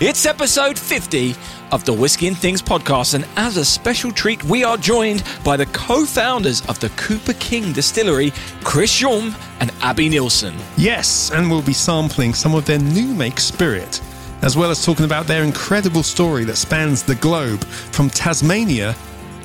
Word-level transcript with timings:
It's 0.00 0.26
episode 0.26 0.78
50 0.78 1.34
of 1.72 1.84
the 1.84 1.92
Whiskey 1.92 2.28
and 2.28 2.38
Things 2.38 2.62
podcast, 2.62 3.14
and 3.14 3.26
as 3.34 3.56
a 3.56 3.64
special 3.64 4.12
treat, 4.12 4.44
we 4.44 4.62
are 4.62 4.76
joined 4.76 5.24
by 5.42 5.56
the 5.56 5.66
co 5.66 6.06
founders 6.06 6.64
of 6.66 6.78
the 6.78 6.88
Cooper 6.90 7.32
King 7.32 7.72
Distillery, 7.72 8.30
Chris 8.62 8.92
Jorm 8.92 9.34
and 9.58 9.72
Abby 9.80 10.08
Neilson. 10.08 10.56
Yes, 10.76 11.32
and 11.32 11.50
we'll 11.50 11.62
be 11.62 11.72
sampling 11.72 12.32
some 12.32 12.54
of 12.54 12.64
their 12.64 12.78
new 12.78 13.12
make 13.12 13.40
spirit, 13.40 14.00
as 14.42 14.56
well 14.56 14.70
as 14.70 14.84
talking 14.84 15.04
about 15.04 15.26
their 15.26 15.42
incredible 15.42 16.04
story 16.04 16.44
that 16.44 16.58
spans 16.58 17.02
the 17.02 17.16
globe 17.16 17.64
from 17.64 18.08
Tasmania 18.08 18.94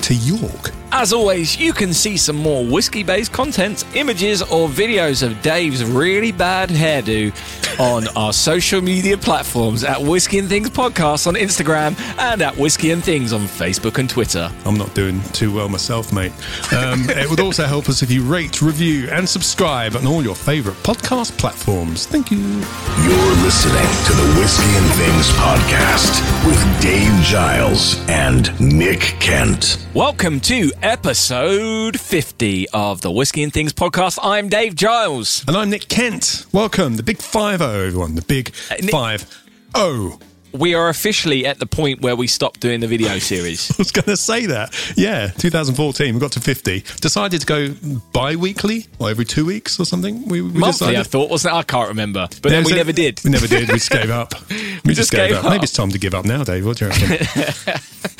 to 0.03 0.13
York. 0.13 0.69
As 0.95 1.11
always, 1.11 1.59
you 1.59 1.73
can 1.73 1.91
see 1.91 2.17
some 2.17 2.35
more 2.35 2.63
whiskey 2.63 3.01
based 3.01 3.33
content, 3.33 3.83
images, 3.95 4.43
or 4.43 4.69
videos 4.69 5.23
of 5.23 5.41
Dave's 5.41 5.83
really 5.83 6.31
bad 6.31 6.69
hairdo 6.69 7.33
on 7.79 8.07
our 8.15 8.31
social 8.31 8.79
media 8.79 9.17
platforms 9.17 9.83
at 9.83 9.99
Whiskey 9.99 10.37
and 10.37 10.47
Things 10.47 10.69
Podcast 10.69 11.25
on 11.25 11.33
Instagram 11.33 11.99
and 12.19 12.43
at 12.43 12.55
Whiskey 12.55 12.91
and 12.91 13.03
Things 13.03 13.33
on 13.33 13.41
Facebook 13.41 13.97
and 13.97 14.07
Twitter. 14.07 14.51
I'm 14.65 14.75
not 14.75 14.93
doing 14.93 15.19
too 15.31 15.51
well 15.51 15.67
myself, 15.67 16.13
mate. 16.13 16.31
Um, 16.71 17.05
it 17.09 17.27
would 17.27 17.39
also 17.39 17.65
help 17.65 17.89
us 17.89 18.03
if 18.03 18.11
you 18.11 18.21
rate, 18.21 18.61
review, 18.61 19.09
and 19.09 19.27
subscribe 19.27 19.95
on 19.95 20.05
all 20.05 20.21
your 20.21 20.35
favourite 20.35 20.77
podcast 20.83 21.35
platforms. 21.39 22.05
Thank 22.05 22.29
you. 22.29 22.37
You're 22.37 23.35
listening 23.41 23.89
to 24.05 24.13
the 24.13 24.35
Whiskey 24.39 24.69
and 24.77 24.91
Things 24.93 25.29
podcast 25.39 26.45
with 26.45 26.81
Dave 26.83 27.19
Giles 27.23 27.99
and 28.07 28.53
Nick 28.61 28.99
Kent. 29.19 29.83
Welcome 29.95 30.39
to 30.41 30.71
episode 30.83 31.97
50 31.97 32.67
of 32.73 32.99
the 33.01 33.09
Whiskey 33.09 33.41
and 33.41 33.53
Things 33.53 33.71
podcast. 33.71 34.19
I'm 34.21 34.49
Dave 34.49 34.75
Giles. 34.75 35.43
And 35.47 35.55
I'm 35.55 35.69
Nick 35.69 35.87
Kent. 35.87 36.45
Welcome, 36.51 36.97
the 36.97 37.03
big 37.03 37.19
5 37.19 37.59
0, 37.59 37.69
everyone. 37.71 38.15
The 38.15 38.21
big 38.21 38.53
uh, 38.69 38.75
Nick- 38.81 38.91
5 38.91 39.45
0. 39.77 40.19
We 40.53 40.75
are 40.75 40.87
officially 40.89 41.45
at 41.47 41.57
the 41.59 41.65
point 41.65 42.01
where 42.01 42.15
we 42.15 42.27
stopped 42.27 42.59
doing 42.59 42.79
the 42.79 42.87
video 42.87 43.17
series. 43.31 43.71
I 43.71 43.75
was 43.79 43.91
going 43.91 44.05
to 44.05 44.15
say 44.17 44.45
that. 44.45 44.73
Yeah, 44.95 45.27
2014, 45.29 46.13
we 46.13 46.19
got 46.19 46.31
to 46.33 46.39
50. 46.39 46.81
Decided 47.01 47.41
to 47.41 47.45
go 47.47 47.73
bi 48.11 48.35
weekly 48.35 48.85
or 48.99 49.09
every 49.09 49.25
two 49.25 49.45
weeks 49.45 49.79
or 49.79 49.85
something. 49.85 50.27
We, 50.27 50.41
we 50.41 50.49
Monthly, 50.51 50.87
decided. 50.93 50.99
I 50.99 51.03
thought, 51.03 51.29
wasn't 51.31 51.55
it? 51.55 51.57
I 51.57 51.63
can't 51.63 51.89
remember. 51.89 52.27
But 52.41 52.49
then 52.51 52.63
we 52.65 52.73
a- 52.73 52.75
never 52.75 52.91
did. 52.91 53.19
We 53.23 53.31
never 53.31 53.47
did. 53.47 53.67
We 53.69 53.75
just 53.75 53.89
gave 53.89 54.09
up. 54.09 54.33
We, 54.85 54.93
just 54.93 55.11
gave 55.11 55.33
up. 55.33 55.45
Maybe 55.45 55.63
it's 55.63 55.71
time 55.71 55.89
to 55.91 55.97
give 55.97 56.13
up 56.13 56.25
now, 56.25 56.43
Dave. 56.43 56.65
What 56.65 56.77
do 56.77 56.85
you 56.85 56.91
reckon? 56.91 57.27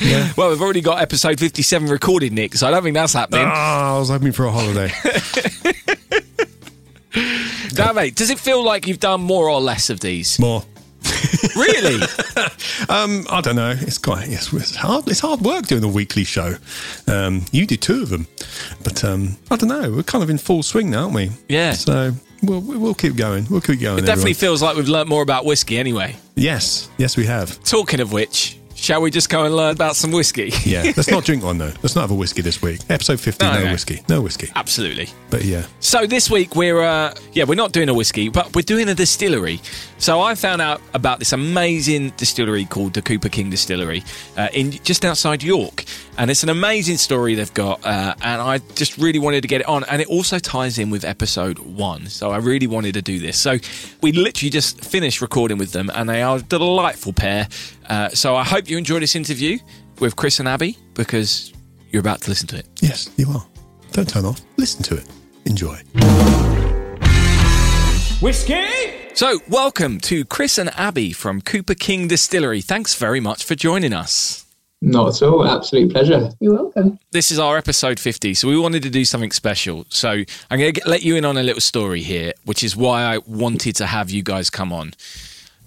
Well, 0.36 0.50
we've 0.50 0.60
already 0.60 0.80
got 0.80 1.00
episode 1.00 1.38
57 1.38 1.88
recorded, 1.88 2.32
Nick, 2.32 2.54
so 2.54 2.66
I 2.66 2.70
don't 2.70 2.82
think 2.82 2.94
that's 2.94 3.12
happening. 3.12 3.44
Ah, 3.46 3.94
I 3.94 3.98
was 3.98 4.08
hoping 4.08 4.32
for 4.32 4.46
a 4.46 4.50
holiday. 4.50 4.90
now, 7.76 7.92
mate, 7.92 8.14
does 8.16 8.30
it 8.30 8.38
feel 8.38 8.62
like 8.62 8.86
you've 8.86 8.98
done 9.00 9.20
more 9.22 9.48
or 9.48 9.60
less 9.60 9.90
of 9.90 10.00
these? 10.00 10.38
More. 10.38 10.64
really? 11.56 12.00
Um, 12.88 13.26
I 13.30 13.40
don't 13.42 13.56
know. 13.56 13.74
It's 13.78 13.98
quite. 13.98 14.28
It's, 14.28 14.52
it's 14.52 14.74
hard. 14.76 15.08
It's 15.08 15.20
hard 15.20 15.40
work 15.40 15.66
doing 15.66 15.84
a 15.84 15.88
weekly 15.88 16.24
show. 16.24 16.54
Um, 17.06 17.44
you 17.52 17.66
did 17.66 17.82
two 17.82 18.02
of 18.02 18.08
them, 18.08 18.26
but 18.82 19.04
um, 19.04 19.36
I 19.50 19.56
don't 19.56 19.68
know. 19.68 19.90
We're 19.92 20.02
kind 20.02 20.22
of 20.24 20.30
in 20.30 20.38
full 20.38 20.62
swing 20.62 20.90
now, 20.90 21.02
aren't 21.04 21.14
we? 21.14 21.30
Yeah. 21.48 21.72
So 21.72 22.12
we'll 22.42 22.60
we'll 22.60 22.94
keep 22.94 23.16
going. 23.16 23.46
We'll 23.50 23.60
keep 23.60 23.80
going. 23.80 23.98
It 23.98 24.02
definitely 24.02 24.32
everyone. 24.32 24.34
feels 24.34 24.62
like 24.62 24.76
we've 24.76 24.88
learnt 24.88 25.08
more 25.08 25.22
about 25.22 25.44
whiskey 25.44 25.78
anyway. 25.78 26.16
yes. 26.34 26.88
Yes, 26.98 27.16
we 27.16 27.26
have. 27.26 27.62
Talking 27.64 28.00
of 28.00 28.12
which, 28.12 28.58
shall 28.84 29.00
we 29.00 29.10
just 29.10 29.30
go 29.30 29.44
and 29.44 29.56
learn 29.56 29.72
about 29.72 29.96
some 29.96 30.12
whiskey? 30.12 30.52
Yeah. 30.64 30.82
Let's 30.96 31.10
not 31.10 31.24
drink 31.24 31.42
one 31.42 31.56
though. 31.58 31.72
Let's 31.82 31.94
not 31.96 32.02
have 32.02 32.10
a 32.10 32.14
whiskey 32.14 32.42
this 32.42 32.60
week. 32.60 32.80
Episode 32.90 33.18
fifty. 33.18 33.44
No, 33.46 33.54
No, 33.54 33.64
no. 33.64 33.72
whiskey. 33.72 34.02
No 34.08 34.20
whiskey. 34.20 34.50
Absolutely. 34.54 35.08
But 35.30 35.44
yeah. 35.44 35.66
So 35.80 36.06
this 36.06 36.30
week 36.30 36.54
we're 36.54 36.80
uh, 36.82 37.14
yeah 37.32 37.44
we're 37.44 37.54
not 37.54 37.72
doing 37.72 37.88
a 37.88 37.94
whiskey 37.94 38.28
but 38.28 38.54
we're 38.54 38.62
doing 38.62 38.88
a 38.88 38.94
distillery. 38.94 39.60
So 39.98 40.20
I 40.20 40.34
found 40.34 40.60
out 40.60 40.82
about 40.92 41.18
this 41.18 41.32
amazing 41.32 42.10
distillery 42.18 42.66
called 42.66 42.92
the 42.92 43.00
Cooper 43.00 43.30
King 43.30 43.48
Distillery 43.48 44.02
uh, 44.36 44.48
in 44.52 44.72
just 44.72 45.02
outside 45.02 45.42
York, 45.42 45.84
and 46.18 46.30
it's 46.30 46.42
an 46.42 46.50
amazing 46.50 46.98
story 46.98 47.34
they've 47.34 47.54
got, 47.54 47.82
uh, 47.86 48.14
and 48.20 48.42
I 48.42 48.58
just 48.74 48.98
really 48.98 49.18
wanted 49.18 49.40
to 49.42 49.48
get 49.48 49.62
it 49.62 49.66
on, 49.66 49.82
and 49.84 50.02
it 50.02 50.08
also 50.08 50.38
ties 50.38 50.78
in 50.78 50.90
with 50.90 51.06
episode 51.06 51.58
one. 51.58 52.08
So 52.08 52.32
I 52.32 52.36
really 52.36 52.66
wanted 52.66 52.92
to 52.94 53.02
do 53.02 53.18
this. 53.18 53.38
So 53.38 53.56
we 54.02 54.12
literally 54.12 54.50
just 54.50 54.84
finished 54.84 55.22
recording 55.22 55.56
with 55.56 55.72
them, 55.72 55.90
and 55.94 56.06
they 56.06 56.20
are 56.20 56.36
a 56.36 56.42
delightful 56.42 57.14
pair. 57.14 57.48
Uh, 57.88 58.08
so 58.10 58.36
I 58.36 58.44
hope 58.44 58.68
you 58.68 58.78
enjoy 58.78 59.00
this 59.00 59.14
interview 59.14 59.58
with 60.00 60.16
Chris 60.16 60.40
and 60.40 60.48
Abby 60.48 60.76
because 60.94 61.52
you're 61.90 62.00
about 62.00 62.20
to 62.22 62.30
listen 62.30 62.48
to 62.48 62.58
it. 62.58 62.66
Yes, 62.80 63.08
you 63.16 63.28
are. 63.30 63.46
Don't 63.92 64.08
turn 64.08 64.24
off. 64.24 64.40
Listen 64.56 64.82
to 64.84 64.96
it. 64.96 65.06
Enjoy. 65.44 65.76
Whiskey? 68.20 68.64
So, 69.14 69.38
welcome 69.48 70.00
to 70.00 70.24
Chris 70.24 70.58
and 70.58 70.70
Abby 70.76 71.12
from 71.12 71.40
Cooper 71.40 71.74
King 71.74 72.08
Distillery. 72.08 72.60
Thanks 72.60 72.94
very 72.94 73.20
much 73.20 73.44
for 73.44 73.54
joining 73.54 73.92
us. 73.92 74.44
Not 74.82 75.14
at 75.14 75.22
all. 75.22 75.46
Absolute 75.46 75.92
pleasure. 75.92 76.30
You're 76.40 76.54
welcome. 76.54 76.98
This 77.12 77.30
is 77.30 77.38
our 77.38 77.56
episode 77.56 78.00
50, 78.00 78.34
so 78.34 78.48
we 78.48 78.58
wanted 78.58 78.82
to 78.82 78.90
do 78.90 79.04
something 79.04 79.30
special. 79.30 79.84
So, 79.88 80.24
I'm 80.50 80.58
going 80.58 80.72
to 80.72 80.88
let 80.88 81.02
you 81.02 81.14
in 81.14 81.24
on 81.24 81.36
a 81.36 81.42
little 81.42 81.60
story 81.60 82.02
here, 82.02 82.32
which 82.44 82.64
is 82.64 82.74
why 82.74 83.02
I 83.04 83.18
wanted 83.18 83.76
to 83.76 83.86
have 83.86 84.10
you 84.10 84.22
guys 84.22 84.50
come 84.50 84.72
on. 84.72 84.94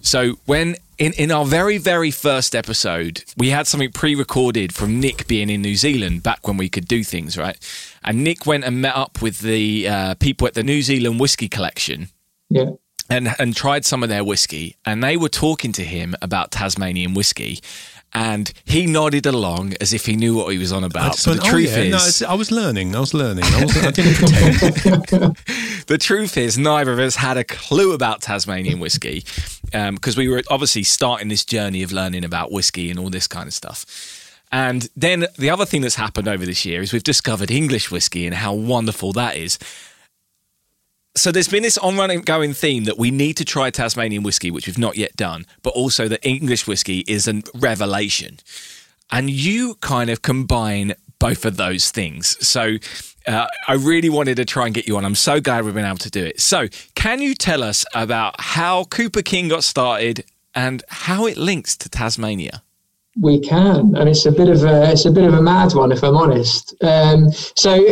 So, 0.02 0.32
when 0.44 0.76
in, 0.98 1.12
in 1.14 1.30
our 1.30 1.44
very, 1.44 1.78
very 1.78 2.10
first 2.10 2.54
episode, 2.54 3.24
we 3.36 3.50
had 3.50 3.66
something 3.66 3.92
pre 3.92 4.14
recorded 4.14 4.74
from 4.74 5.00
Nick 5.00 5.26
being 5.28 5.48
in 5.50 5.62
New 5.62 5.76
Zealand 5.76 6.22
back 6.22 6.46
when 6.46 6.56
we 6.56 6.68
could 6.68 6.88
do 6.88 7.04
things, 7.04 7.38
right? 7.38 7.56
And 8.04 8.24
Nick 8.24 8.46
went 8.46 8.64
and 8.64 8.80
met 8.82 8.96
up 8.96 9.22
with 9.22 9.40
the 9.40 9.88
uh, 9.88 10.14
people 10.14 10.46
at 10.46 10.54
the 10.54 10.62
New 10.62 10.82
Zealand 10.82 11.20
Whiskey 11.20 11.48
Collection 11.48 12.08
Yeah. 12.50 12.70
and 13.10 13.28
and 13.38 13.54
tried 13.54 13.84
some 13.84 14.02
of 14.02 14.08
their 14.08 14.24
whiskey, 14.24 14.76
and 14.84 15.02
they 15.02 15.16
were 15.16 15.28
talking 15.28 15.72
to 15.72 15.84
him 15.84 16.14
about 16.20 16.50
Tasmanian 16.50 17.14
whiskey, 17.14 17.60
and 18.14 18.52
he 18.64 18.86
nodded 18.86 19.26
along 19.26 19.74
as 19.80 19.92
if 19.92 20.06
he 20.06 20.16
knew 20.16 20.34
what 20.36 20.50
he 20.52 20.58
was 20.58 20.72
on 20.72 20.82
about. 20.84 21.12
just 21.12 21.26
But 21.26 21.40
the 21.40 21.46
oh, 21.46 21.50
truth 21.50 21.70
yeah. 21.76 21.82
Is, 21.82 22.20
it's- 22.20 22.22
I 22.22 22.34
was 22.34 22.50
learning. 22.50 22.96
I 22.96 23.00
was 23.00 23.14
learning. 23.14 23.44
I, 23.44 23.64
wasn't, 23.64 23.86
I 23.86 23.90
didn't 23.90 24.14
pretend. 24.14 25.36
the 25.86 25.98
truth 25.98 26.36
is, 26.36 26.56
neither 26.58 26.92
of 26.92 26.98
us 26.98 27.16
had 27.16 27.36
a 27.36 27.44
clue 27.44 27.92
about 27.92 28.22
Tasmanian 28.22 28.80
whiskey 28.80 29.24
um, 29.74 29.94
because 29.94 30.16
we 30.16 30.28
were 30.28 30.42
obviously 30.50 30.82
starting 30.82 31.28
this 31.28 31.44
journey 31.44 31.82
of 31.82 31.92
learning 31.92 32.24
about 32.24 32.50
whiskey 32.50 32.90
and 32.90 32.98
all 32.98 33.10
this 33.10 33.26
kind 33.26 33.46
of 33.46 33.54
stuff. 33.54 33.84
And 34.50 34.88
then 34.96 35.26
the 35.36 35.50
other 35.50 35.66
thing 35.66 35.82
that's 35.82 35.96
happened 35.96 36.26
over 36.26 36.46
this 36.46 36.64
year 36.64 36.80
is 36.80 36.92
we've 36.92 37.02
discovered 37.02 37.50
English 37.50 37.90
whiskey 37.90 38.24
and 38.26 38.34
how 38.34 38.54
wonderful 38.54 39.12
that 39.12 39.36
is. 39.36 39.58
So 41.14 41.32
there's 41.32 41.48
been 41.48 41.64
this 41.64 41.78
ongoing 41.78 42.20
going 42.20 42.52
theme 42.54 42.84
that 42.84 42.98
we 42.98 43.10
need 43.10 43.36
to 43.38 43.44
try 43.44 43.70
Tasmanian 43.70 44.22
whiskey, 44.22 44.50
which 44.50 44.66
we've 44.66 44.78
not 44.78 44.96
yet 44.96 45.16
done, 45.16 45.46
but 45.62 45.70
also 45.70 46.06
that 46.08 46.24
English 46.26 46.66
whiskey 46.66 47.04
is 47.08 47.26
a 47.26 47.42
revelation. 47.54 48.38
And 49.10 49.28
you 49.28 49.76
kind 49.76 50.10
of 50.10 50.22
combine 50.22 50.94
both 51.18 51.44
of 51.44 51.56
those 51.56 51.90
things. 51.90 52.36
So 52.46 52.78
uh, 53.28 53.46
I 53.66 53.74
really 53.74 54.08
wanted 54.08 54.36
to 54.36 54.44
try 54.44 54.66
and 54.66 54.74
get 54.74 54.88
you 54.88 54.96
on. 54.96 55.04
I'm 55.04 55.14
so 55.14 55.40
glad 55.40 55.64
we've 55.64 55.74
been 55.74 55.84
able 55.84 55.98
to 55.98 56.10
do 56.10 56.24
it. 56.24 56.40
So, 56.40 56.68
can 56.94 57.20
you 57.20 57.34
tell 57.34 57.62
us 57.62 57.84
about 57.94 58.40
how 58.40 58.84
Cooper 58.84 59.22
King 59.22 59.48
got 59.48 59.64
started 59.64 60.24
and 60.54 60.82
how 60.88 61.26
it 61.26 61.36
links 61.36 61.76
to 61.78 61.88
Tasmania? 61.88 62.62
We 63.20 63.40
can, 63.40 63.94
and 63.96 64.08
it's 64.08 64.24
a 64.24 64.32
bit 64.32 64.48
of 64.48 64.64
a 64.64 64.92
it's 64.92 65.04
a 65.04 65.10
bit 65.10 65.24
of 65.24 65.34
a 65.34 65.42
mad 65.42 65.74
one, 65.74 65.92
if 65.92 66.02
I'm 66.02 66.16
honest. 66.16 66.74
Um, 66.82 67.30
so, 67.32 67.84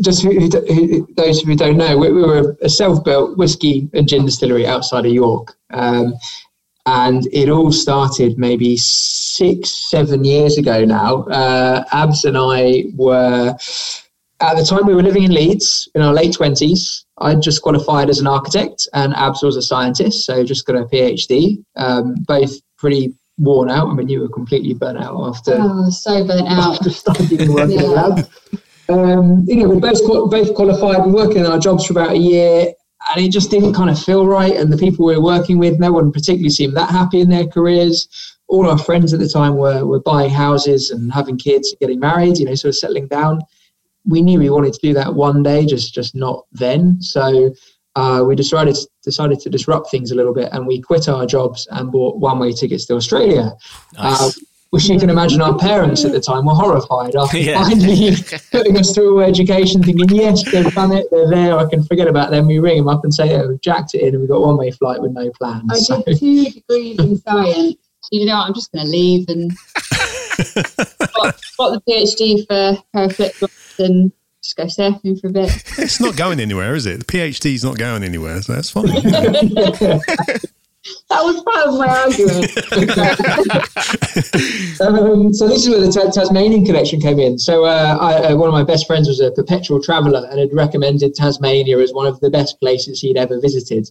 just 0.00 0.22
who, 0.22 0.30
who, 0.38 0.48
who, 0.48 1.08
those 1.16 1.40
who 1.40 1.54
don't 1.56 1.76
know, 1.76 1.96
we, 1.96 2.12
we 2.12 2.22
were 2.22 2.56
a 2.62 2.68
self-built 2.68 3.36
whiskey 3.38 3.88
and 3.94 4.08
gin 4.08 4.24
distillery 4.24 4.66
outside 4.66 5.06
of 5.06 5.12
York, 5.12 5.56
um, 5.72 6.14
and 6.86 7.26
it 7.32 7.48
all 7.48 7.70
started 7.72 8.38
maybe 8.38 8.76
six, 8.76 9.90
seven 9.90 10.24
years 10.24 10.56
ago 10.58 10.84
now. 10.84 11.24
Uh, 11.24 11.84
Abs 11.92 12.24
and 12.24 12.36
I 12.38 12.84
were 12.96 13.56
at 14.40 14.56
the 14.56 14.64
time 14.64 14.86
we 14.86 14.94
were 14.94 15.02
living 15.02 15.24
in 15.24 15.32
Leeds 15.32 15.88
in 15.94 16.02
our 16.02 16.14
late 16.14 16.34
twenties. 16.34 17.04
I 17.18 17.34
just 17.34 17.62
qualified 17.62 18.08
as 18.08 18.20
an 18.20 18.26
architect, 18.26 18.88
and 18.94 19.12
Abs 19.14 19.42
was 19.42 19.56
a 19.56 19.62
scientist, 19.62 20.24
so 20.24 20.44
just 20.44 20.66
got 20.66 20.76
a 20.76 20.84
PhD. 20.84 21.62
Um, 21.76 22.14
both 22.26 22.52
pretty 22.78 23.12
worn 23.38 23.68
out. 23.70 23.88
I 23.88 23.94
mean, 23.94 24.08
you 24.08 24.20
were 24.20 24.28
completely 24.28 24.74
burnt 24.74 24.98
out 24.98 25.20
after 25.28 25.56
Oh, 25.58 25.90
so 25.90 26.24
burnt 26.26 26.48
out. 26.48 26.74
after 26.76 26.90
studying 26.90 27.52
working 27.52 27.80
in 27.80 27.86
the 27.90 28.26
Yeah. 28.52 28.58
Um, 28.88 29.44
you 29.46 29.56
know, 29.56 29.68
we 29.68 29.80
both 29.80 30.00
both 30.30 30.54
qualified. 30.54 31.04
We 31.04 31.12
working 31.12 31.38
in 31.38 31.46
our 31.46 31.58
jobs 31.58 31.86
for 31.86 31.92
about 31.92 32.12
a 32.12 32.18
year, 32.18 32.72
and 33.14 33.24
it 33.24 33.30
just 33.30 33.50
didn't 33.50 33.74
kind 33.74 33.90
of 33.90 34.02
feel 34.02 34.26
right. 34.26 34.56
And 34.56 34.72
the 34.72 34.78
people 34.78 35.06
we 35.06 35.16
were 35.16 35.22
working 35.22 35.58
with, 35.58 35.78
no 35.78 35.92
one 35.92 36.10
particularly 36.10 36.50
seemed 36.50 36.76
that 36.76 36.90
happy 36.90 37.20
in 37.20 37.28
their 37.28 37.46
careers. 37.46 38.08
All 38.48 38.68
our 38.68 38.78
friends 38.78 39.12
at 39.12 39.20
the 39.20 39.28
time 39.28 39.56
were 39.56 39.84
were 39.84 40.00
buying 40.00 40.30
houses 40.30 40.90
and 40.90 41.12
having 41.12 41.36
kids, 41.36 41.74
getting 41.80 42.00
married. 42.00 42.38
You 42.38 42.46
know, 42.46 42.54
sort 42.54 42.70
of 42.70 42.76
settling 42.76 43.08
down. 43.08 43.40
We 44.06 44.22
knew 44.22 44.38
we 44.38 44.48
wanted 44.48 44.72
to 44.72 44.80
do 44.80 44.94
that 44.94 45.14
one 45.14 45.42
day, 45.42 45.66
just 45.66 45.94
just 45.94 46.14
not 46.14 46.46
then. 46.52 47.02
So 47.02 47.52
uh, 47.94 48.24
we 48.26 48.36
decided 48.36 48.76
decided 49.02 49.40
to 49.40 49.50
disrupt 49.50 49.90
things 49.90 50.12
a 50.12 50.14
little 50.14 50.32
bit, 50.32 50.48
and 50.52 50.66
we 50.66 50.80
quit 50.80 51.08
our 51.08 51.26
jobs 51.26 51.66
and 51.72 51.92
bought 51.92 52.18
one 52.18 52.38
way 52.38 52.52
tickets 52.52 52.86
to 52.86 52.94
Australia. 52.94 53.52
Nice. 53.94 54.20
Uh, 54.20 54.30
which 54.70 54.88
you 54.88 54.98
can 54.98 55.08
imagine 55.08 55.40
our 55.40 55.56
parents 55.56 56.04
at 56.04 56.12
the 56.12 56.20
time 56.20 56.44
were 56.44 56.54
horrified 56.54 57.16
after 57.16 57.38
Yeah. 57.38 57.62
finally 57.64 58.10
putting 58.52 58.76
us 58.76 58.94
through 58.94 59.22
education, 59.22 59.82
thinking, 59.82 60.08
yes, 60.10 60.44
they've 60.50 60.72
done 60.74 60.92
it, 60.92 61.06
they're 61.10 61.28
there, 61.30 61.56
I 61.58 61.68
can 61.70 61.82
forget 61.84 62.06
about 62.06 62.30
them. 62.30 62.46
We 62.46 62.58
ring 62.58 62.76
them 62.78 62.88
up 62.88 63.02
and 63.04 63.12
say, 63.14 63.34
oh, 63.36 63.48
we've 63.48 63.60
jacked 63.62 63.94
it 63.94 64.02
in 64.02 64.08
and 64.14 64.20
we've 64.20 64.28
got 64.28 64.40
one 64.42 64.58
way 64.58 64.70
flight 64.70 65.00
with 65.00 65.12
no 65.12 65.30
plans. 65.32 65.64
I 65.70 65.76
So, 65.78 66.02
did 66.02 66.18
two 66.18 66.44
degrees 66.50 66.98
in 66.98 67.16
science 67.22 67.76
you 68.12 68.24
know, 68.26 68.36
I'm 68.36 68.54
just 68.54 68.72
going 68.72 68.84
to 68.86 68.90
leave 68.90 69.28
and 69.28 69.50
got, 71.14 71.38
got 71.58 71.70
the 71.72 71.82
PhD 71.88 72.46
for 72.46 72.82
pair 72.94 73.04
of 73.04 73.14
flip 73.16 73.34
flops 73.34 73.78
and 73.80 74.12
just 74.42 74.56
go 74.56 74.64
surfing 74.64 75.20
for 75.20 75.26
a 75.26 75.30
bit. 75.30 75.50
It's 75.78 76.00
not 76.00 76.16
going 76.16 76.40
anywhere, 76.40 76.74
is 76.74 76.86
it? 76.86 77.00
The 77.00 77.04
PhD's 77.04 77.64
not 77.64 77.76
going 77.76 78.04
anywhere, 78.04 78.40
so 78.40 78.54
that's 78.54 78.70
fine. 78.70 78.86
That 81.10 81.22
was 81.22 81.42
part 81.42 81.68
of 81.68 81.74
my 81.78 81.88
argument. 81.88 82.48
Um, 84.80 85.34
so 85.34 85.48
this 85.48 85.66
is 85.66 85.70
where 85.70 85.80
the 85.80 85.90
Ta- 85.90 86.10
Tasmanian 86.10 86.64
connection 86.64 87.00
came 87.00 87.18
in. 87.18 87.36
So 87.36 87.64
uh, 87.64 87.98
I, 88.00 88.14
uh, 88.14 88.36
one 88.36 88.48
of 88.48 88.52
my 88.52 88.62
best 88.62 88.86
friends 88.86 89.08
was 89.08 89.20
a 89.20 89.32
perpetual 89.32 89.82
traveller 89.82 90.26
and 90.30 90.38
had 90.38 90.52
recommended 90.52 91.14
Tasmania 91.14 91.78
as 91.78 91.92
one 91.92 92.06
of 92.06 92.20
the 92.20 92.30
best 92.30 92.60
places 92.60 93.00
he'd 93.00 93.16
ever 93.16 93.40
visited. 93.40 93.90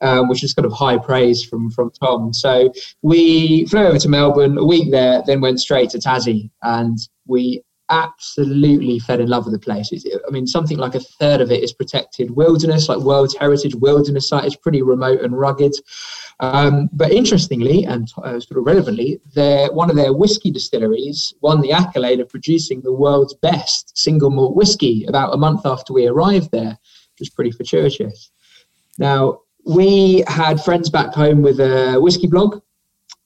Um, 0.00 0.28
which 0.28 0.44
is 0.44 0.54
kind 0.54 0.64
of 0.64 0.72
high 0.72 0.96
praise 0.96 1.42
from 1.42 1.70
from 1.72 1.90
Tom. 1.90 2.32
So 2.32 2.72
we 3.02 3.66
flew 3.66 3.80
over 3.80 3.98
to 3.98 4.08
Melbourne 4.08 4.56
a 4.56 4.64
week 4.64 4.92
there, 4.92 5.24
then 5.26 5.40
went 5.40 5.58
straight 5.58 5.90
to 5.90 5.98
Tassie, 5.98 6.50
and 6.62 6.96
we 7.26 7.64
absolutely 7.90 8.98
fell 8.98 9.20
in 9.20 9.28
love 9.28 9.44
with 9.44 9.54
the 9.54 9.58
place. 9.58 9.90
It's, 9.92 10.06
I 10.26 10.30
mean, 10.30 10.46
something 10.46 10.78
like 10.78 10.94
a 10.94 11.00
third 11.00 11.40
of 11.40 11.50
it 11.50 11.62
is 11.62 11.72
protected 11.72 12.30
wilderness, 12.30 12.88
like 12.88 12.98
World 12.98 13.34
Heritage 13.38 13.74
Wilderness 13.74 14.28
Site. 14.28 14.44
It's 14.44 14.56
pretty 14.56 14.82
remote 14.82 15.20
and 15.20 15.38
rugged. 15.38 15.74
Um, 16.40 16.88
but 16.92 17.10
interestingly 17.10 17.84
and 17.84 18.08
uh, 18.18 18.38
sort 18.40 18.58
of 18.58 18.66
relevantly, 18.66 19.20
their, 19.34 19.72
one 19.72 19.90
of 19.90 19.96
their 19.96 20.12
whiskey 20.12 20.50
distilleries 20.50 21.32
won 21.40 21.60
the 21.60 21.72
accolade 21.72 22.20
of 22.20 22.28
producing 22.28 22.80
the 22.80 22.92
world's 22.92 23.34
best 23.34 23.96
single 23.98 24.30
malt 24.30 24.54
whiskey 24.54 25.04
about 25.08 25.34
a 25.34 25.36
month 25.36 25.66
after 25.66 25.92
we 25.92 26.06
arrived 26.06 26.50
there, 26.52 26.78
which 27.12 27.20
was 27.20 27.30
pretty 27.30 27.50
fortuitous. 27.50 28.30
Now, 28.98 29.40
we 29.66 30.24
had 30.26 30.62
friends 30.62 30.90
back 30.90 31.12
home 31.12 31.42
with 31.42 31.60
a 31.60 31.98
whiskey 32.00 32.26
blog 32.26 32.60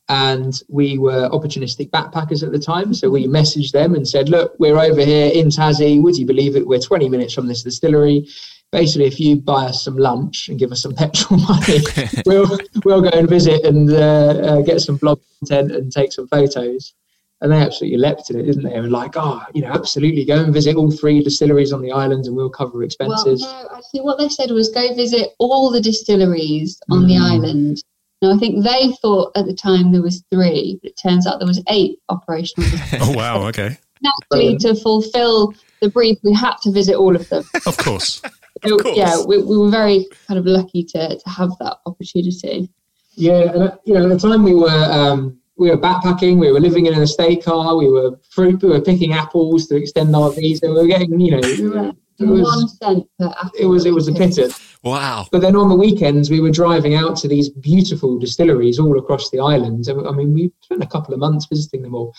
and 0.09 0.61
we 0.69 0.99
were 0.99 1.29
opportunistic 1.31 1.91
backpackers 1.91 2.43
at 2.43 2.53
the 2.53 2.59
time. 2.59 2.93
So 2.95 3.09
we 3.11 3.27
messaged 3.27 3.73
them 3.73 3.95
and 3.95 4.07
said, 4.07 4.29
Look, 4.29 4.55
we're 4.59 4.79
over 4.79 5.05
here 5.05 5.31
in 5.33 5.49
Tassie. 5.49 6.03
Would 6.03 6.17
you 6.17 6.27
believe 6.27 6.57
it? 6.57 6.67
We're 6.67 6.81
20 6.81 7.09
minutes 7.09 7.35
from 7.35 7.47
this 7.47 7.63
distillery. 7.63 8.29
Basically, 8.73 9.07
if 9.07 9.21
you 9.21 9.37
buy 9.37 9.67
us 9.67 9.85
some 9.85 9.97
lunch 9.97 10.49
and 10.49 10.59
give 10.59 10.73
us 10.73 10.83
some 10.83 10.95
petrol 10.97 11.41
money, 11.41 11.79
we'll, 12.27 12.59
we'll 12.85 13.03
go 13.03 13.11
and 13.11 13.29
visit 13.29 13.65
and 13.65 13.91
uh, 13.91 14.41
uh, 14.43 14.63
get 14.63 14.81
some 14.81 14.97
blog 14.97 15.21
content 15.39 15.73
and 15.73 15.93
take 15.93 16.13
some 16.13 16.27
photos. 16.29 16.95
And 17.41 17.51
they 17.51 17.57
absolutely 17.57 17.99
leapt 17.99 18.31
in 18.31 18.39
it, 18.39 18.45
didn't 18.45 18.63
they? 18.63 18.73
And 18.73 18.85
were 18.85 18.91
like, 18.91 19.15
oh, 19.17 19.43
you 19.53 19.63
know, 19.63 19.73
absolutely 19.73 20.25
go 20.25 20.45
and 20.45 20.55
visit 20.55 20.77
all 20.77 20.93
three 20.93 21.25
distilleries 21.25 21.73
on 21.73 21.83
the 21.83 21.91
island 21.91 22.27
and 22.27 22.37
we'll 22.37 22.49
cover 22.49 22.85
expenses. 22.85 23.43
Well, 23.43 23.65
no, 23.65 23.77
actually, 23.77 24.01
what 24.03 24.19
they 24.19 24.29
said 24.29 24.53
was 24.53 24.69
go 24.69 24.95
visit 24.95 25.31
all 25.39 25.71
the 25.73 25.81
distilleries 25.81 26.81
on 26.89 27.07
the 27.07 27.17
island. 27.17 27.83
Now, 28.23 28.33
I 28.33 28.39
think 28.39 28.65
they 28.65 28.93
thought 29.03 29.33
at 29.37 29.47
the 29.47 29.55
time 29.55 29.91
there 29.91 30.01
was 30.01 30.23
three, 30.31 30.79
but 30.81 30.93
it 30.93 30.97
turns 30.97 31.27
out 31.27 31.41
there 31.41 31.47
was 31.47 31.63
eight 31.69 31.99
operational. 32.09 32.71
oh 33.01 33.13
wow, 33.17 33.47
okay. 33.49 33.77
Naturally, 34.01 34.57
to 34.59 34.77
fulfil 34.77 35.53
the 35.81 35.91
brief, 35.91 36.19
we 36.23 36.33
had 36.33 36.55
to 36.63 36.71
visit 36.71 36.95
all 36.95 37.17
of 37.17 37.29
them. 37.29 37.45
Of 37.67 37.77
course. 37.77 38.23
So, 38.65 38.79
course. 38.79 38.97
yeah, 38.97 39.21
we, 39.27 39.39
we 39.43 39.59
were 39.59 39.71
very 39.71 40.07
kind 40.29 40.39
of 40.39 40.47
lucky 40.47 40.85
to, 40.85 41.19
to 41.19 41.29
have 41.29 41.51
that 41.59 41.79
opportunity. 41.85 42.71
Yeah, 43.15 43.53
and 43.53 43.63
uh, 43.65 43.77
you 43.85 43.95
know, 43.95 44.05
at 44.05 44.09
the 44.09 44.29
time 44.29 44.45
we 44.45 44.55
were 44.55 44.69
um, 44.69 45.41
we 45.57 45.71
were 45.71 45.77
backpacking, 45.77 46.39
we 46.39 46.53
were 46.53 46.61
living 46.61 46.87
in 46.87 46.95
an 46.95 47.03
estate 47.03 47.45
car, 47.45 47.77
we 47.77 47.89
were 47.89 48.19
fruit, 48.31 48.63
we 48.63 48.69
were 48.69 48.81
picking 48.81 49.15
apples 49.15 49.67
to 49.67 49.77
extend 49.77 50.15
our 50.15 50.31
visa. 50.31 50.69
We 50.69 50.75
were 50.75 50.87
getting, 50.87 51.21
you 51.21 51.33
know, 51.33 51.97
it 52.19 52.25
was 52.25 52.79
cent 52.79 53.07
per 53.19 53.27
apple. 53.27 53.51
it 53.59 53.67
was 53.67 53.87
it 53.87 53.95
was 53.95 54.09
a 54.09 54.13
pittance. 54.13 54.61
Wow. 54.83 55.27
But 55.31 55.43
then 55.43 55.57
on 55.57 55.69
the 55.69 55.77
weekends, 55.77 56.31
we 56.31 56.41
were 56.41 56.51
driving 56.51 56.95
out 56.95 57.17
to 57.19 57.29
these 57.29 57.49
beautiful 57.49 58.19
distilleries 58.19 58.79
all 58.79 58.99
across 58.99 59.31
the 59.31 59.39
island. 59.39 59.87
And, 59.87 60.07
I 60.07 60.11
mean, 60.11 60.35
we 60.35 60.51
spent 60.61 60.83
a 60.83 60.89
couple 60.89 61.15
of 61.15 61.21
months 61.21 61.47
visiting 61.47 61.83
them 61.83 61.95
all, 61.95 62.15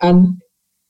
and 0.00 0.40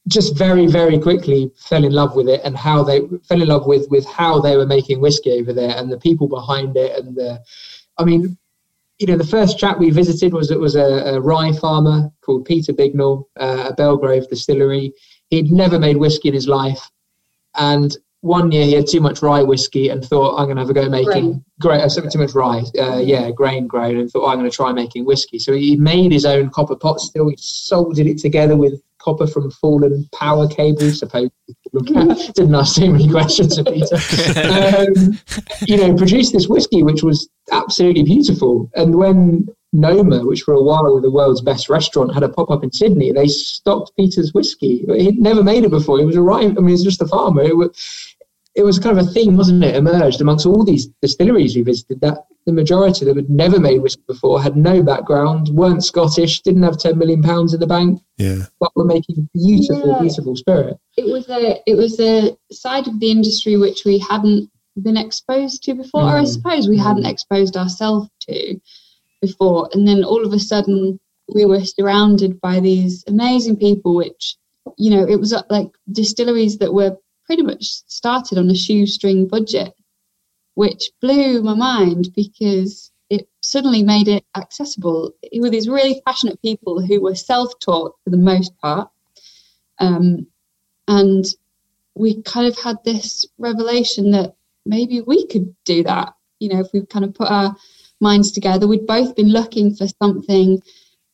just 0.07 0.37
very, 0.37 0.67
very 0.67 0.99
quickly 0.99 1.51
fell 1.57 1.85
in 1.85 1.93
love 1.93 2.15
with 2.15 2.29
it 2.29 2.41
and 2.45 2.57
how 2.57 2.83
they 2.83 3.01
fell 3.29 3.43
in 3.43 3.49
love 3.49 3.67
with 3.67 3.89
with 3.91 4.07
how 4.07 4.41
they 4.41 4.57
were 4.57 4.67
making 4.67 5.01
whiskey 5.01 5.33
over 5.33 5.53
there 5.53 5.77
and 5.77 5.93
the 5.93 5.99
people 5.99 6.29
behind 6.29 6.77
it 6.77 6.99
and 6.99 7.15
the, 7.17 7.43
I 7.99 8.05
mean, 8.05 8.39
you 8.99 9.07
know, 9.07 9.17
the 9.17 9.27
first 9.27 9.59
chap 9.59 9.79
we 9.79 9.91
visited 9.91 10.33
was 10.33 10.51
it 10.51 10.59
was 10.59 10.77
a, 10.77 11.15
a 11.15 11.21
rye 11.21 11.53
farmer 11.53 12.11
called 12.23 12.45
Peter 12.45 12.73
Bignell, 12.73 13.25
uh, 13.39 13.69
a 13.71 13.75
Belgrove 13.75 14.29
distillery. 14.29 14.93
He'd 15.31 15.53
never 15.53 15.79
made 15.79 15.99
whiskey 15.99 16.29
in 16.29 16.35
his 16.35 16.49
life, 16.49 16.91
and 17.57 17.97
one 18.21 18.51
year 18.51 18.65
he 18.65 18.73
had 18.73 18.87
too 18.87 19.01
much 19.01 19.23
rye 19.23 19.43
whiskey 19.43 19.89
and 19.89 20.05
thought 20.05 20.37
I'm 20.37 20.47
going 20.47 20.57
to 20.57 20.63
have 20.63 20.71
a 20.71 20.75
go 20.75 20.89
making 20.89 21.05
Grain. 21.07 21.45
great 21.61 21.81
uh, 21.81 21.89
something 21.89 22.11
too 22.11 22.19
much 22.19 22.35
rye, 22.35 22.65
uh, 22.79 22.99
yeah, 22.99 23.31
grain 23.31 23.67
grown, 23.67 23.97
and 23.97 24.11
thought 24.11 24.25
oh, 24.25 24.29
I'm 24.29 24.39
going 24.39 24.51
to 24.51 24.55
try 24.55 24.73
making 24.73 25.05
whiskey. 25.05 25.39
So 25.39 25.53
he 25.53 25.77
made 25.77 26.13
his 26.13 26.25
own 26.25 26.51
copper 26.51 26.77
pot 26.77 27.01
still. 27.01 27.29
He 27.29 27.37
soldered 27.39 28.07
it 28.07 28.19
together 28.19 28.57
with 28.57 28.81
copper 28.99 29.27
from 29.27 29.51
fallen 29.53 30.09
power 30.13 30.49
cables. 30.49 30.99
Suppose 30.99 31.31
didn't 31.73 32.55
ask 32.55 32.77
too 32.77 32.91
many 32.91 33.09
questions 33.09 33.57
of 33.57 33.67
Peter. 33.67 33.97
um, 34.41 35.19
you 35.67 35.77
know, 35.77 35.95
produced 35.95 36.33
this 36.33 36.49
whiskey 36.49 36.83
which 36.83 37.03
was 37.03 37.29
absolutely 37.53 38.03
beautiful. 38.03 38.69
And 38.75 38.97
when 38.97 39.49
Noma, 39.73 40.25
which 40.25 40.43
for 40.43 40.55
a 40.55 40.63
while 40.63 40.93
were 40.95 41.01
the 41.01 41.11
world's 41.11 41.43
best 41.43 41.69
restaurant, 41.69 42.15
had 42.15 42.23
a 42.23 42.29
pop 42.29 42.51
up 42.51 42.65
in 42.65 42.73
Sydney, 42.73 43.13
they 43.13 43.27
stocked 43.29 43.93
Peter's 43.97 44.33
whiskey. 44.33 44.85
He'd 44.97 45.19
never 45.19 45.43
made 45.43 45.65
it 45.65 45.71
before. 45.71 45.99
He 45.99 46.05
was 46.07 46.17
a 46.17 46.23
rye. 46.23 46.41
I 46.43 46.47
mean, 46.49 46.67
he 46.69 46.73
was 46.73 46.85
just 46.85 47.03
a 47.03 47.07
farmer. 47.07 47.43
It 47.43 47.57
was, 47.57 48.15
it 48.55 48.63
was 48.63 48.79
kind 48.79 48.99
of 48.99 49.07
a 49.07 49.11
theme, 49.11 49.37
wasn't 49.37 49.63
it? 49.65 49.77
Emerged 49.77 50.21
amongst 50.21 50.47
all 50.47 50.65
these 50.65 50.87
distilleries 51.03 51.55
we 51.55 51.63
visited 51.63 52.01
that 52.01 52.25
the 52.47 52.53
majority 52.53 53.05
that 53.05 53.15
had 53.17 53.29
never 53.29 53.61
made 53.61 53.83
whiskey 53.83 54.03
before 54.07 54.43
had 54.43 54.57
no 54.57 54.83
background, 54.83 55.51
weren't 55.51 55.85
Scottish, 55.85 56.41
didn't 56.41 56.63
have 56.63 56.79
ten 56.79 56.97
million 56.97 57.23
pounds 57.23 57.53
in 57.53 57.61
the 57.61 57.67
bank, 57.67 58.01
Yeah. 58.17 58.47
but 58.59 58.73
were 58.75 58.87
making 58.87 59.29
beautiful, 59.35 59.91
Yeah. 59.91 60.01
beautiful 60.01 60.35
spirit. 60.35 60.79
it 60.97 61.05
was 61.13 61.29
a 61.29 61.61
it 61.67 61.77
was 61.77 62.01
a 62.01 62.37
side 62.51 62.89
of 62.89 62.99
the 63.01 63.11
industry 63.11 63.57
which 63.59 63.85
we 63.85 63.99
hadn't 63.99 64.51
been 64.83 64.97
exposed 64.97 65.63
to 65.65 65.75
before, 65.75 66.03
or 66.05 66.17
I 66.17 66.23
Mm. 66.25 66.29
suppose 66.29 66.69
we 66.69 66.79
hadn't 66.79 67.05
exposed 67.05 67.55
ourselves 67.57 68.09
to 68.29 68.59
before. 69.21 69.69
And 69.73 69.87
then 69.87 70.05
all 70.05 70.25
of 70.25 70.33
a 70.33 70.39
sudden, 70.39 70.99
we 71.35 71.45
were 71.45 71.65
surrounded 71.65 72.41
by 72.41 72.61
these 72.61 73.05
amazing 73.07 73.57
people, 73.57 73.95
which 73.95 74.37
you 74.77 74.91
know, 74.91 75.07
it 75.07 75.19
was 75.19 75.33
uh, 75.33 75.43
like 75.49 75.69
distilleries 75.91 76.59
that 76.59 76.75
were 76.75 76.97
pretty 77.27 77.43
much 77.43 77.65
started 77.65 78.39
on 78.39 78.51
a 78.51 78.55
shoestring 78.55 79.27
budget, 79.27 79.73
which 80.55 80.91
blew 81.01 81.43
my 81.43 81.55
mind 81.55 82.09
because 82.15 82.91
it 83.11 83.29
suddenly 83.41 83.83
made 83.83 84.09
it 84.09 84.25
accessible. 84.37 85.13
It 85.23 85.41
were 85.41 85.51
these 85.51 85.69
really 85.69 86.03
passionate 86.07 86.41
people 86.43 86.81
who 86.81 87.01
were 87.01 87.15
self-taught 87.15 87.95
for 88.03 88.11
the 88.11 88.17
most 88.17 88.57
part. 88.59 88.91
Um, 89.79 90.27
and 90.87 91.25
we 91.95 92.23
kind 92.23 92.47
of 92.47 92.59
had 92.59 92.77
this 92.85 93.27
revelation 93.39 94.11
that 94.13 94.35
maybe 94.67 95.01
we 95.01 95.27
could 95.27 95.55
do 95.65 95.83
that. 95.85 96.15
You 96.41 96.51
know, 96.51 96.61
if 96.61 96.73
we 96.73 96.85
kind 96.87 97.05
of 97.05 97.15
put 97.15 97.31
our 97.31 97.57
minds 98.01 98.33
together, 98.33 98.67
we'd 98.67 98.87
both 98.87 99.17
been 99.17 99.31
looking 99.31 99.75
for 99.75 99.87
something 100.03 100.63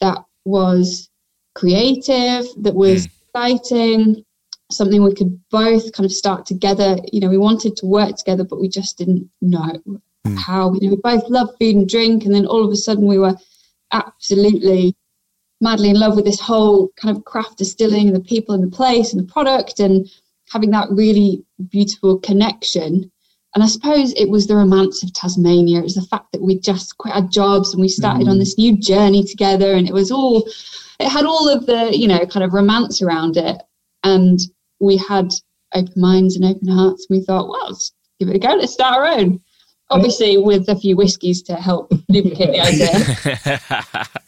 that 0.01 0.19
was 0.45 1.09
creative, 1.55 2.47
that 2.63 2.75
was 2.75 3.07
hmm. 3.07 3.13
exciting, 3.29 4.25
something 4.71 5.03
we 5.03 5.15
could 5.15 5.41
both 5.51 5.93
kind 5.93 6.05
of 6.05 6.13
start 6.13 6.47
together. 6.47 6.97
You 7.13 7.21
know, 7.21 7.29
we 7.29 7.39
wanted 7.39 7.77
to 7.79 7.87
work 7.87 8.17
together, 8.17 8.45
but 8.45 8.61
we 8.61 8.69
just 8.69 8.99
didn't 8.99 9.31
know 9.41 9.81
hmm. 10.25 10.37
how. 10.37 10.75
You 10.75 10.89
know, 10.89 10.95
we 10.95 11.01
both 11.03 11.29
love 11.29 11.51
food 11.61 11.77
and 11.77 11.89
drink, 11.89 12.25
and 12.25 12.35
then 12.35 12.47
all 12.47 12.65
of 12.65 12.71
a 12.71 12.77
sudden 12.77 13.07
we 13.07 13.19
were 13.19 13.37
absolutely 13.93 14.97
madly 15.61 15.89
in 15.89 15.99
love 15.99 16.17
with 16.17 16.25
this 16.25 16.41
whole 16.41 16.91
kind 16.97 17.17
of 17.17 17.25
craft 17.25 17.59
distilling 17.59 18.09
and 18.09 18.17
the 18.17 18.21
people 18.21 18.55
and 18.55 18.63
the 18.63 18.77
place 18.77 19.13
and 19.13 19.23
the 19.23 19.33
product 19.33 19.81
and 19.81 20.11
having 20.51 20.71
that 20.71 20.89
really 20.91 21.45
beautiful 21.69 22.19
connection. 22.19 23.11
And 23.55 23.63
I 23.63 23.67
suppose 23.67 24.13
it 24.15 24.29
was 24.29 24.47
the 24.47 24.57
romance 24.57 25.05
of 25.05 25.13
Tasmania. 25.13 25.79
It 25.79 25.85
was 25.85 25.95
the 25.95 26.03
fact 26.03 26.33
that 26.33 26.43
we 26.43 26.59
just 26.59 26.99
quit 26.99 27.15
our 27.15 27.23
jobs 27.23 27.73
and 27.73 27.81
we 27.81 27.89
started 27.89 28.27
on 28.27 28.37
mm. 28.37 28.41
this 28.41 28.59
new 28.59 28.77
journey 28.77 29.25
together. 29.25 29.75
And 29.75 29.89
it 29.89 29.95
was 29.95 30.11
all, 30.11 30.49
it 30.99 31.09
had 31.09 31.25
all 31.25 31.49
of 31.49 31.67
the, 31.67 31.97
you 31.97 32.09
know, 32.09 32.27
kind 32.27 32.43
of 32.43 32.53
romance 32.53 33.01
around 33.01 33.37
it. 33.37 33.63
And 34.03 34.41
we 34.81 34.97
had 34.97 35.31
open 35.73 35.93
minds 35.97 36.35
and 36.35 36.45
open 36.45 36.67
hearts. 36.67 37.07
And 37.09 37.19
we 37.19 37.25
thought, 37.25 37.49
well, 37.49 37.69
let's 37.69 37.93
give 38.19 38.29
it 38.29 38.37
a 38.37 38.39
go. 38.41 38.55
Let's 38.55 38.73
start 38.73 38.97
our 38.97 39.07
own. 39.07 39.41
Obviously, 39.91 40.39
with 40.39 40.69
a 40.69 40.77
few 40.77 40.97
whiskies 40.97 41.43
to 41.43 41.55
help 41.55 41.93
lubricate 42.09 42.53
the 42.53 42.61
idea. 42.61 43.61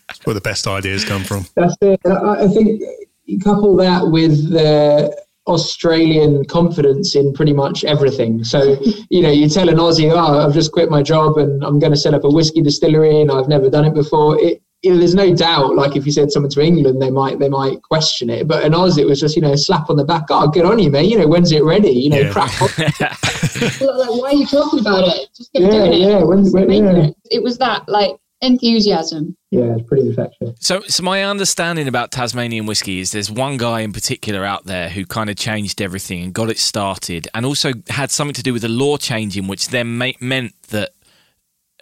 That's 0.07 0.21
where 0.25 0.35
the 0.35 0.41
best 0.41 0.67
ideas 0.69 1.05
come 1.05 1.25
from. 1.25 1.47
That's 1.57 1.75
it. 1.81 1.99
I 2.05 2.45
I 2.45 2.49
think 2.49 2.83
you 3.25 3.41
couple 3.41 3.75
that 3.77 4.07
with 4.07 4.51
the 4.51 5.26
Australian 5.47 6.45
confidence 6.47 7.15
in 7.15 7.33
pretty 7.33 7.53
much 7.53 7.85
everything. 7.85 8.43
So, 8.45 8.77
you 9.11 9.23
know, 9.23 9.31
you 9.31 9.49
tell 9.49 9.69
an 9.69 9.77
Aussie, 9.77 10.11
oh, 10.13 10.47
I've 10.47 10.55
just 10.55 10.73
quit 10.73 10.91
my 10.91 11.03
job 11.03 11.39
and 11.39 11.63
I'm 11.65 11.79
going 11.79 11.93
to 11.93 11.99
set 11.99 12.15
up 12.15 12.25
a 12.25 12.31
whiskey 12.31 12.63
distillery 12.63 13.21
and 13.21 13.31
I've 13.31 13.49
never 13.49 13.71
done 13.71 13.85
it 13.85 13.95
before. 13.95 14.39
It, 14.41 14.63
you 14.83 14.93
know, 14.93 14.99
there's 14.99 15.15
no 15.15 15.35
doubt. 15.35 15.75
Like 15.75 15.97
if 15.97 16.05
you 16.07 16.13
said 16.13 16.31
something 16.31 16.51
to 16.51 16.61
England, 16.61 17.01
they 17.01 17.11
might 17.11 17.39
they 17.39 17.49
might 17.49 17.83
question 17.83 18.29
it. 18.31 18.47
But 18.47 18.65
in 18.65 18.75
Oz, 18.75 18.99
it 18.99 19.07
was 19.07 19.19
just 19.19 19.35
you 19.35 19.43
know 19.43 19.53
a 19.53 19.57
slap 19.59 19.89
on 19.89 19.97
the 19.97 20.05
back. 20.05 20.25
Oh, 20.31 20.47
good 20.49 20.65
on 20.67 20.79
you, 20.79 20.91
mate. 20.91 21.11
You 21.11 21.19
know, 21.19 21.27
when's 21.27 21.51
it 21.51 21.65
ready? 21.65 21.91
You 21.91 22.11
know, 22.11 22.19
Yeah. 22.21 22.33
crack 22.33 22.61
like, 22.61 23.81
why 23.81 24.29
are 24.31 24.35
you 24.35 24.47
talking 24.47 24.81
about 24.81 25.09
it? 25.09 25.29
Just 25.37 25.53
get 25.53 25.63
Yeah, 25.63 25.71
doing 25.71 25.93
it. 25.95 25.99
yeah, 26.01 26.23
when- 26.23 26.43
Just 26.45 26.55
when- 26.55 26.69
make 26.69 26.83
yeah. 26.83 26.97
it. 27.07 27.17
It 27.31 27.43
was 27.43 27.59
that 27.59 27.89
like 27.89 28.17
enthusiasm. 28.41 29.37
Yeah, 29.51 29.77
it's 29.77 29.89
pretty 29.89 30.09
infectious. 30.09 30.57
So, 30.61 30.81
so 30.83 31.03
my 31.03 31.25
understanding 31.25 31.89
about 31.89 32.11
Tasmanian 32.11 32.67
whiskey 32.67 33.01
is 33.01 33.13
there's 33.13 33.31
one 33.31 33.57
guy 33.57 33.81
in 33.81 33.93
particular 33.93 34.45
out 34.45 34.65
there 34.65 34.89
who 34.89 35.07
kind 35.07 35.31
of 35.31 35.37
changed 35.37 35.81
everything 35.81 36.23
and 36.23 36.33
got 36.35 36.51
it 36.51 36.59
started, 36.59 37.29
and 37.35 37.47
also 37.47 37.73
had 37.89 38.11
something 38.11 38.35
to 38.35 38.43
do 38.43 38.53
with 38.53 38.63
the 38.63 38.69
law 38.69 38.97
changing, 38.97 39.47
which 39.47 39.69
then 39.69 39.99
ma- 39.99 40.13
meant 40.21 40.55
that 40.69 40.91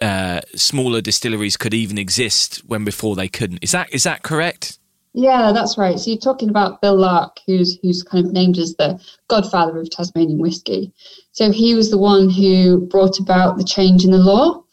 uh, 0.01 0.41
smaller 0.55 1.01
distilleries 1.01 1.57
could 1.57 1.73
even 1.73 1.97
exist 1.97 2.57
when 2.65 2.83
before 2.83 3.15
they 3.15 3.27
couldn't. 3.27 3.59
Is 3.61 3.71
that 3.71 3.93
is 3.93 4.03
that 4.03 4.23
correct? 4.23 4.79
Yeah, 5.17 5.53
that's 5.53 5.77
right. 5.77 5.97
So 5.97 6.11
you're 6.11 6.19
talking 6.19 6.49
about 6.49 6.81
Bill 6.81 6.97
Lark, 6.97 7.39
who's 7.47 7.79
who's 7.81 8.03
kind 8.03 8.25
of 8.25 8.33
named 8.33 8.57
as 8.57 8.75
the 8.75 9.01
godfather 9.29 9.79
of 9.79 9.89
Tasmanian 9.89 10.39
whiskey. 10.39 10.91
So 11.31 11.51
he 11.51 11.73
was 11.73 11.89
the 11.89 11.97
one 11.97 12.29
who 12.29 12.85
brought 12.87 13.17
about 13.17 13.57
the 13.57 13.63
change 13.63 14.03
in 14.03 14.11
the 14.11 14.17
law, 14.17 14.64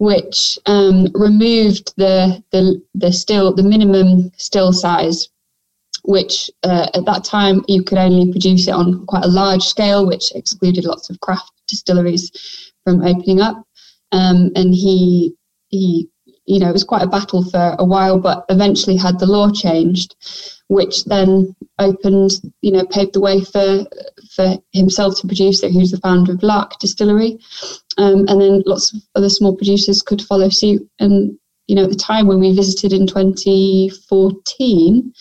which 0.00 0.58
um, 0.64 1.08
removed 1.12 1.92
the 1.96 2.42
the 2.52 2.82
the 2.94 3.12
still 3.12 3.54
the 3.54 3.62
minimum 3.62 4.32
still 4.38 4.72
size, 4.72 5.28
which 6.04 6.50
uh, 6.62 6.88
at 6.94 7.04
that 7.04 7.22
time 7.22 7.62
you 7.68 7.84
could 7.84 7.98
only 7.98 8.32
produce 8.32 8.66
it 8.66 8.72
on 8.72 9.04
quite 9.04 9.24
a 9.24 9.28
large 9.28 9.62
scale, 9.62 10.06
which 10.06 10.34
excluded 10.34 10.86
lots 10.86 11.10
of 11.10 11.20
craft 11.20 11.52
distilleries 11.68 12.72
from 12.82 13.02
opening 13.02 13.42
up. 13.42 13.62
Um, 14.10 14.50
and 14.56 14.74
he 14.74 15.34
he 15.68 16.08
you 16.46 16.58
know, 16.58 16.70
it 16.70 16.72
was 16.72 16.84
quite 16.84 17.02
a 17.02 17.06
battle 17.06 17.44
for 17.48 17.76
a 17.78 17.84
while, 17.84 18.18
but 18.18 18.44
eventually 18.48 18.96
had 18.96 19.20
the 19.20 19.26
law 19.26 19.50
changed, 19.52 20.16
which 20.66 21.04
then 21.04 21.54
opened, 21.78 22.32
you 22.60 22.72
know, 22.72 22.84
paved 22.86 23.12
the 23.12 23.20
way 23.20 23.44
for 23.44 23.86
for 24.34 24.56
himself 24.72 25.20
to 25.20 25.26
produce 25.26 25.62
it. 25.62 25.72
Who's 25.72 25.92
the 25.92 25.98
founder 25.98 26.32
of 26.32 26.42
Lark 26.42 26.78
Distillery, 26.80 27.38
um, 28.00 28.26
and 28.28 28.40
then 28.40 28.62
lots 28.66 28.94
of 28.94 29.02
other 29.14 29.28
small 29.28 29.56
producers 29.56 30.02
could 30.02 30.22
follow 30.22 30.48
suit. 30.48 30.88
And 30.98 31.38
you 31.66 31.76
know, 31.76 31.84
at 31.84 31.90
the 31.90 31.96
time 31.96 32.26
when 32.26 32.40
we 32.40 32.54
visited 32.54 32.92
in 32.92 33.06
2014, 33.06 35.12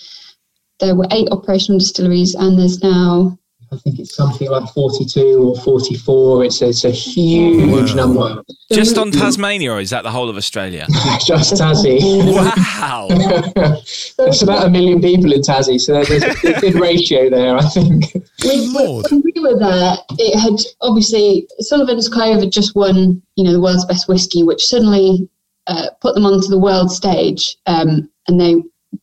there 0.80 0.96
were 0.96 1.08
eight 1.12 1.30
operational 1.32 1.80
distilleries, 1.80 2.36
and 2.36 2.58
there's 2.58 2.84
now 2.84 3.39
I 3.72 3.76
think 3.78 4.00
it's 4.00 4.16
something 4.16 4.50
like 4.50 4.68
42 4.74 5.20
or 5.44 5.56
44. 5.62 6.46
It's 6.46 6.62
a, 6.64 6.70
it's 6.70 6.86
a 6.86 6.90
huge 6.92 7.92
Wow. 7.94 7.96
number. 8.08 8.44
Just 8.72 8.98
on 8.98 9.12
Tasmania, 9.12 9.72
or 9.74 9.80
is 9.80 9.92
that 9.92 10.02
the 10.04 10.10
whole 10.12 10.28
of 10.30 10.38
Australia? 10.38 10.88
Just 11.26 11.54
Tassie. 11.54 12.00
Wow. 12.34 13.08
There's 14.18 14.42
about 14.42 14.66
a 14.66 14.70
million 14.70 15.02
people 15.02 15.32
in 15.34 15.42
Tassie, 15.42 15.80
so 15.80 16.04
there's 16.04 16.24
a 16.24 16.60
good 16.60 16.76
ratio 16.76 17.30
there, 17.30 17.56
I 17.58 17.62
think. 17.62 18.06
we, 18.44 18.68
Lord. 18.68 19.06
when 19.12 19.22
we 19.24 19.34
were 19.42 19.58
there, 19.58 19.96
it 20.18 20.38
had 20.40 20.60
obviously 20.82 21.48
Sullivan's 21.60 22.10
Cove 22.10 22.40
had 22.42 22.52
just 22.52 22.76
won, 22.76 23.22
you 23.36 23.44
know, 23.44 23.52
the 23.54 23.62
world's 23.62 23.86
best 23.86 24.08
whiskey, 24.08 24.44
which 24.44 24.66
suddenly 24.66 25.30
uh, 25.68 25.88
put 26.02 26.16
them 26.16 26.26
onto 26.26 26.48
the 26.48 26.60
world 26.60 26.92
stage, 26.92 27.56
um, 27.68 28.10
and 28.28 28.40
they, 28.42 28.56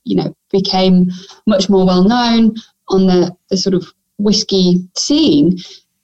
you 0.04 0.16
know, 0.16 0.35
became 0.52 1.08
much 1.46 1.68
more 1.70 1.87
well 1.87 2.04
known 2.04 2.54
on 2.88 3.06
the, 3.06 3.35
the 3.50 3.56
sort 3.56 3.75
of 3.75 3.87
whiskey 4.18 4.88
scene. 4.96 5.58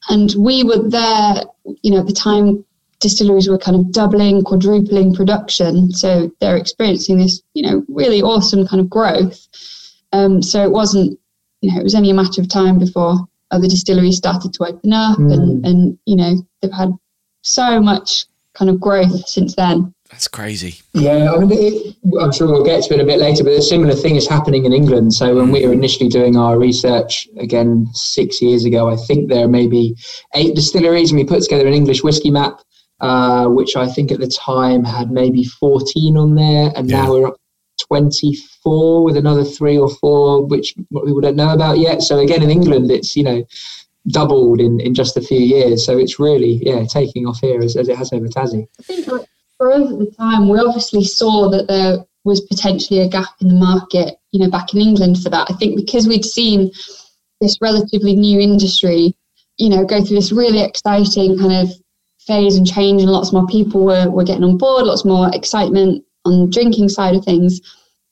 And 0.09 0.35
we 0.37 0.65
were 0.65 0.89
there, 0.89 1.43
you 1.83 1.93
know, 1.93 2.01
at 2.01 2.07
the 2.07 2.13
time 2.13 2.65
distilleries 3.01 3.49
were 3.49 3.59
kind 3.59 3.77
of 3.77 3.91
doubling, 3.93 4.45
quadrupling 4.45 5.15
production, 5.15 5.93
so 5.93 6.31
they're 6.41 6.57
experiencing 6.57 7.19
this, 7.19 7.43
you 7.55 7.63
know, 7.63 7.85
really 7.89 8.23
awesome 8.23 8.67
kind 8.67 8.81
of 8.81 8.89
growth. 8.89 9.49
Um, 10.13 10.43
so 10.43 10.63
it 10.63 10.71
wasn't, 10.71 11.19
you 11.63 11.73
know, 11.73 11.81
it 11.81 11.85
was 11.85 11.95
only 11.95 12.11
a 12.11 12.15
matter 12.15 12.41
of 12.41 12.49
time 12.49 12.79
before 12.79 13.27
other 13.53 13.69
distilleries 13.69 14.17
started 14.17 14.53
to 14.55 14.65
open 14.65 14.93
up 14.93 15.19
and, 15.19 15.65
and 15.65 15.99
you 16.07 16.17
know 16.17 16.35
they've 16.61 16.73
had 16.73 16.91
so 17.43 17.81
much 17.81 18.25
kind 18.55 18.71
of 18.71 18.81
growth 18.81 19.29
since 19.29 19.55
then 19.55 19.95
That's 20.13 20.29
crazy. 20.29 20.75
Yeah, 20.93 21.33
I 21.33 21.39
mean, 21.39 21.51
it, 21.53 21.97
I'm 22.21 22.31
sure 22.33 22.47
we'll 22.47 22.65
get 22.65 22.85
to 22.85 22.95
it 22.95 23.01
a 23.01 23.05
bit 23.05 23.19
later, 23.19 23.43
but 23.43 23.55
a 23.55 23.63
similar 23.63 23.95
thing 23.95 24.15
is 24.17 24.29
happening 24.29 24.67
in 24.67 24.73
England. 24.73 25.15
So 25.15 25.35
when 25.35 25.51
we 25.51 25.67
were 25.67 25.73
initially 25.73 26.09
doing 26.11 26.37
our 26.37 26.59
research, 26.59 27.27
again, 27.39 27.89
six 27.95 28.41
years 28.43 28.67
ago, 28.67 28.91
I 28.91 28.97
think 28.97 29.29
there 29.31 29.49
may 29.49 29.67
be 29.67 29.97
eight 30.35 30.55
distilleries, 30.55 31.11
and 31.11 31.19
we 31.19 31.25
put 31.25 31.43
together 31.43 31.67
an 31.67 31.73
English 31.73 32.05
whiskey 32.05 32.31
map, 32.31 32.61
uh, 33.01 33.47
which 33.47 33.75
I 33.75 33.89
think 33.89 34.13
at 34.13 34.21
the 34.21 34.29
time 34.29 34.85
had 34.85 35.11
maybe 35.11 35.45
14 35.45 36.17
on 36.19 36.35
there, 36.35 36.71
and 36.77 36.89
Yeah. 36.91 37.05
now 37.05 37.11
we're 37.13 37.27
up 37.29 37.37
24 37.89 39.03
with 39.05 39.17
another 39.17 39.45
three 39.45 39.79
or 39.79 39.89
four, 39.97 40.45
which 40.47 40.75
we 40.91 41.21
don't 41.23 41.37
know 41.37 41.53
about 41.55 41.79
yet. 41.79 42.03
So 42.03 42.19
again, 42.19 42.43
in 42.43 42.51
England, 42.51 42.91
it's, 42.91 43.17
you 43.17 43.25
know, 43.25 43.45
doubled 44.09 44.61
in, 44.61 44.79
in 44.81 44.95
just 44.95 45.17
a 45.17 45.21
few 45.21 45.39
years. 45.41 45.87
So 45.87 45.97
it's 45.97 46.19
really, 46.19 46.61
yeah, 46.63 46.85
taking 46.85 47.27
off 47.27 47.41
here 47.41 47.61
as, 47.63 47.77
as 47.77 47.89
it 47.89 47.97
has 47.97 48.13
over 48.13 48.27
Tassie. 48.29 48.67
I 48.79 48.83
think 48.83 49.07
like, 49.07 49.27
for 49.63 49.71
us 49.71 49.93
at 49.93 49.99
the 49.99 50.13
time, 50.19 50.49
we 50.49 50.59
obviously 50.59 51.05
saw 51.05 51.49
that 51.49 51.69
there 51.69 51.99
was 52.25 52.41
potentially 52.41 52.99
a 52.99 53.09
gap 53.09 53.29
in 53.41 53.47
the 53.47 53.55
market, 53.55 54.17
you 54.33 54.41
know, 54.41 54.51
back 54.51 54.75
in 54.75 54.81
England 54.81 55.23
for 55.23 55.31
that. 55.31 55.49
I 55.49 55.55
think 55.55 55.77
because 55.77 56.09
we'd 56.09 56.25
seen 56.25 56.73
this 57.41 57.59
relatively 57.61 58.17
new 58.17 58.41
industry, 58.41 59.17
you 59.59 59.69
know, 59.69 59.85
go 59.85 60.03
through 60.03 60.17
this 60.17 60.33
really 60.33 60.63
exciting 60.63 61.39
kind 61.39 61.53
of 61.53 61.69
phase 62.27 62.57
and 62.57 62.67
change, 62.67 63.03
and 63.03 63.11
lots 63.11 63.33
more 63.33 63.47
people 63.47 63.85
were, 63.85 64.11
were 64.11 64.25
getting 64.25 64.43
on 64.43 64.59
board, 64.59 64.85
lots 64.85 65.05
more 65.05 65.31
excitement 65.33 66.05
on 66.25 66.41
the 66.41 66.51
drinking 66.51 66.89
side 66.89 67.15
of 67.15 67.25
things, 67.25 67.61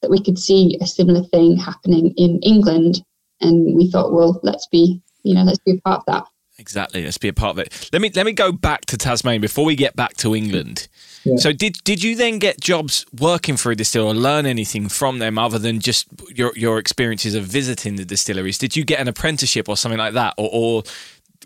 that 0.03 0.11
we 0.11 0.23
could 0.23 0.39
see 0.39 0.79
a 0.81 0.87
similar 0.87 1.25
thing 1.25 1.57
happening 1.57 2.15
in 2.17 2.39
England. 2.45 3.03
And 3.41 3.75
we 3.75 3.91
thought, 3.91 4.13
well, 4.13 4.39
let's 4.45 4.69
be, 4.69 5.03
you 5.25 5.35
know, 5.35 5.43
let's 5.43 5.59
be 5.67 5.81
part 5.81 5.99
of 6.01 6.07
that. 6.07 6.25
Exactly. 6.61 7.03
Let's 7.03 7.19
be 7.19 7.29
a 7.29 7.33
part 7.33 7.53
of 7.53 7.59
it. 7.59 7.89
Let 7.93 8.03
me 8.03 8.11
let 8.15 8.27
me 8.27 8.33
go 8.33 8.53
back 8.53 8.85
to 8.87 8.99
Tasmania 8.99 9.41
before 9.41 9.65
we 9.65 9.75
get 9.75 9.97
back 9.97 10.17
to 10.19 10.37
England. 10.37 10.89
Yeah. 11.25 11.37
So 11.37 11.53
did 11.53 11.79
did 11.85 12.03
you 12.03 12.15
then 12.15 12.39
get 12.39 12.61
jobs 12.61 13.07
working 13.19 13.57
for 13.57 13.73
a 13.73 13.77
distiller 13.77 14.07
or 14.07 14.15
learn 14.15 14.45
anything 14.45 14.89
from 14.91 15.19
them 15.19 15.39
other 15.39 15.59
than 15.59 15.81
just 15.81 16.07
your 16.29 16.53
your 16.55 16.79
experiences 16.79 17.35
of 17.35 17.45
visiting 17.45 17.97
the 17.97 18.05
distilleries? 18.05 18.59
Did 18.59 18.77
you 18.77 18.85
get 18.85 19.01
an 19.01 19.09
apprenticeship 19.09 19.69
or 19.69 19.77
something 19.77 19.99
like 19.99 20.15
that, 20.15 20.35
or, 20.37 20.51
or 20.53 20.83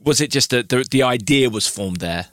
was 0.02 0.20
it 0.20 0.32
just 0.32 0.50
that 0.50 0.68
the 0.68 0.84
the 0.90 1.04
idea 1.04 1.48
was 1.48 1.68
formed 1.68 1.98
there? 1.98 2.26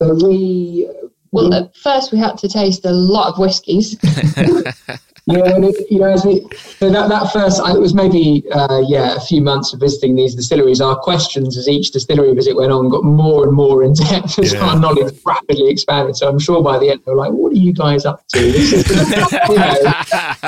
So 0.00 0.14
we 0.14 0.88
Well, 1.32 1.52
at 1.52 1.76
first 1.76 2.12
we 2.12 2.18
had 2.18 2.38
to 2.38 2.48
taste 2.48 2.84
a 2.84 2.92
lot 2.92 3.32
of 3.32 3.38
whiskies. 3.38 3.96
Yeah, 5.26 5.54
and 5.54 5.64
it, 5.64 5.90
you 5.90 6.00
know, 6.00 6.10
as 6.12 6.22
we, 6.26 6.46
so 6.78 6.90
that, 6.90 7.08
that 7.08 7.32
first, 7.32 7.58
I- 7.64 7.72
it 7.74 7.80
was 7.80 7.94
maybe, 7.94 8.44
uh, 8.52 8.82
yeah, 8.86 9.16
a 9.16 9.20
few 9.20 9.40
months 9.40 9.72
of 9.72 9.80
visiting 9.80 10.14
these 10.16 10.34
distilleries. 10.34 10.82
Our 10.82 10.96
questions 10.96 11.56
as 11.56 11.66
each 11.66 11.92
distillery 11.92 12.34
visit 12.34 12.54
went 12.54 12.72
on 12.72 12.90
got 12.90 13.04
more 13.04 13.44
and 13.44 13.54
more 13.54 13.82
in 13.84 13.94
depth 13.94 14.38
as 14.38 14.52
Yeah. 14.52 14.60
our 14.66 14.78
knowledge 14.78 15.14
rapidly 15.24 15.70
expanded. 15.70 16.16
So 16.16 16.28
I'm 16.28 16.38
sure 16.38 16.62
by 16.62 16.78
the 16.78 16.90
end 16.90 17.00
they 17.06 17.12
were 17.12 17.16
like, 17.16 17.32
what 17.32 17.52
are 17.52 17.56
you 17.56 17.72
guys 17.72 18.04
up 18.04 18.22
to? 18.34 18.38
This 18.52 18.72
is, 18.74 18.90
you 18.90 19.16
know, 19.16 19.92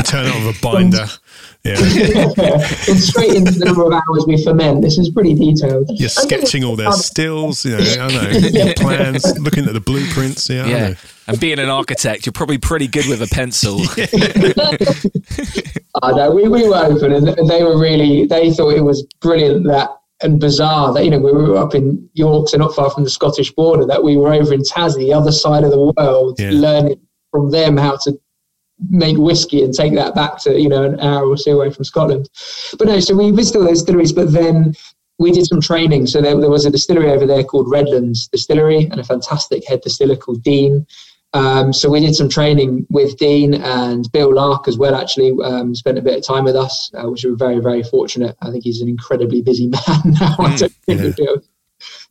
Turn 0.05 0.27
on 0.31 0.47
a 0.47 0.53
binder. 0.61 1.07
Yeah. 1.67 1.75
and 2.89 3.01
straight 3.01 3.35
into 3.35 3.51
the 3.53 3.65
number 3.65 3.85
of 3.85 3.93
hours 3.93 4.25
we 4.27 4.43
ferment. 4.43 4.83
This 4.83 4.99
is 4.99 5.11
pretty 5.11 5.35
detailed. 5.35 5.91
You're 5.95 6.09
sketching 6.09 6.63
all 6.65 6.77
their 6.77 6.93
stills, 6.93 7.65
you 7.65 7.77
know, 7.77 7.79
I 7.79 8.39
know, 8.39 8.73
plans, 8.77 9.39
looking 9.39 9.67
at 9.67 9.73
the 9.73 9.81
blueprints. 9.81 10.49
Yeah, 10.49 10.65
I 10.65 10.69
Yeah. 10.69 10.89
know. 10.91 10.95
And 11.29 11.41
being 11.41 11.59
an 11.59 11.69
architect, 11.69 12.25
you're 12.25 12.33
probably 12.33 12.59
pretty 12.59 12.87
good 12.87 13.07
with 13.09 13.21
a 13.23 13.27
pencil. 13.27 13.81
Uh, 16.03 16.11
no, 16.15 16.31
we, 16.31 16.47
we 16.47 16.69
were 16.69 16.77
open 16.77 17.11
and 17.11 17.27
they 17.49 17.63
were 17.63 17.79
really, 17.81 18.27
they 18.27 18.53
thought 18.53 18.69
it 18.75 18.83
was 18.85 19.07
brilliant 19.23 19.67
that 19.67 19.89
and 20.23 20.39
bizarre 20.39 20.93
that, 20.93 21.03
you 21.05 21.11
know, 21.11 21.19
we 21.19 21.33
were 21.33 21.57
up 21.57 21.75
in 21.75 22.07
York, 22.13 22.49
so 22.51 22.59
not 22.59 22.75
far 22.75 22.91
from 22.91 23.03
the 23.05 23.09
Scottish 23.11 23.51
border, 23.53 23.87
that 23.87 24.03
we 24.05 24.17
were 24.19 24.33
over 24.33 24.53
in 24.53 24.61
Tassie, 24.61 24.97
the 24.99 25.13
other 25.15 25.33
side 25.33 25.65
of 25.65 25.71
the 25.71 25.93
world, 25.97 26.39
Yeah. 26.39 26.51
learning 26.53 27.01
from 27.31 27.51
them 27.51 27.77
how 27.79 27.97
to 28.05 28.13
make 28.91 29.17
whiskey 29.17 29.63
and 29.63 29.73
take 29.73 29.95
that 29.95 30.15
back 30.15 30.39
to, 30.43 30.61
you 30.61 30.69
know, 30.69 30.85
an 30.85 31.01
hour 31.01 31.27
or 31.27 31.37
so 31.37 31.53
away 31.53 31.71
from 31.71 31.85
Scotland. 31.85 32.29
But 32.79 32.89
no, 32.89 33.01
so 33.01 33.17
we 33.17 33.31
visited 33.31 33.59
all 33.59 33.65
those 33.65 33.83
distilleries, 33.83 34.13
but 34.13 34.33
then 34.33 34.75
we 35.19 35.33
did 35.33 35.47
some 35.47 35.61
training. 35.61 36.07
So 36.07 36.21
there, 36.21 36.39
there 36.39 36.51
was 36.51 36.67
a 36.67 36.71
distillery 36.71 37.11
over 37.11 37.27
there 37.27 37.43
called 37.43 37.71
Redlands 37.71 38.29
Distillery 38.29 38.85
and 38.85 39.01
a 39.01 39.05
fantastic 39.05 39.67
head 39.67 39.81
distiller 39.81 40.17
called 40.17 40.43
Dean. 40.43 40.87
Um, 41.33 41.73
so 41.73 41.91
we 41.91 42.01
did 42.01 42.15
some 42.15 42.29
training 42.29 42.87
with 42.89 43.19
Dean 43.19 43.55
and 43.55 44.11
Bill 44.13 44.35
Lark 44.35 44.69
as 44.69 44.79
well. 44.79 44.95
Actually, 44.95 45.37
um, 45.45 45.75
spent 45.75 45.99
a 45.99 46.03
bit 46.03 46.19
of 46.19 46.25
time 46.25 46.45
with 46.45 46.57
us, 46.57 46.91
uh, 46.95 47.09
which 47.11 47.25
we 47.25 47.31
were 47.31 47.37
very, 47.37 47.61
very 47.61 47.83
fortunate. 47.83 48.37
I 48.41 48.51
think 48.51 48.65
he's 48.65 48.81
an 48.81 48.89
incredibly 48.89 49.43
busy 49.43 49.67
man 49.89 50.01
now. 50.05 50.37
I 50.39 50.57
don't 50.57 50.73
think 50.73 51.01
yeah. 51.01 51.07
we'd 51.07 51.17
be 51.17 51.23
able, 51.25 51.43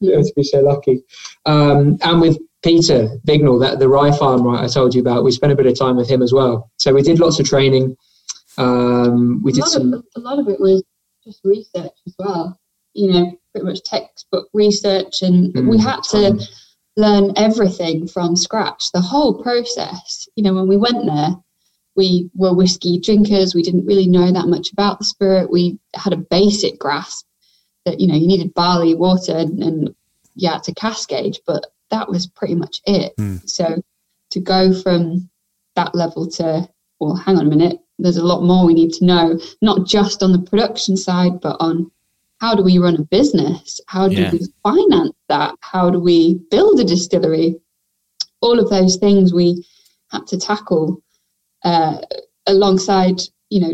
be 0.01 0.13
able 0.13 0.24
to 0.24 0.34
be 0.36 0.43
so 0.43 0.60
lucky. 0.62 1.03
Um, 1.45 1.98
and 2.01 2.22
with 2.22 2.38
Peter 2.65 3.10
Bignell, 3.27 3.60
that 3.62 3.77
the 3.77 3.88
rye 3.88 4.12
farmer 4.17 4.55
I 4.55 4.67
told 4.67 4.95
you 4.95 5.01
about, 5.01 5.24
we 5.24 5.31
spent 5.31 5.53
a 5.53 5.55
bit 5.55 5.67
of 5.67 5.77
time 5.77 5.95
with 5.95 6.10
him 6.10 6.24
as 6.24 6.34
well. 6.34 6.72
So 6.77 6.95
we 6.95 7.03
did 7.03 7.19
lots 7.19 7.39
of 7.39 7.45
training. 7.45 7.95
Um, 8.57 9.39
we 9.43 9.51
a 9.51 9.55
did 9.55 9.65
some. 9.65 9.93
of, 9.93 10.03
a 10.15 10.19
lot 10.19 10.39
of 10.39 10.48
it 10.50 10.60
was 10.60 10.84
just 11.24 11.41
research 11.43 11.93
as 12.07 12.15
well. 12.17 12.60
You 12.93 13.12
know, 13.12 13.39
pretty 13.51 13.67
much 13.67 13.84
textbook 13.84 14.50
research, 14.53 15.22
and 15.22 15.53
Mm, 15.53 15.69
we 15.69 15.77
had 15.77 16.01
to 16.05 16.39
learn 16.98 17.34
everything 17.36 18.07
from 18.07 18.36
scratch. 18.36 18.91
The 18.93 19.01
whole 19.01 19.43
process. 19.43 20.27
You 20.36 20.43
know, 20.43 20.55
when 20.55 20.67
we 20.67 20.77
went 20.77 21.05
there, 21.05 21.36
we 21.95 22.31
were 22.34 22.55
whiskey 22.55 23.00
drinkers. 23.00 23.53
We 23.53 23.62
didn't 23.62 23.86
really 23.86 24.07
know 24.07 24.31
that 24.31 24.48
much 24.48 24.72
about 24.72 24.98
the 24.98 25.05
spirit. 25.05 25.51
We 25.51 25.77
had 25.93 26.13
a 26.13 26.17
basic 26.17 26.79
grasp 26.79 27.27
that 27.86 28.00
you 28.00 28.07
know 28.07 28.15
you 28.15 28.25
needed 28.25 28.55
barley, 28.55 28.95
water, 28.95 29.38
and, 29.38 29.62
and 29.62 29.95
you 30.34 30.50
had 30.50 30.63
to 30.63 30.74
cascade, 30.74 31.38
but 31.45 31.67
that 31.95 32.09
was 32.09 32.27
pretty 32.27 32.55
much 32.55 32.81
it. 32.85 33.13
Mm. 33.17 33.47
So 33.49 33.81
to 34.31 34.39
go 34.41 34.73
from 34.73 35.29
that 35.75 35.95
level 35.95 36.27
to, 36.31 36.67
well, 36.99 37.15
hang 37.15 37.37
on 37.37 37.47
a 37.47 37.49
minute, 37.49 37.79
there's 37.99 38.17
a 38.17 38.25
lot 38.25 38.43
more 38.43 38.65
we 38.65 38.73
need 38.73 38.91
to 38.93 39.05
know, 39.05 39.39
not 39.61 39.87
just 39.87 40.21
on 40.21 40.33
the 40.33 40.39
production 40.39 40.97
side, 40.97 41.39
but 41.39 41.55
on 41.59 41.89
how 42.41 42.53
do 42.53 42.63
we 42.63 42.77
run 42.77 42.97
a 42.97 43.03
business? 43.03 43.79
How 43.87 44.09
do 44.09 44.15
Yeah. 44.15 44.31
we 44.31 44.41
finance 44.61 45.15
that? 45.29 45.55
How 45.61 45.89
do 45.89 45.99
we 45.99 46.35
build 46.51 46.79
a 46.81 46.83
distillery? 46.83 47.55
All 48.41 48.59
of 48.59 48.69
those 48.69 48.97
things 48.97 49.33
we 49.33 49.65
had 50.11 50.27
to 50.27 50.37
tackle 50.37 51.01
uh, 51.63 51.97
alongside, 52.45 53.21
you 53.49 53.61
know, 53.61 53.73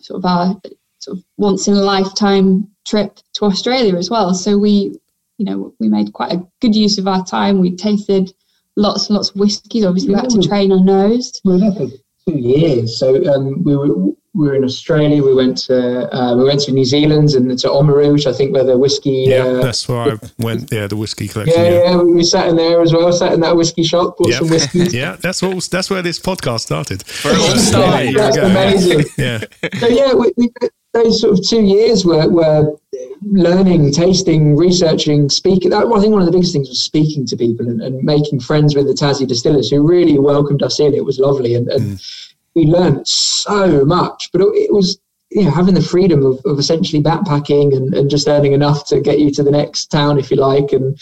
sort 0.00 0.18
of 0.18 0.24
our 0.24 0.60
sort 1.00 1.18
of 1.18 1.24
once 1.36 1.68
in 1.68 1.74
a 1.74 1.82
lifetime 1.82 2.66
trip 2.86 3.18
to 3.34 3.44
Australia 3.44 3.96
as 3.96 4.08
well. 4.10 4.34
So 4.34 4.56
we, 4.56 4.98
you 5.42 5.50
know, 5.50 5.74
we 5.80 5.88
made 5.88 6.12
quite 6.12 6.32
a 6.32 6.46
good 6.60 6.74
use 6.74 6.98
of 6.98 7.08
our 7.08 7.24
time. 7.24 7.58
We 7.58 7.74
tasted 7.74 8.32
lots 8.76 9.08
and 9.08 9.16
lots 9.16 9.30
of 9.30 9.36
whiskies. 9.36 9.84
Obviously, 9.84 10.10
we 10.14 10.20
had 10.20 10.30
to 10.30 10.38
Yeah. 10.40 10.48
train 10.48 10.70
our 10.72 10.80
nose. 10.84 11.40
We 11.44 11.52
were 11.54 11.58
there 11.58 11.72
for 11.72 11.86
two 12.28 12.38
years. 12.38 12.96
So 12.96 13.06
um, 13.32 13.64
we 13.64 13.76
were 13.76 13.88
we 14.34 14.46
were 14.46 14.54
in 14.54 14.64
Australia. 14.64 15.20
We 15.22 15.34
went 15.34 15.56
to 15.66 15.76
uh, 16.16 16.36
we 16.36 16.44
went 16.44 16.60
to 16.60 16.72
New 16.72 16.84
Zealand 16.84 17.30
and 17.34 17.58
to 17.58 17.66
Oamaru, 17.68 18.12
which 18.12 18.26
I 18.28 18.32
think 18.32 18.54
where 18.54 18.62
the 18.64 18.78
whiskey. 18.78 19.24
Yeah, 19.28 19.38
uh, 19.44 19.62
that's 19.62 19.88
where 19.88 20.12
I 20.12 20.18
went. 20.38 20.70
Yeah, 20.72 20.86
the 20.86 20.96
whiskey 20.96 21.26
collection. 21.26 21.60
yeah, 21.60 21.70
Yeah, 21.70 21.84
yeah, 21.90 21.96
we 21.96 22.12
we 22.14 22.22
sat 22.24 22.46
in 22.48 22.54
there 22.56 22.80
as 22.80 22.92
well. 22.92 23.12
Sat 23.12 23.32
in 23.32 23.40
that 23.40 23.56
whiskey 23.56 23.82
shop, 23.82 24.16
bought 24.18 24.28
yeah, 24.30 24.38
some 24.38 24.48
whiskies. 24.48 24.94
yeah. 25.02 25.16
That's 25.20 25.42
what. 25.42 25.68
That's 25.70 25.90
where 25.90 26.02
this 26.02 26.20
podcast 26.20 26.60
started. 26.60 27.02
Where 27.24 27.34
it 27.34 27.40
all 27.40 27.58
started. 27.58 28.14
There 28.14 28.30
That's 28.30 28.36
amazing. 28.36 29.04
Yeah, 29.18 29.38
so 29.80 29.88
yeah, 29.88 30.14
we, 30.14 30.32
we, 30.36 30.48
those 30.94 31.20
sort 31.20 31.32
of 31.38 31.46
two 31.48 31.62
years 31.62 32.04
were, 32.06 32.28
were 32.28 32.76
learning, 33.22 33.92
tasting, 33.92 34.56
researching, 34.56 35.28
speaking. 35.28 35.70
That, 35.70 35.86
I 35.86 36.00
think 36.00 36.12
one 36.12 36.22
of 36.22 36.26
the 36.26 36.32
biggest 36.32 36.52
things 36.52 36.68
was 36.68 36.82
speaking 36.82 37.26
to 37.26 37.36
people 37.36 37.68
and, 37.68 37.80
and 37.80 38.02
making 38.02 38.40
friends 38.40 38.74
with 38.74 38.86
the 38.86 38.94
Tassie 38.94 39.26
distillers 39.26 39.70
who 39.70 39.86
really 39.86 40.18
welcomed 40.18 40.62
us 40.62 40.80
in. 40.80 40.94
It 40.94 41.04
was 41.04 41.18
lovely, 41.18 41.54
and, 41.54 41.68
and 41.68 41.82
mm. 41.82 42.34
we 42.54 42.64
learned 42.64 43.06
so 43.06 43.84
much. 43.84 44.30
But 44.32 44.42
it, 44.42 44.48
it 44.54 44.72
was 44.72 44.98
you 45.30 45.44
know, 45.44 45.50
having 45.50 45.74
the 45.74 45.82
freedom 45.82 46.26
of, 46.26 46.40
of 46.44 46.58
essentially 46.58 47.02
backpacking 47.02 47.74
and, 47.74 47.94
and 47.94 48.10
just 48.10 48.28
earning 48.28 48.52
enough 48.52 48.86
to 48.86 49.00
get 49.00 49.18
you 49.18 49.30
to 49.32 49.42
the 49.42 49.50
next 49.50 49.86
town, 49.86 50.18
if 50.18 50.30
you 50.30 50.36
like, 50.36 50.72
and 50.72 50.98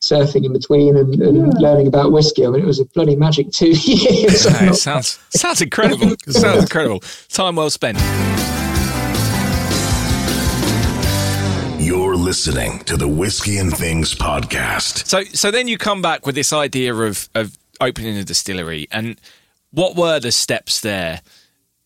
surfing 0.00 0.44
in 0.44 0.52
between 0.52 0.96
and, 0.96 1.20
and 1.20 1.54
learning 1.54 1.86
about 1.86 2.12
whiskey. 2.12 2.46
I 2.46 2.50
mean, 2.50 2.62
it 2.62 2.66
was 2.66 2.80
a 2.80 2.84
bloody 2.86 3.16
magic 3.16 3.50
two 3.50 3.70
years. 3.74 4.44
Yeah, 4.44 4.70
it 4.70 4.74
sounds 4.74 5.18
sounds 5.30 5.60
incredible. 5.60 6.12
It 6.12 6.32
sounds 6.32 6.62
incredible. 6.64 7.02
Time 7.28 7.56
well 7.56 7.70
spent. 7.70 7.98
Listening 12.34 12.80
to 12.80 12.96
the 12.96 13.06
Whiskey 13.06 13.58
and 13.58 13.72
Things 13.72 14.12
podcast. 14.12 15.06
So 15.06 15.22
so 15.22 15.52
then 15.52 15.68
you 15.68 15.78
come 15.78 16.02
back 16.02 16.26
with 16.26 16.34
this 16.34 16.52
idea 16.52 16.92
of 16.92 17.28
of 17.36 17.56
opening 17.80 18.16
a 18.16 18.24
distillery, 18.24 18.88
and 18.90 19.20
what 19.70 19.94
were 19.94 20.18
the 20.18 20.32
steps 20.32 20.80
there? 20.80 21.20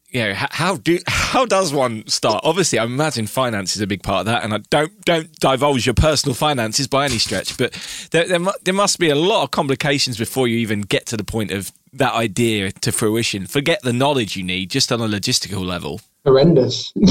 You 0.09 0.23
know, 0.23 0.33
how, 0.35 0.77
do 0.77 1.01
how 1.07 1.45
does 1.45 1.75
one 1.75 2.07
start? 2.07 2.41
Obviously, 2.45 2.79
I 2.79 2.85
imagine 2.85 3.27
finance 3.27 3.77
is 3.77 3.83
a 3.83 3.87
big 3.87 4.03
part 4.03 4.21
of 4.21 4.27
that, 4.27 4.43
and 4.43 4.55
I 4.55 4.61
don't 4.71 4.99
don't 5.05 5.31
divulge 5.39 5.85
your 5.85 5.95
personal 5.95 6.35
finances 6.35 6.87
by 6.87 7.05
any 7.05 7.19
stretch, 7.19 7.59
but 7.59 7.75
there 8.13 8.27
there, 8.27 8.41
there 8.63 8.73
must 8.73 8.99
be 8.99 9.11
a 9.11 9.15
lot 9.15 9.43
of 9.43 9.51
complications 9.51 10.17
before 10.17 10.49
you 10.49 10.57
even 10.57 10.81
get 10.81 11.05
to 11.09 11.19
the 11.19 11.25
point 11.25 11.51
of 11.51 11.73
that 11.93 12.15
idea 12.15 12.73
to 12.73 12.93
fruition. 12.93 13.47
Forget 13.47 13.83
the 13.83 13.93
knowledge 13.93 14.37
you 14.37 14.43
need, 14.43 14.71
just 14.71 14.93
on 14.93 15.01
a 15.01 15.09
logistical 15.09 15.65
level. 15.65 16.01
horrendous. 16.25 16.93
we, 16.97 17.05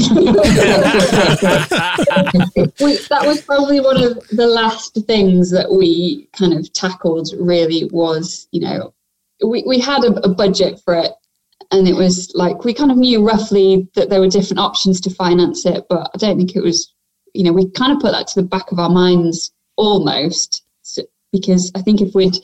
that 3.08 3.22
was 3.24 3.40
probably 3.42 3.80
one 3.80 4.02
of 4.02 4.26
the 4.28 4.46
last 4.46 4.98
things 5.06 5.50
that 5.50 5.70
we 5.70 6.28
kind 6.32 6.52
of 6.52 6.72
tackled 6.72 7.28
really 7.38 7.88
was 7.92 8.48
you 8.52 8.60
know 8.60 8.94
we, 9.44 9.62
we 9.66 9.78
had 9.78 10.04
a, 10.04 10.12
a 10.24 10.28
budget 10.28 10.80
for 10.84 10.94
it 10.94 11.12
and 11.70 11.86
it 11.86 11.94
was 11.94 12.32
like 12.34 12.64
we 12.64 12.72
kind 12.74 12.90
of 12.90 12.96
knew 12.96 13.26
roughly 13.26 13.88
that 13.94 14.10
there 14.10 14.20
were 14.20 14.28
different 14.28 14.60
options 14.60 15.00
to 15.00 15.10
finance 15.10 15.66
it 15.66 15.84
but 15.88 16.10
i 16.14 16.18
don't 16.18 16.36
think 16.36 16.56
it 16.56 16.62
was 16.62 16.92
you 17.34 17.44
know 17.44 17.52
we 17.52 17.70
kind 17.70 17.92
of 17.92 18.00
put 18.00 18.12
that 18.12 18.26
to 18.26 18.40
the 18.40 18.46
back 18.46 18.72
of 18.72 18.78
our 18.78 18.90
minds 18.90 19.52
almost 19.76 20.64
so, 20.82 21.02
because 21.32 21.70
i 21.74 21.82
think 21.82 22.00
if 22.00 22.14
we'd 22.14 22.38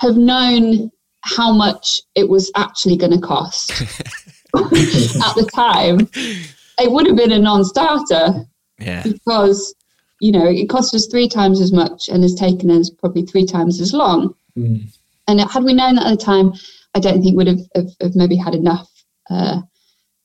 have 0.00 0.16
known 0.16 0.90
how 1.22 1.52
much 1.52 2.00
it 2.14 2.28
was 2.28 2.50
actually 2.56 2.96
going 2.96 3.12
to 3.12 3.20
cost 3.20 3.70
at 4.56 5.34
the 5.34 5.48
time 5.54 6.08
it 6.78 6.90
would 6.90 7.06
have 7.06 7.16
been 7.16 7.32
a 7.32 7.38
non-starter 7.38 8.44
Yeah, 8.78 9.02
because 9.02 9.74
you 10.20 10.32
know 10.32 10.46
it 10.46 10.68
cost 10.68 10.94
us 10.94 11.06
three 11.06 11.28
times 11.28 11.60
as 11.60 11.72
much 11.72 12.08
and 12.08 12.22
has 12.22 12.34
taken 12.34 12.70
us 12.70 12.90
probably 12.90 13.22
three 13.22 13.44
times 13.44 13.80
as 13.80 13.92
long. 13.92 14.34
And 15.26 15.40
had 15.40 15.64
we 15.64 15.74
known 15.74 15.96
that 15.96 16.06
at 16.06 16.18
the 16.18 16.24
time, 16.24 16.52
I 16.94 17.00
don't 17.00 17.22
think 17.22 17.36
we 17.36 17.44
would 17.44 17.46
have, 17.48 17.66
have, 17.74 17.90
have 18.00 18.16
maybe 18.16 18.36
had 18.36 18.54
enough 18.54 18.88
uh, 19.28 19.60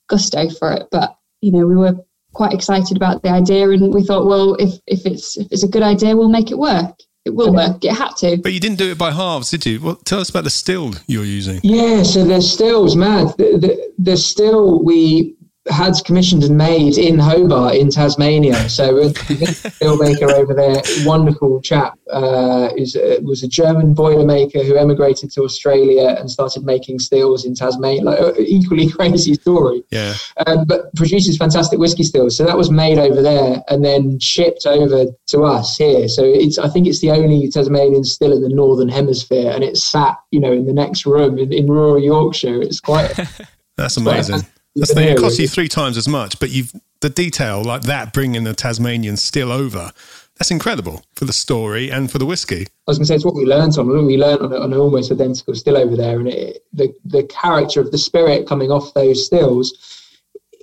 gusto 0.08 0.50
for 0.50 0.72
it. 0.72 0.88
But 0.92 1.16
you 1.42 1.52
know, 1.52 1.68
we 1.68 1.76
were 1.76 1.96
quite 2.34 2.54
excited 2.54 2.96
about 2.96 3.22
the 3.22 3.30
idea, 3.30 3.70
and 3.70 3.94
we 3.94 4.04
thought, 4.04 4.26
well, 4.26 4.56
if 4.56 4.76
if 4.88 5.06
it's 5.06 5.38
if 5.38 5.52
it's 5.52 5.64
a 5.64 5.68
good 5.68 5.84
idea, 5.84 6.16
we'll 6.16 6.30
make 6.30 6.52
it 6.52 6.58
work. 6.58 6.96
It 7.26 7.34
will 7.34 7.54
work. 7.54 7.84
It 7.86 7.94
had 7.94 8.18
to. 8.18 8.38
but 8.38 8.52
you 8.52 8.60
didn't 8.60 8.80
do 8.80 8.92
it 8.92 8.98
by 8.98 9.12
halves, 9.12 9.50
did 9.50 9.66
you? 9.66 9.80
Well, 9.80 9.96
tell 9.96 10.20
us 10.20 10.30
about 10.30 10.44
the 10.44 10.50
still 10.50 10.94
you're 11.08 11.24
using. 11.24 11.62
Yeah, 11.64 12.04
so 12.04 12.26
the 12.26 12.42
stills, 12.42 12.98
mad. 12.98 13.28
The, 13.38 13.58
the, 13.58 13.94
the 13.98 14.18
still 14.18 14.84
we 14.84 15.36
had 15.70 15.94
commissioned 16.06 16.44
and 16.44 16.58
made 16.58 16.98
in 16.98 17.18
Hobart 17.18 17.76
in 17.76 17.90
Tasmania. 17.90 18.68
So 18.68 18.98
a 18.98 19.14
still 19.72 19.98
over 20.32 20.54
there, 20.54 20.82
wonderful 21.06 21.62
chap, 21.62 21.98
uh, 22.12 22.70
is 22.76 22.96
a, 22.96 23.20
was 23.22 23.44
a 23.44 23.48
German 23.48 23.94
boiler 23.94 24.26
maker 24.26 24.62
who 24.62 24.76
emigrated 24.76 25.32
to 25.32 25.44
Australia 25.44 26.16
and 26.20 26.30
started 26.30 26.66
making 26.66 27.00
stills 27.00 27.46
in 27.46 27.56
Tasmania. 27.56 28.04
Like 28.04 28.40
equally 28.40 28.90
crazy 28.98 29.36
story. 29.36 29.84
Yeah, 29.90 30.16
um, 30.46 30.66
but 30.66 30.94
produces 30.96 31.38
fantastic 31.38 31.80
whiskey 31.80 32.04
stills. 32.04 32.36
So 32.36 32.44
that 32.46 32.58
was 32.58 32.70
made 32.70 32.98
over 32.98 33.22
there 33.22 33.64
and 33.70 33.86
then 33.86 34.20
shipped 34.20 34.66
over 34.66 35.06
to 35.28 35.44
us 35.44 35.78
here. 35.78 36.10
So 36.10 36.24
it's 36.24 36.58
I 36.58 36.68
think 36.68 36.88
it's 36.88 37.00
the 37.00 37.12
only 37.12 37.50
Tasmanian 37.50 38.04
still 38.04 38.34
in 38.34 38.42
the 38.42 38.50
northern 38.50 38.90
hemisphere, 38.90 39.52
and 39.52 39.64
it's 39.64 39.84
sat 39.84 40.18
you 40.32 40.42
know 40.42 40.52
in 40.52 40.66
the 40.66 40.74
next 40.74 41.06
room 41.06 41.38
in, 41.40 41.54
in 41.54 41.68
rural 41.68 42.00
Yorkshire. 42.00 42.62
It's 42.62 42.82
quite 42.82 43.18
that's 43.78 43.96
amazing. 43.96 44.42
That's 44.76 44.94
the. 44.94 45.12
It 45.12 45.20
costs 45.20 45.40
you 45.40 45.48
three 45.48 45.68
times 45.68 45.98
as 45.98 46.08
much, 46.08 46.40
but 46.40 46.50
you've 46.50 46.74
the 47.02 47.10
detail 47.10 47.64
like 47.64 47.82
that, 47.84 48.14
bringing 48.14 48.44
the 48.44 48.54
Tasmanian 48.54 49.18
still 49.18 49.52
over. 49.52 49.92
That's 50.40 50.50
incredible 50.50 51.04
for 51.16 51.26
the 51.26 51.34
story 51.34 51.92
and 51.92 52.12
for 52.12 52.18
the 52.18 52.26
whiskey. 52.26 52.62
I 52.62 52.68
was 52.88 52.98
going 52.98 53.04
to 53.04 53.08
say 53.08 53.16
it's 53.16 53.26
what 53.26 53.36
we 53.36 53.46
learned 53.46 53.78
on. 53.78 53.88
We 54.06 54.18
learnt 54.18 54.42
on, 54.42 54.52
on 54.54 54.74
an 54.74 54.80
almost 54.80 55.12
identical 55.12 55.54
still 55.54 55.78
over 55.78 55.96
there, 55.96 56.20
and 56.20 56.28
it, 56.28 56.66
the 56.74 56.94
the 57.06 57.24
character 57.24 57.80
of 57.82 57.92
the 57.92 57.98
spirit 57.98 58.48
coming 58.48 58.72
off 58.72 58.94
those 58.94 59.26
stills 59.26 60.03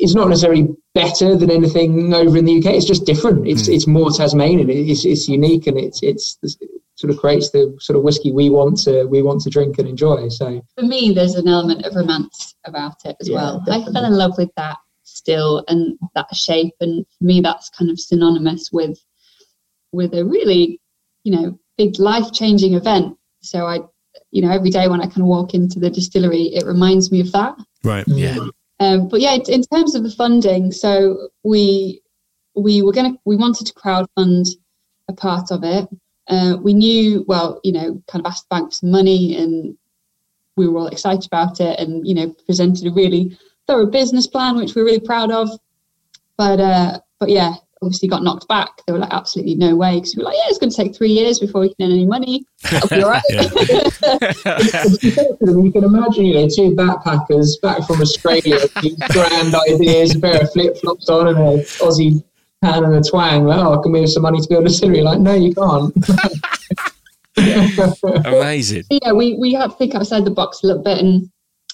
is 0.01 0.15
not 0.15 0.29
necessarily 0.29 0.69
better 0.95 1.37
than 1.37 1.51
anything 1.51 2.13
over 2.15 2.37
in 2.37 2.45
the 2.45 2.59
UK. 2.59 2.75
It's 2.75 2.87
just 2.87 3.07
different. 3.07 3.47
It's 3.47 3.67
hmm. 3.67 3.73
it's 3.73 3.87
more 3.87 4.11
Tasmanian. 4.11 4.69
It's 4.71 5.05
it's 5.05 5.29
unique, 5.29 5.67
and 5.67 5.79
it's 5.79 6.03
it's 6.03 6.39
it 6.43 6.57
sort 6.97 7.13
of 7.13 7.19
creates 7.19 7.51
the 7.51 7.77
sort 7.81 7.97
of 7.97 8.03
whiskey 8.03 8.33
we 8.33 8.51
want 8.51 8.79
to 8.85 9.05
we 9.07 9.23
want 9.23 9.41
to 9.43 9.51
drink 9.51 9.79
and 9.79 9.89
enjoy. 9.89 10.29
So 10.29 10.61
For 10.77 10.85
me, 10.85 11.13
there's 11.13 11.35
an 11.35 11.49
element 11.49 11.87
of 11.87 11.95
romance 11.95 12.55
about 12.65 12.97
it 13.05 13.17
as 13.21 13.29
Yeah, 13.29 13.37
well. 13.37 13.65
I 13.71 13.83
fell 13.93 14.05
in 14.05 14.15
love 14.15 14.37
with 14.37 14.51
that 14.57 14.79
still 15.05 15.65
and 15.69 15.99
that 16.15 16.35
shape, 16.35 16.75
and 16.81 17.07
for 17.19 17.25
me, 17.25 17.41
that's 17.41 17.71
kind 17.71 17.91
of 17.91 17.99
synonymous 17.99 18.71
with 18.73 18.99
with 19.93 20.15
a 20.15 20.25
really, 20.25 20.81
you 21.25 21.33
know, 21.33 21.59
big 21.77 21.99
life 21.99 22.33
changing 22.33 22.75
event. 22.75 23.17
So 23.41 23.67
I, 23.67 23.81
you 24.31 24.43
know, 24.43 24.51
every 24.51 24.71
day 24.71 24.87
when 24.89 25.01
I 25.01 25.07
kind 25.07 25.23
of 25.23 25.27
walk 25.27 25.55
into 25.55 25.81
the 25.81 25.91
distillery, 25.91 26.55
it 26.55 26.65
reminds 26.67 27.11
me 27.11 27.21
of 27.21 27.33
that. 27.33 27.57
Right. 27.83 28.05
yeah. 28.07 28.37
Um, 28.81 29.09
but 29.09 29.21
yeah, 29.21 29.35
in 29.35 29.62
terms 29.62 29.95
of 29.95 30.03
the 30.03 30.11
funding, 30.11 30.73
so 30.73 31.29
we 31.45 32.01
we 32.57 32.83
were 32.83 32.93
gonna 32.93 33.14
we 33.27 33.37
wanted 33.37 33.66
to 33.66 33.75
crowdfund 33.75 34.49
a 35.09 35.12
part 35.12 35.51
of 35.51 35.62
it. 35.62 35.87
Uh, 36.29 36.57
we 36.62 36.73
knew 36.73 37.25
well, 37.29 37.61
you 37.62 37.73
know, 37.73 38.03
kind 38.09 38.25
of 38.25 38.31
asked 38.31 38.49
the 38.49 38.57
bank 38.57 38.71
for 38.71 38.77
some 38.77 38.90
money, 38.90 39.37
and 39.37 39.77
we 40.57 40.66
were 40.66 40.79
all 40.79 40.87
excited 40.87 41.27
about 41.27 41.61
it, 41.61 41.79
and 41.79 42.07
you 42.09 42.14
know, 42.14 42.35
presented 42.47 42.87
a 42.87 42.90
really 42.90 43.37
thorough 43.66 43.87
business 43.87 44.27
plan, 44.27 44.57
which 44.57 44.75
we're 44.75 44.85
really 44.85 45.01
proud 45.01 45.31
of. 45.31 45.51
But 46.38 46.59
uh, 46.59 47.01
but 47.19 47.29
yeah, 47.29 47.57
obviously 47.83 48.09
got 48.09 48.23
knocked 48.23 48.47
back. 48.49 48.83
They 48.87 48.93
were 48.93 48.99
like, 48.99 49.12
absolutely 49.12 49.55
no 49.55 49.75
way, 49.75 49.97
because 49.97 50.14
we 50.14 50.23
were 50.23 50.29
like, 50.29 50.37
yeah, 50.37 50.49
it's 50.49 50.59
going 50.59 50.71
to 50.71 50.77
take 50.77 50.95
three 50.95 51.11
years 51.11 51.38
before 51.38 51.62
we 51.62 51.75
can 51.75 51.87
earn 51.87 51.93
any 51.93 52.07
money. 52.07 52.45
That'll 52.71 52.88
be 52.88 53.03
all 53.03 53.11
right. 53.11 53.23
you 55.40 55.73
can 55.73 55.85
imagine, 55.85 56.27
you 56.27 56.35
know, 56.35 56.49
two 56.49 56.75
backpackers 56.75 57.61
back 57.62 57.87
from 57.87 58.01
Australia, 58.01 58.59
with 58.61 58.75
these 58.83 58.97
grand 59.11 59.55
ideas, 59.55 60.14
a 60.14 60.21
pair 60.21 60.43
of 60.43 60.53
flip 60.53 60.77
flops 60.79 61.09
on, 61.09 61.29
and 61.29 61.38
a 61.38 61.62
Aussie 61.81 62.23
pan 62.62 62.85
and 62.85 62.95
a 62.95 63.03
twang. 63.03 63.45
Like, 63.45 63.59
oh, 63.59 63.81
can 63.81 63.93
we 63.93 64.01
have 64.01 64.11
some 64.11 64.23
money 64.23 64.40
to 64.40 64.49
build 64.49 64.64
a 64.64 64.69
distillery? 64.69 65.03
Like, 65.03 65.21
no, 65.21 65.35
you 65.35 65.55
can't. 65.55 65.95
Amazing. 68.27 68.85
yeah, 68.90 69.12
we, 69.12 69.35
we 69.38 69.55
had 69.55 69.71
to 69.71 69.77
think 69.77 69.95
outside 69.95 70.25
the 70.27 70.31
box 70.31 70.62
a 70.62 70.66
little 70.66 70.83
bit, 70.83 70.99
and 70.99 71.31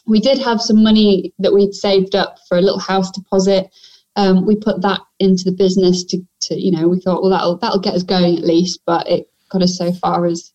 we 0.06 0.20
did 0.20 0.38
have 0.38 0.60
some 0.60 0.82
money 0.82 1.32
that 1.40 1.52
we'd 1.52 1.74
saved 1.74 2.14
up 2.14 2.36
for 2.48 2.58
a 2.58 2.60
little 2.60 2.78
house 2.78 3.10
deposit. 3.10 3.68
Um, 4.16 4.46
we 4.46 4.56
put 4.56 4.82
that 4.82 5.00
into 5.20 5.44
the 5.44 5.52
business 5.52 6.04
to, 6.04 6.18
to, 6.42 6.54
you 6.60 6.72
know, 6.72 6.88
we 6.88 7.00
thought, 7.00 7.22
well, 7.22 7.30
that'll 7.30 7.58
that'll 7.58 7.80
get 7.80 7.94
us 7.94 8.02
going 8.02 8.36
at 8.36 8.44
least, 8.44 8.80
but 8.86 9.06
it 9.08 9.28
got 9.50 9.62
us 9.62 9.76
so 9.76 9.92
far 9.92 10.26
as 10.26 10.52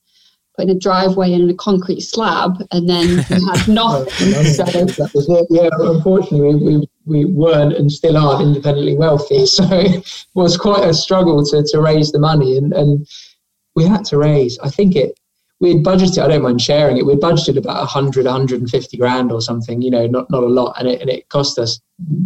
putting 0.56 0.76
a 0.76 0.80
driveway 0.80 1.32
in 1.32 1.41
and 1.41 1.52
a 1.52 1.56
concrete 1.56 2.02
slab, 2.02 2.58
and 2.71 2.89
then 2.89 3.08
we 3.30 3.45
had 3.45 3.67
nothing. 3.67 4.34
so, 4.43 4.63
that 4.63 5.12
was 5.13 5.30
it. 5.30 5.47
Yeah, 5.50 5.69
unfortunately, 5.80 6.56
we, 6.56 6.78
we, 6.78 6.89
we 7.06 7.26
weren't 7.26 7.74
and 7.74 7.91
still 7.91 8.17
aren't 8.17 8.41
independently 8.41 8.97
wealthy. 8.97 9.45
So 9.45 9.63
it 9.69 10.26
was 10.34 10.58
quite 10.58 10.88
a 10.88 10.93
struggle 10.93 11.43
to, 11.45 11.63
to 11.63 11.82
raise 11.82 12.12
the 12.12 12.19
money. 12.19 12.58
And, 12.58 12.74
and 12.74 13.08
we 13.76 13.86
had 13.86 14.06
to 14.06 14.17
raise, 14.17 14.58
I 14.60 14.69
think 14.69 14.95
it, 14.95 15.19
we 15.62 15.76
had 15.76 15.84
budgeted, 15.84 16.24
I 16.24 16.28
don't 16.28 16.41
mind 16.41 16.60
sharing 16.60 16.97
it, 16.97 17.06
we 17.06 17.13
had 17.13 17.21
budgeted 17.21 17.56
about 17.56 17.78
100, 17.78 18.26
150 18.26 18.97
grand 18.97 19.32
or 19.32 19.41
something, 19.41 19.82
you 19.82 19.91
know, 19.91 20.08
not, 20.08 20.30
not 20.32 20.41
a 20.41 20.47
lot. 20.47 20.76
And 20.80 20.88
it, 20.88 21.02
and 21.02 21.10
it 21.10 21.30
cost 21.30 21.60
us 21.60 21.80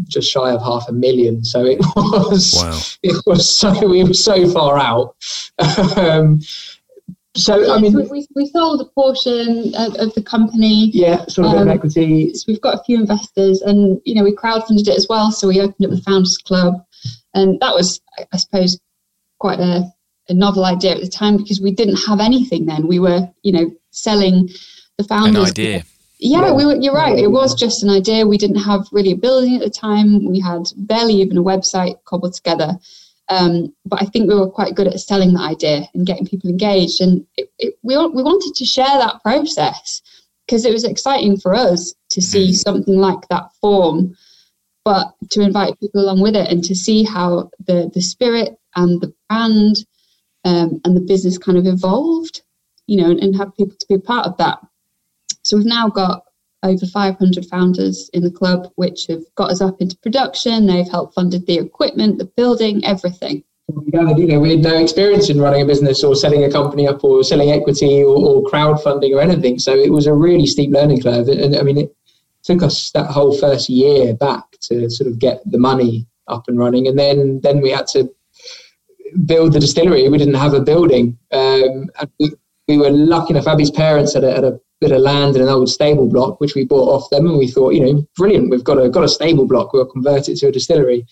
just 0.08 0.32
shy 0.32 0.52
of 0.52 0.64
half 0.64 0.88
a 0.88 0.94
million. 0.94 1.44
So 1.44 1.66
it 1.66 1.80
was, 1.96 2.54
wow. 2.56 2.80
it 3.04 3.22
was 3.26 3.56
so, 3.56 3.88
we 3.88 4.06
were 4.06 4.14
so 4.14 4.50
far 4.50 4.80
out. 4.80 5.16
um, 5.98 6.40
so 7.36 7.74
I 7.74 7.80
mean, 7.82 7.94
we, 8.10 8.26
we 8.34 8.46
sold 8.48 8.80
a 8.80 8.86
portion 8.86 9.76
of, 9.76 9.96
of 9.96 10.14
the 10.14 10.24
company. 10.24 10.90
Yeah, 10.94 11.26
sort 11.26 11.48
of 11.48 11.56
um, 11.56 11.68
equity. 11.68 12.34
So 12.34 12.46
we've 12.48 12.62
got 12.62 12.80
a 12.80 12.84
few 12.86 12.98
investors, 12.98 13.62
and 13.62 14.00
you 14.06 14.16
know 14.16 14.24
we 14.24 14.34
crowdfunded 14.34 14.88
it 14.88 14.96
as 14.96 15.08
well. 15.10 15.32
So 15.32 15.50
we 15.50 15.60
opened 15.60 15.86
up 15.86 15.92
the 15.92 16.02
Founders 16.04 16.38
Club, 16.38 16.76
and 17.34 17.60
that 17.60 17.76
was, 17.76 18.00
I 18.32 18.38
suppose, 18.38 18.80
quite 19.40 19.60
a, 19.60 19.84
a 20.30 20.34
novel 20.34 20.66
idea 20.66 20.92
at 20.92 21.02
the 21.02 21.08
time 21.08 21.38
because 21.38 21.62
we 21.62 21.72
didn't 21.72 21.98
have 22.08 22.20
anything 22.20 22.66
then. 22.66 22.88
We 22.88 23.00
were, 23.00 23.30
you 23.44 23.52
know, 23.52 23.72
selling 23.92 24.50
the 24.98 25.04
Founders. 25.04 25.44
An 25.44 25.50
idea. 25.50 25.84
Yeah, 26.20 26.54
we 26.54 26.66
were, 26.66 26.76
you're 26.76 26.94
right. 26.94 27.18
It 27.18 27.32
was 27.32 27.54
just 27.54 27.84
an 27.84 27.90
idea. 27.90 28.26
We 28.26 28.38
didn't 28.38 28.64
have 28.64 28.88
really 28.92 29.12
a 29.12 29.18
building 29.18 29.56
at 29.56 29.62
the 29.62 29.70
time. 29.70 30.26
We 30.26 30.40
had 30.40 30.64
barely 30.78 31.16
even 31.16 31.38
a 31.38 31.44
website 31.44 32.04
cobbled 32.06 32.34
together. 32.34 32.78
Um, 33.28 33.74
but 33.86 34.02
I 34.02 34.06
think 34.06 34.30
we 34.30 34.36
were 34.36 34.50
quite 34.50 34.76
good 34.76 34.88
at 34.88 35.00
selling 35.00 35.34
that 35.34 35.42
idea 35.42 35.88
and 35.94 36.06
getting 36.06 36.26
people 36.26 36.50
engaged. 36.50 37.02
And 37.02 37.26
it, 37.38 37.52
it, 37.60 37.76
we, 37.84 37.98
we 37.98 38.24
wanted 38.24 38.54
to 38.56 38.66
share 38.66 38.86
that 38.86 39.22
process 39.24 40.02
because 40.46 40.66
it 40.66 40.72
was 40.72 40.84
exciting 40.84 41.38
for 41.38 41.54
us 41.54 41.94
to 42.12 42.22
see 42.22 42.50
mm-hmm. 42.50 42.54
something 42.54 42.98
like 42.98 43.28
that 43.30 43.50
form, 43.60 44.16
but 44.84 45.14
to 45.32 45.42
invite 45.42 45.80
people 45.80 46.02
along 46.02 46.22
with 46.22 46.36
it 46.36 46.50
and 46.50 46.64
to 46.64 46.76
see 46.76 47.04
how 47.04 47.50
the, 47.66 47.92
the 47.94 48.02
spirit 48.02 48.58
and 48.76 49.02
the 49.02 49.14
brand 49.28 49.86
um, 50.46 50.80
and 50.86 50.96
the 50.96 51.02
business 51.02 51.38
kind 51.38 51.58
of 51.58 51.66
evolved, 51.66 52.42
you 52.88 53.02
know, 53.02 53.10
and, 53.10 53.20
and 53.20 53.36
have 53.36 53.56
people 53.56 53.76
to 53.78 53.88
be 53.90 53.98
part 53.98 54.28
of 54.28 54.38
that. 54.38 54.60
So 55.44 55.58
we've 55.58 55.66
now 55.66 55.90
got 55.90 56.24
over 56.64 56.86
500 56.86 57.46
founders 57.46 58.10
in 58.14 58.24
the 58.24 58.32
club, 58.32 58.72
which 58.76 59.08
have 59.08 59.24
got 59.36 59.52
us 59.52 59.62
up 59.62 59.82
into 59.82 59.98
production. 59.98 60.66
They've 60.66 60.88
helped 60.88 61.16
funded 61.16 61.46
the 61.46 61.58
equipment, 61.60 62.20
the 62.20 62.26
building, 62.26 62.86
everything. 62.86 63.44
We 63.68 63.92
you 63.92 64.28
know, 64.28 64.40
we 64.40 64.52
had 64.52 64.60
no 64.60 64.78
experience 64.78 65.30
in 65.30 65.42
running 65.42 65.64
a 65.64 65.66
business 65.66 66.04
or 66.04 66.16
setting 66.16 66.44
a 66.44 66.52
company 66.52 66.88
up 66.88 67.04
or 67.04 67.24
selling 67.24 67.52
equity 67.52 68.04
or, 68.04 68.16
or 68.16 68.44
crowdfunding 68.44 69.16
or 69.16 69.22
anything. 69.22 69.58
So 69.58 69.74
it 69.76 69.92
was 69.92 70.06
a 70.06 70.14
really 70.14 70.46
steep 70.46 70.72
learning 70.72 71.02
curve. 71.02 71.28
And 71.28 71.56
I 71.56 71.64
mean, 71.64 71.80
it 71.80 71.96
took 72.44 72.62
us 72.62 72.92
that 72.92 73.10
whole 73.10 73.36
first 73.36 73.68
year 73.68 74.14
back 74.14 74.44
to 74.62 74.90
sort 74.92 75.10
of 75.10 75.18
get 75.18 75.42
the 75.50 75.58
money 75.58 76.06
up 76.28 76.48
and 76.48 76.60
running. 76.60 76.88
And 76.88 76.98
then, 76.98 77.42
then 77.42 77.60
we 77.60 77.72
had 77.72 77.88
to 77.88 78.14
build 79.26 79.54
the 79.54 79.60
distillery. 79.60 80.08
We 80.10 80.18
didn't 80.18 80.36
have 80.36 80.54
a 80.54 80.62
building. 80.62 81.18
Um, 81.32 81.90
and 82.00 82.10
we, 82.20 82.32
we 82.68 82.78
were 82.78 82.90
lucky 82.90 83.34
enough. 83.34 83.48
Abby's 83.48 83.72
parents 83.72 84.14
had 84.14 84.24
a, 84.24 84.34
had 84.34 84.44
a 84.44 84.60
bit 84.82 84.92
of 84.92 85.02
land 85.02 85.36
in 85.36 85.42
an 85.42 85.50
old 85.50 85.70
stable 85.70 86.08
block, 86.08 86.40
which 86.40 86.56
we 86.56 86.66
bought 86.66 86.90
off 86.90 87.10
them, 87.10 87.28
and 87.28 87.38
we 87.38 87.48
thought, 87.48 87.74
you 87.74 87.82
know, 87.82 88.08
brilliant. 88.16 88.50
We've 88.50 88.64
got 88.64 88.82
a 88.82 88.90
got 88.90 89.04
a 89.04 89.10
stable 89.10 89.48
block. 89.48 89.74
We'll 89.74 89.86
convert 89.86 90.30
it 90.30 90.38
to 90.38 90.48
a 90.48 90.52
distillery. 90.52 91.06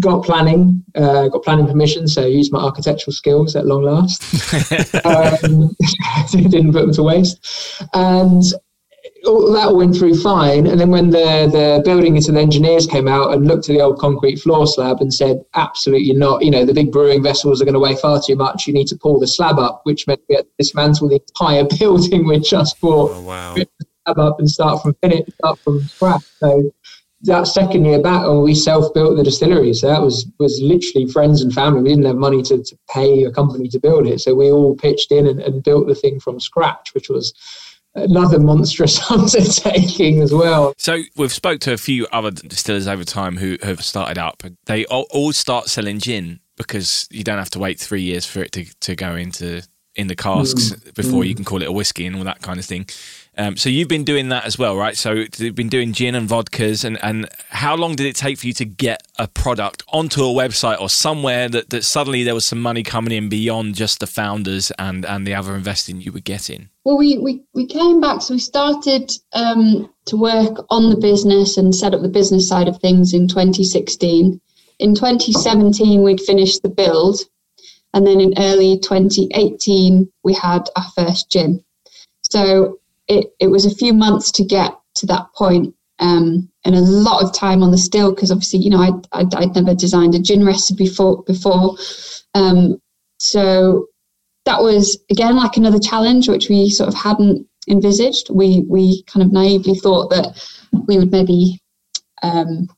Got 0.00 0.24
planning, 0.24 0.82
uh, 0.94 1.28
got 1.28 1.42
planning 1.42 1.66
permission, 1.66 2.08
so 2.08 2.22
I 2.22 2.26
used 2.26 2.50
my 2.50 2.60
architectural 2.60 3.12
skills 3.12 3.54
at 3.54 3.66
long 3.66 3.82
last. 3.82 4.22
um, 5.04 5.76
didn't 6.32 6.72
put 6.72 6.80
them 6.80 6.92
to 6.94 7.02
waste, 7.02 7.82
and 7.92 8.42
all, 9.26 9.52
that 9.52 9.68
all 9.68 9.76
went 9.76 9.96
through 9.96 10.20
fine. 10.20 10.66
And 10.66 10.80
then 10.80 10.90
when 10.90 11.10
the, 11.10 11.48
the 11.50 11.82
building 11.84 12.16
and 12.16 12.38
engineers 12.38 12.86
came 12.86 13.08
out 13.08 13.32
and 13.32 13.46
looked 13.46 13.68
at 13.68 13.74
the 13.74 13.80
old 13.80 13.98
concrete 13.98 14.36
floor 14.36 14.66
slab 14.66 15.00
and 15.00 15.12
said, 15.12 15.42
absolutely 15.54 16.12
not, 16.12 16.44
you 16.44 16.50
know, 16.50 16.64
the 16.64 16.74
big 16.74 16.92
brewing 16.92 17.22
vessels 17.22 17.60
are 17.60 17.64
going 17.64 17.74
to 17.74 17.80
weigh 17.80 17.96
far 17.96 18.20
too 18.24 18.36
much. 18.36 18.66
You 18.66 18.74
need 18.74 18.88
to 18.88 18.96
pull 18.96 19.18
the 19.18 19.26
slab 19.26 19.58
up, 19.58 19.80
which 19.84 20.06
meant 20.06 20.20
we 20.28 20.36
had 20.36 20.44
to 20.44 20.50
dismantle 20.58 21.08
the 21.08 21.20
entire 21.28 21.64
building 21.78 22.26
with 22.26 22.44
just 22.44 22.78
for 22.78 23.10
oh, 23.10 23.20
wow. 23.22 23.54
slab 23.54 24.18
up 24.18 24.38
and 24.38 24.50
start 24.50 24.82
from 24.82 24.94
finish, 25.02 25.26
start 25.34 25.58
from 25.60 25.80
scratch. 25.82 26.24
So 26.38 26.72
that 27.22 27.46
second 27.46 27.84
year 27.84 28.02
back, 28.02 28.26
when 28.26 28.42
we 28.42 28.54
self-built 28.54 29.16
the 29.16 29.22
distillery, 29.22 29.72
so 29.74 29.86
that 29.86 30.02
was 30.02 30.26
was 30.38 30.60
literally 30.60 31.06
friends 31.06 31.40
and 31.40 31.52
family. 31.52 31.82
We 31.82 31.90
didn't 31.90 32.06
have 32.06 32.16
money 32.16 32.42
to, 32.42 32.62
to 32.62 32.78
pay 32.90 33.22
a 33.22 33.30
company 33.30 33.68
to 33.68 33.78
build 33.78 34.08
it, 34.08 34.20
so 34.20 34.34
we 34.34 34.50
all 34.50 34.74
pitched 34.74 35.12
in 35.12 35.28
and, 35.28 35.40
and 35.40 35.62
built 35.62 35.86
the 35.86 35.94
thing 35.94 36.18
from 36.18 36.40
scratch, 36.40 36.92
which 36.94 37.08
was 37.08 37.32
another 37.94 38.38
monstrous 38.38 39.10
undertaking 39.10 40.20
as 40.22 40.32
well. 40.32 40.74
So 40.78 41.02
we've 41.16 41.32
spoke 41.32 41.60
to 41.60 41.72
a 41.72 41.78
few 41.78 42.06
other 42.12 42.30
distillers 42.30 42.86
over 42.86 43.04
time 43.04 43.36
who 43.36 43.58
have 43.62 43.84
started 43.84 44.18
up. 44.18 44.42
They 44.66 44.84
all, 44.86 45.06
all 45.10 45.32
start 45.32 45.66
selling 45.66 45.98
gin 45.98 46.40
because 46.56 47.08
you 47.10 47.24
don't 47.24 47.38
have 47.38 47.50
to 47.50 47.58
wait 47.58 47.78
three 47.78 48.02
years 48.02 48.26
for 48.26 48.42
it 48.42 48.52
to, 48.52 48.64
to 48.80 48.94
go 48.94 49.14
into 49.14 49.62
in 49.94 50.06
the 50.06 50.16
casks 50.16 50.70
mm. 50.70 50.94
before 50.94 51.22
mm. 51.22 51.28
you 51.28 51.34
can 51.34 51.44
call 51.44 51.60
it 51.60 51.68
a 51.68 51.72
whiskey 51.72 52.06
and 52.06 52.16
all 52.16 52.24
that 52.24 52.42
kind 52.42 52.58
of 52.58 52.64
thing. 52.64 52.86
Um, 53.38 53.56
so 53.56 53.70
you've 53.70 53.88
been 53.88 54.04
doing 54.04 54.28
that 54.28 54.44
as 54.44 54.58
well, 54.58 54.76
right? 54.76 54.96
So 54.96 55.24
you've 55.38 55.54
been 55.54 55.70
doing 55.70 55.94
gin 55.94 56.14
and 56.14 56.28
vodkas, 56.28 56.84
and, 56.84 57.02
and 57.02 57.28
how 57.48 57.74
long 57.74 57.96
did 57.96 58.06
it 58.06 58.14
take 58.14 58.38
for 58.38 58.46
you 58.46 58.52
to 58.54 58.66
get 58.66 59.02
a 59.18 59.26
product 59.26 59.82
onto 59.88 60.22
a 60.22 60.28
website 60.28 60.78
or 60.80 60.90
somewhere 60.90 61.48
that, 61.48 61.70
that 61.70 61.84
suddenly 61.84 62.24
there 62.24 62.34
was 62.34 62.44
some 62.44 62.60
money 62.60 62.82
coming 62.82 63.12
in 63.12 63.30
beyond 63.30 63.74
just 63.74 64.00
the 64.00 64.06
founders 64.06 64.70
and, 64.78 65.06
and 65.06 65.26
the 65.26 65.34
other 65.34 65.56
investing 65.56 66.00
you 66.00 66.12
were 66.12 66.20
getting? 66.20 66.68
Well, 66.84 66.98
we, 66.98 67.16
we, 67.18 67.42
we 67.54 67.66
came 67.66 68.00
back, 68.02 68.20
so 68.20 68.34
we 68.34 68.40
started 68.40 69.10
um, 69.32 69.90
to 70.06 70.16
work 70.16 70.66
on 70.68 70.90
the 70.90 70.96
business 70.96 71.56
and 71.56 71.74
set 71.74 71.94
up 71.94 72.02
the 72.02 72.08
business 72.08 72.46
side 72.46 72.68
of 72.68 72.78
things 72.80 73.14
in 73.14 73.28
2016. 73.28 74.40
In 74.78 74.94
2017, 74.94 76.02
we'd 76.02 76.20
finished 76.20 76.62
the 76.62 76.68
build, 76.68 77.20
and 77.94 78.06
then 78.06 78.20
in 78.20 78.34
early 78.36 78.78
2018, 78.78 80.12
we 80.22 80.34
had 80.34 80.68
our 80.76 80.84
first 80.94 81.30
gin. 81.30 81.64
So 82.22 82.78
it, 83.08 83.34
it 83.40 83.48
was 83.48 83.64
a 83.64 83.74
few 83.74 83.92
months 83.92 84.30
to 84.32 84.44
get 84.44 84.72
to 84.96 85.06
that 85.06 85.26
point, 85.34 85.74
um, 85.98 86.48
and 86.64 86.74
a 86.74 86.80
lot 86.80 87.22
of 87.22 87.34
time 87.34 87.62
on 87.62 87.70
the 87.70 87.78
still 87.78 88.14
because 88.14 88.30
obviously 88.30 88.60
you 88.60 88.70
know 88.70 88.80
I'd, 88.80 89.06
I'd, 89.12 89.34
I'd, 89.34 89.54
never 89.54 89.74
designed 89.74 90.14
a 90.14 90.18
gin 90.18 90.44
recipe 90.44 90.84
before 90.84 91.22
before. 91.24 91.76
Um, 92.34 92.80
so 93.18 93.86
that 94.44 94.62
was 94.62 94.98
again 95.10 95.36
like 95.36 95.56
another 95.56 95.78
challenge 95.78 96.28
which 96.28 96.48
we 96.48 96.70
sort 96.70 96.88
of 96.88 96.94
hadn't 96.94 97.46
envisaged. 97.68 98.30
We 98.30 98.64
we 98.68 99.02
kind 99.04 99.24
of 99.24 99.32
naively 99.32 99.74
thought 99.74 100.10
that 100.10 100.42
we 100.88 100.98
would 100.98 101.12
maybe 101.12 101.60
um, 102.22 102.68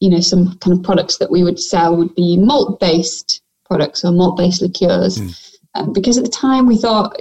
you 0.00 0.10
know 0.10 0.20
some 0.20 0.58
kind 0.58 0.76
of 0.76 0.84
products 0.84 1.18
that 1.18 1.30
we 1.30 1.44
would 1.44 1.60
sell 1.60 1.96
would 1.96 2.14
be 2.14 2.36
malt 2.36 2.80
based 2.80 3.42
products 3.64 4.04
or 4.04 4.12
malt 4.12 4.36
based 4.36 4.62
liqueurs. 4.62 5.18
Mm. 5.18 5.58
um, 5.74 5.92
because 5.92 6.18
at 6.18 6.24
the 6.24 6.30
time 6.30 6.66
we 6.66 6.76
thought 6.76 7.16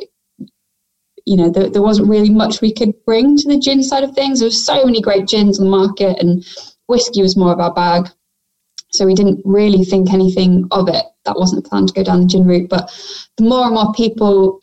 you 1.29 1.37
know, 1.37 1.51
there, 1.51 1.69
there 1.69 1.83
wasn't 1.83 2.09
really 2.09 2.31
much 2.31 2.59
we 2.59 2.73
could 2.73 2.91
bring 3.05 3.37
to 3.37 3.47
the 3.47 3.59
gin 3.59 3.83
side 3.83 4.03
of 4.03 4.15
things. 4.15 4.39
There 4.39 4.47
was 4.47 4.65
so 4.65 4.83
many 4.83 4.99
great 4.99 5.27
gins 5.27 5.59
on 5.59 5.65
the 5.65 5.69
market, 5.69 6.17
and 6.19 6.43
whiskey 6.87 7.21
was 7.21 7.37
more 7.37 7.53
of 7.53 7.59
our 7.59 7.71
bag. 7.71 8.09
So 8.93 9.05
we 9.05 9.13
didn't 9.13 9.39
really 9.45 9.83
think 9.83 10.11
anything 10.11 10.67
of 10.71 10.89
it. 10.89 11.05
That 11.25 11.37
wasn't 11.37 11.63
the 11.63 11.69
plan 11.69 11.85
to 11.85 11.93
go 11.93 12.01
down 12.01 12.21
the 12.21 12.27
gin 12.27 12.47
route. 12.47 12.67
But 12.67 12.89
the 13.37 13.43
more 13.43 13.65
and 13.65 13.75
more 13.75 13.93
people, 13.93 14.59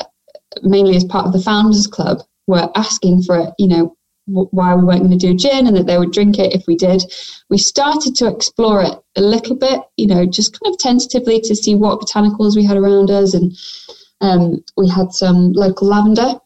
mainly 0.65 0.97
as 0.97 1.05
part 1.05 1.27
of 1.27 1.33
the 1.33 1.41
Founders 1.41 1.87
Club, 1.87 2.19
were 2.49 2.69
asking 2.75 3.23
for 3.23 3.39
it, 3.39 3.51
you 3.61 3.69
know, 3.69 3.97
why 4.25 4.75
we 4.75 4.83
weren't 4.83 5.05
going 5.05 5.17
to 5.17 5.17
do 5.17 5.37
gin 5.37 5.69
and 5.69 5.77
that 5.77 5.87
they 5.87 5.99
would 5.99 6.13
drink 6.13 6.37
it 6.37 6.53
if 6.53 6.67
we 6.67 6.75
did. 6.75 7.05
We 7.49 7.59
started 7.59 8.17
to 8.17 8.27
explore 8.27 8.83
it 8.83 8.99
a 9.15 9.21
little 9.21 9.55
bit, 9.55 9.83
you 9.97 10.09
know, 10.09 10.27
just 10.27 10.59
kind 10.59 10.75
of 10.75 10.81
tentatively 10.81 11.41
to 11.43 11.55
see 11.55 11.77
what 11.77 12.01
botanicals 12.01 12.57
we 12.57 12.65
had 12.65 12.77
around 12.77 13.09
us. 13.09 13.35
And 13.35 13.57
um, 14.21 14.65
we 14.77 14.89
had 14.89 15.13
some 15.13 15.53
local 15.53 15.87
lavender 15.87 16.41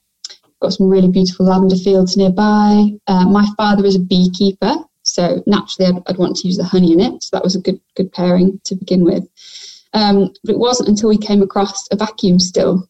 got 0.61 0.73
some 0.73 0.89
really 0.89 1.09
beautiful 1.09 1.47
lavender 1.47 1.77
fields 1.77 2.17
nearby. 2.17 2.91
Uh, 3.07 3.27
my 3.27 3.47
father 3.57 3.85
is 3.85 3.97
a 3.97 4.01
beekeeper, 4.01 4.75
so 5.03 5.43
naturally 5.47 5.91
I'd, 5.91 6.03
I'd, 6.07 6.19
want 6.19 6.37
to 6.37 6.47
use 6.47 6.57
the 6.57 6.65
honey 6.65 6.93
in 6.93 7.01
it. 7.01 7.23
So 7.23 7.37
that 7.37 7.45
was 7.45 7.57
a 7.57 7.61
good 7.61 7.81
good 7.97 8.13
pairing 8.13 8.61
to 8.65 8.75
begin 8.75 9.05
with. 9.05 9.25
Um, 9.93 10.33
but 10.45 10.53
it 10.55 10.59
wasn't 10.59 10.89
until 10.89 11.09
we 11.09 11.19
came 11.19 11.43
across 11.43 11.89
a 11.91 11.97
vacuum 11.97 12.39
still, 12.39 12.89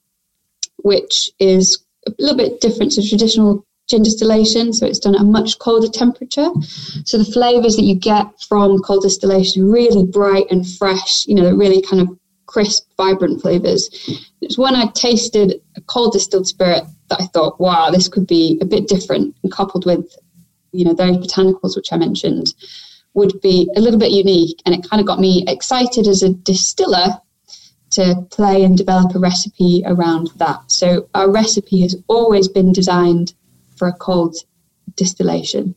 which 0.78 1.30
is 1.38 1.82
a 2.06 2.12
little 2.18 2.36
bit 2.36 2.60
different 2.60 2.92
to 2.92 3.08
traditional 3.08 3.64
gin 3.88 4.02
distillation. 4.02 4.72
So 4.72 4.86
it's 4.86 4.98
done 4.98 5.14
at 5.14 5.22
a 5.22 5.24
much 5.24 5.58
colder 5.58 5.88
temperature. 5.88 6.48
So 7.04 7.18
the 7.18 7.30
flavors 7.32 7.76
that 7.76 7.82
you 7.82 7.96
get 7.96 8.26
from 8.48 8.78
cold 8.78 9.02
distillation 9.02 9.64
are 9.64 9.70
really 9.70 10.06
bright 10.06 10.46
and 10.50 10.66
fresh. 10.66 11.26
You 11.26 11.34
know, 11.34 11.42
they're 11.42 11.56
really 11.56 11.82
kind 11.82 12.00
of 12.02 12.19
crisp, 12.50 12.88
vibrant 12.96 13.40
flavors. 13.40 13.88
It's 14.40 14.58
when 14.58 14.74
I 14.74 14.86
tasted 14.94 15.60
a 15.76 15.80
cold 15.82 16.12
distilled 16.12 16.48
spirit 16.48 16.82
that 17.08 17.20
I 17.20 17.26
thought, 17.26 17.60
wow, 17.60 17.90
this 17.90 18.08
could 18.08 18.26
be 18.26 18.58
a 18.60 18.64
bit 18.64 18.88
different 18.88 19.36
and 19.42 19.52
coupled 19.52 19.86
with, 19.86 20.04
you 20.72 20.84
know, 20.84 20.92
those 20.92 21.18
botanicals 21.18 21.76
which 21.76 21.92
I 21.92 21.96
mentioned 21.96 22.52
would 23.14 23.40
be 23.40 23.70
a 23.76 23.80
little 23.80 24.00
bit 24.00 24.10
unique. 24.10 24.60
And 24.66 24.74
it 24.74 24.88
kind 24.88 25.00
of 25.00 25.06
got 25.06 25.20
me 25.20 25.44
excited 25.46 26.08
as 26.08 26.24
a 26.24 26.30
distiller 26.30 27.20
to 27.90 28.26
play 28.30 28.64
and 28.64 28.76
develop 28.76 29.14
a 29.14 29.20
recipe 29.20 29.84
around 29.86 30.30
that. 30.36 30.72
So 30.72 31.08
our 31.14 31.30
recipe 31.30 31.82
has 31.82 31.96
always 32.08 32.48
been 32.48 32.72
designed 32.72 33.32
for 33.76 33.86
a 33.86 33.92
cold 33.92 34.36
distillation. 34.96 35.76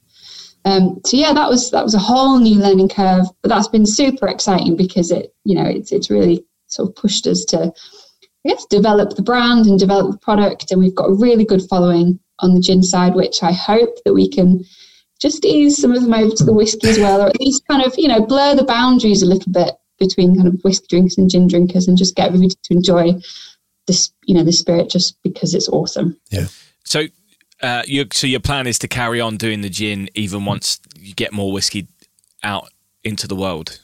Um, 0.65 1.01
so 1.05 1.17
yeah, 1.17 1.33
that 1.33 1.49
was 1.49 1.71
that 1.71 1.83
was 1.83 1.93
a 1.93 1.99
whole 1.99 2.39
new 2.39 2.57
learning 2.57 2.89
curve, 2.89 3.25
but 3.41 3.49
that's 3.49 3.67
been 3.67 3.85
super 3.85 4.27
exciting 4.27 4.75
because 4.77 5.11
it 5.11 5.35
you 5.43 5.55
know 5.55 5.65
it's 5.65 5.91
it's 5.91 6.09
really 6.09 6.45
sort 6.73 6.89
of 6.89 6.95
pushed 6.95 7.27
us 7.27 7.45
to 7.45 7.73
I 8.45 8.49
guess 8.49 8.65
develop 8.65 9.15
the 9.15 9.21
brand 9.21 9.65
and 9.67 9.79
develop 9.79 10.11
the 10.11 10.17
product, 10.17 10.71
and 10.71 10.81
we've 10.81 10.95
got 10.95 11.09
a 11.09 11.13
really 11.13 11.45
good 11.45 11.61
following 11.69 12.19
on 12.39 12.53
the 12.53 12.61
gin 12.61 12.83
side, 12.83 13.15
which 13.15 13.41
I 13.41 13.53
hope 13.53 13.95
that 14.03 14.13
we 14.13 14.29
can 14.29 14.63
just 15.21 15.45
ease 15.45 15.77
some 15.77 15.93
of 15.93 16.01
them 16.01 16.13
over 16.13 16.35
to 16.35 16.43
the 16.43 16.53
whiskey 16.53 16.89
as 16.89 16.99
well, 16.99 17.21
or 17.21 17.27
at 17.27 17.39
least 17.39 17.63
kind 17.69 17.85
of 17.85 17.93
you 17.97 18.07
know 18.07 18.25
blur 18.25 18.55
the 18.55 18.65
boundaries 18.65 19.21
a 19.21 19.25
little 19.25 19.51
bit 19.51 19.75
between 19.99 20.35
kind 20.35 20.47
of 20.47 20.61
whiskey 20.63 20.87
drinkers 20.89 21.17
and 21.17 21.29
gin 21.29 21.47
drinkers, 21.47 21.87
and 21.87 21.97
just 21.97 22.15
get 22.15 22.27
everybody 22.27 22.49
to 22.49 22.73
enjoy 22.73 23.13
this 23.87 24.11
you 24.25 24.35
know 24.35 24.43
the 24.43 24.51
spirit 24.51 24.89
just 24.89 25.21
because 25.23 25.53
it's 25.53 25.69
awesome. 25.69 26.19
Yeah. 26.29 26.47
So, 26.83 27.05
uh, 27.61 27.83
you 27.85 28.05
so 28.11 28.27
your 28.27 28.41
plan 28.41 28.67
is 28.67 28.79
to 28.79 28.87
carry 28.87 29.21
on 29.21 29.37
doing 29.37 29.61
the 29.61 29.69
gin 29.69 30.09
even 30.15 30.43
once 30.43 30.81
you 30.97 31.13
get 31.13 31.31
more 31.31 31.51
whiskey 31.53 31.87
out 32.43 32.69
into 33.03 33.27
the 33.27 33.35
world. 33.35 33.79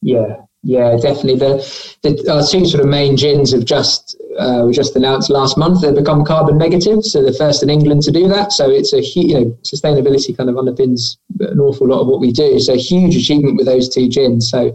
Yeah, 0.00 0.36
yeah, 0.62 0.96
definitely. 1.00 1.36
The, 1.36 1.56
the 2.02 2.48
two 2.50 2.66
sort 2.66 2.82
of 2.82 2.90
main 2.90 3.16
gins 3.16 3.52
have 3.52 3.64
just 3.64 4.20
uh, 4.38 4.62
were 4.64 4.72
just 4.72 4.96
announced 4.96 5.30
last 5.30 5.56
month. 5.56 5.82
They've 5.82 5.94
become 5.94 6.24
carbon 6.24 6.58
negative, 6.58 7.04
so 7.04 7.22
the 7.22 7.32
first 7.32 7.62
in 7.62 7.70
England 7.70 8.02
to 8.02 8.10
do 8.10 8.26
that. 8.28 8.52
So 8.52 8.68
it's 8.68 8.92
a 8.92 8.98
hu- 8.98 9.26
you 9.26 9.34
know 9.34 9.58
sustainability 9.62 10.36
kind 10.36 10.50
of 10.50 10.56
underpins 10.56 11.16
an 11.40 11.60
awful 11.60 11.88
lot 11.88 12.00
of 12.00 12.08
what 12.08 12.20
we 12.20 12.32
do. 12.32 12.58
So 12.58 12.76
huge 12.76 13.16
achievement 13.16 13.56
with 13.56 13.66
those 13.66 13.88
two 13.88 14.08
gins. 14.08 14.50
So 14.50 14.72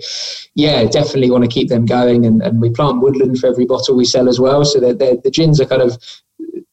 yeah, 0.55 0.85
definitely 0.85 1.31
want 1.31 1.43
to 1.43 1.49
keep 1.49 1.67
them 1.67 1.85
going, 1.85 2.25
and, 2.25 2.41
and 2.41 2.61
we 2.61 2.69
plant 2.69 3.01
woodland 3.01 3.39
for 3.39 3.47
every 3.47 3.65
bottle 3.65 3.95
we 3.97 4.05
sell 4.05 4.29
as 4.29 4.39
well. 4.39 4.63
So 4.63 4.79
they're, 4.79 4.93
they're, 4.93 5.17
the 5.17 5.31
gins 5.31 5.59
are 5.59 5.65
kind 5.65 5.81
of 5.81 5.97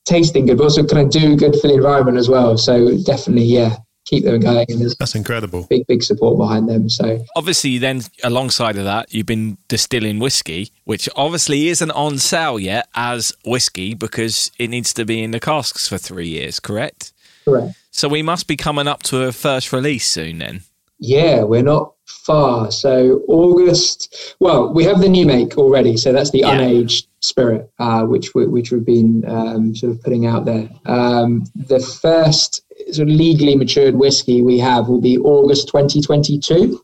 tasting 0.05 0.47
good, 0.47 0.59
but 0.59 0.65
also 0.65 0.85
kind 0.85 1.05
of 1.05 1.11
do 1.11 1.37
good 1.37 1.57
for 1.61 1.67
the 1.67 1.75
environment 1.75 2.17
as 2.17 2.29
well. 2.29 2.57
So 2.57 2.97
definitely, 2.99 3.45
yeah, 3.45 3.77
keep 4.11 4.25
them 4.25 4.41
going, 4.41 4.67
and 4.69 4.81
there's 4.81 4.97
That's 4.97 5.15
incredible. 5.15 5.67
big 5.71 5.87
big 5.87 6.03
support 6.03 6.37
behind 6.37 6.69
them. 6.69 6.91
So 6.91 7.25
Obviously, 7.37 7.79
then 7.79 8.03
alongside 8.25 8.77
of 8.77 8.85
that, 8.85 9.15
you've 9.15 9.27
been 9.27 9.57
distilling 9.69 10.19
whiskey, 10.19 10.73
which 10.85 11.09
obviously 11.17 11.69
isn't 11.69 11.91
on 11.93 12.19
sale 12.19 12.59
yet 12.59 12.89
as 12.95 13.33
whiskey 13.47 13.95
because 13.95 14.51
it 14.59 14.69
needs 14.69 14.93
to 14.95 15.05
be 15.05 15.23
in 15.23 15.31
the 15.31 15.41
casks 15.41 15.89
for 15.89 15.97
three 15.99 16.29
years. 16.29 16.59
Correct. 16.61 17.13
correct. 17.45 17.75
So 17.93 18.09
we 18.09 18.23
must 18.23 18.47
be 18.47 18.57
coming 18.57 18.87
up 18.89 19.03
to 19.05 19.23
a 19.23 19.33
first 19.33 19.73
release 19.73 20.07
soon. 20.07 20.39
Then. 20.39 20.61
Yeah, 20.99 21.45
we're 21.45 21.63
not 21.63 21.95
far. 22.07 22.71
So 22.71 23.23
August. 23.29 24.35
Well, 24.41 24.73
we 24.73 24.85
have 24.85 25.01
the 25.01 25.09
new 25.09 25.25
make 25.27 25.57
already. 25.57 25.97
So 25.97 26.13
that's 26.13 26.31
the 26.31 26.41
Yeah. 26.41 26.59
unaged 26.59 27.07
spirit, 27.21 27.71
uh, 27.79 28.03
which 28.05 28.35
we, 28.35 28.47
which 28.47 28.71
we've 28.71 28.85
been 28.85 29.25
um, 29.29 29.75
sort 29.75 29.93
of 29.93 30.03
putting 30.03 30.27
out 30.27 30.45
there. 30.45 30.69
Um, 30.87 31.45
the 31.55 31.81
first 31.81 32.63
sort 32.91 33.09
of 33.09 33.15
legally 33.15 33.55
matured 33.57 33.95
whiskey 33.95 34.43
we 34.43 34.59
have 34.59 34.89
will 34.89 35.01
be 35.01 35.19
August 35.19 35.69
2022. 35.69 36.83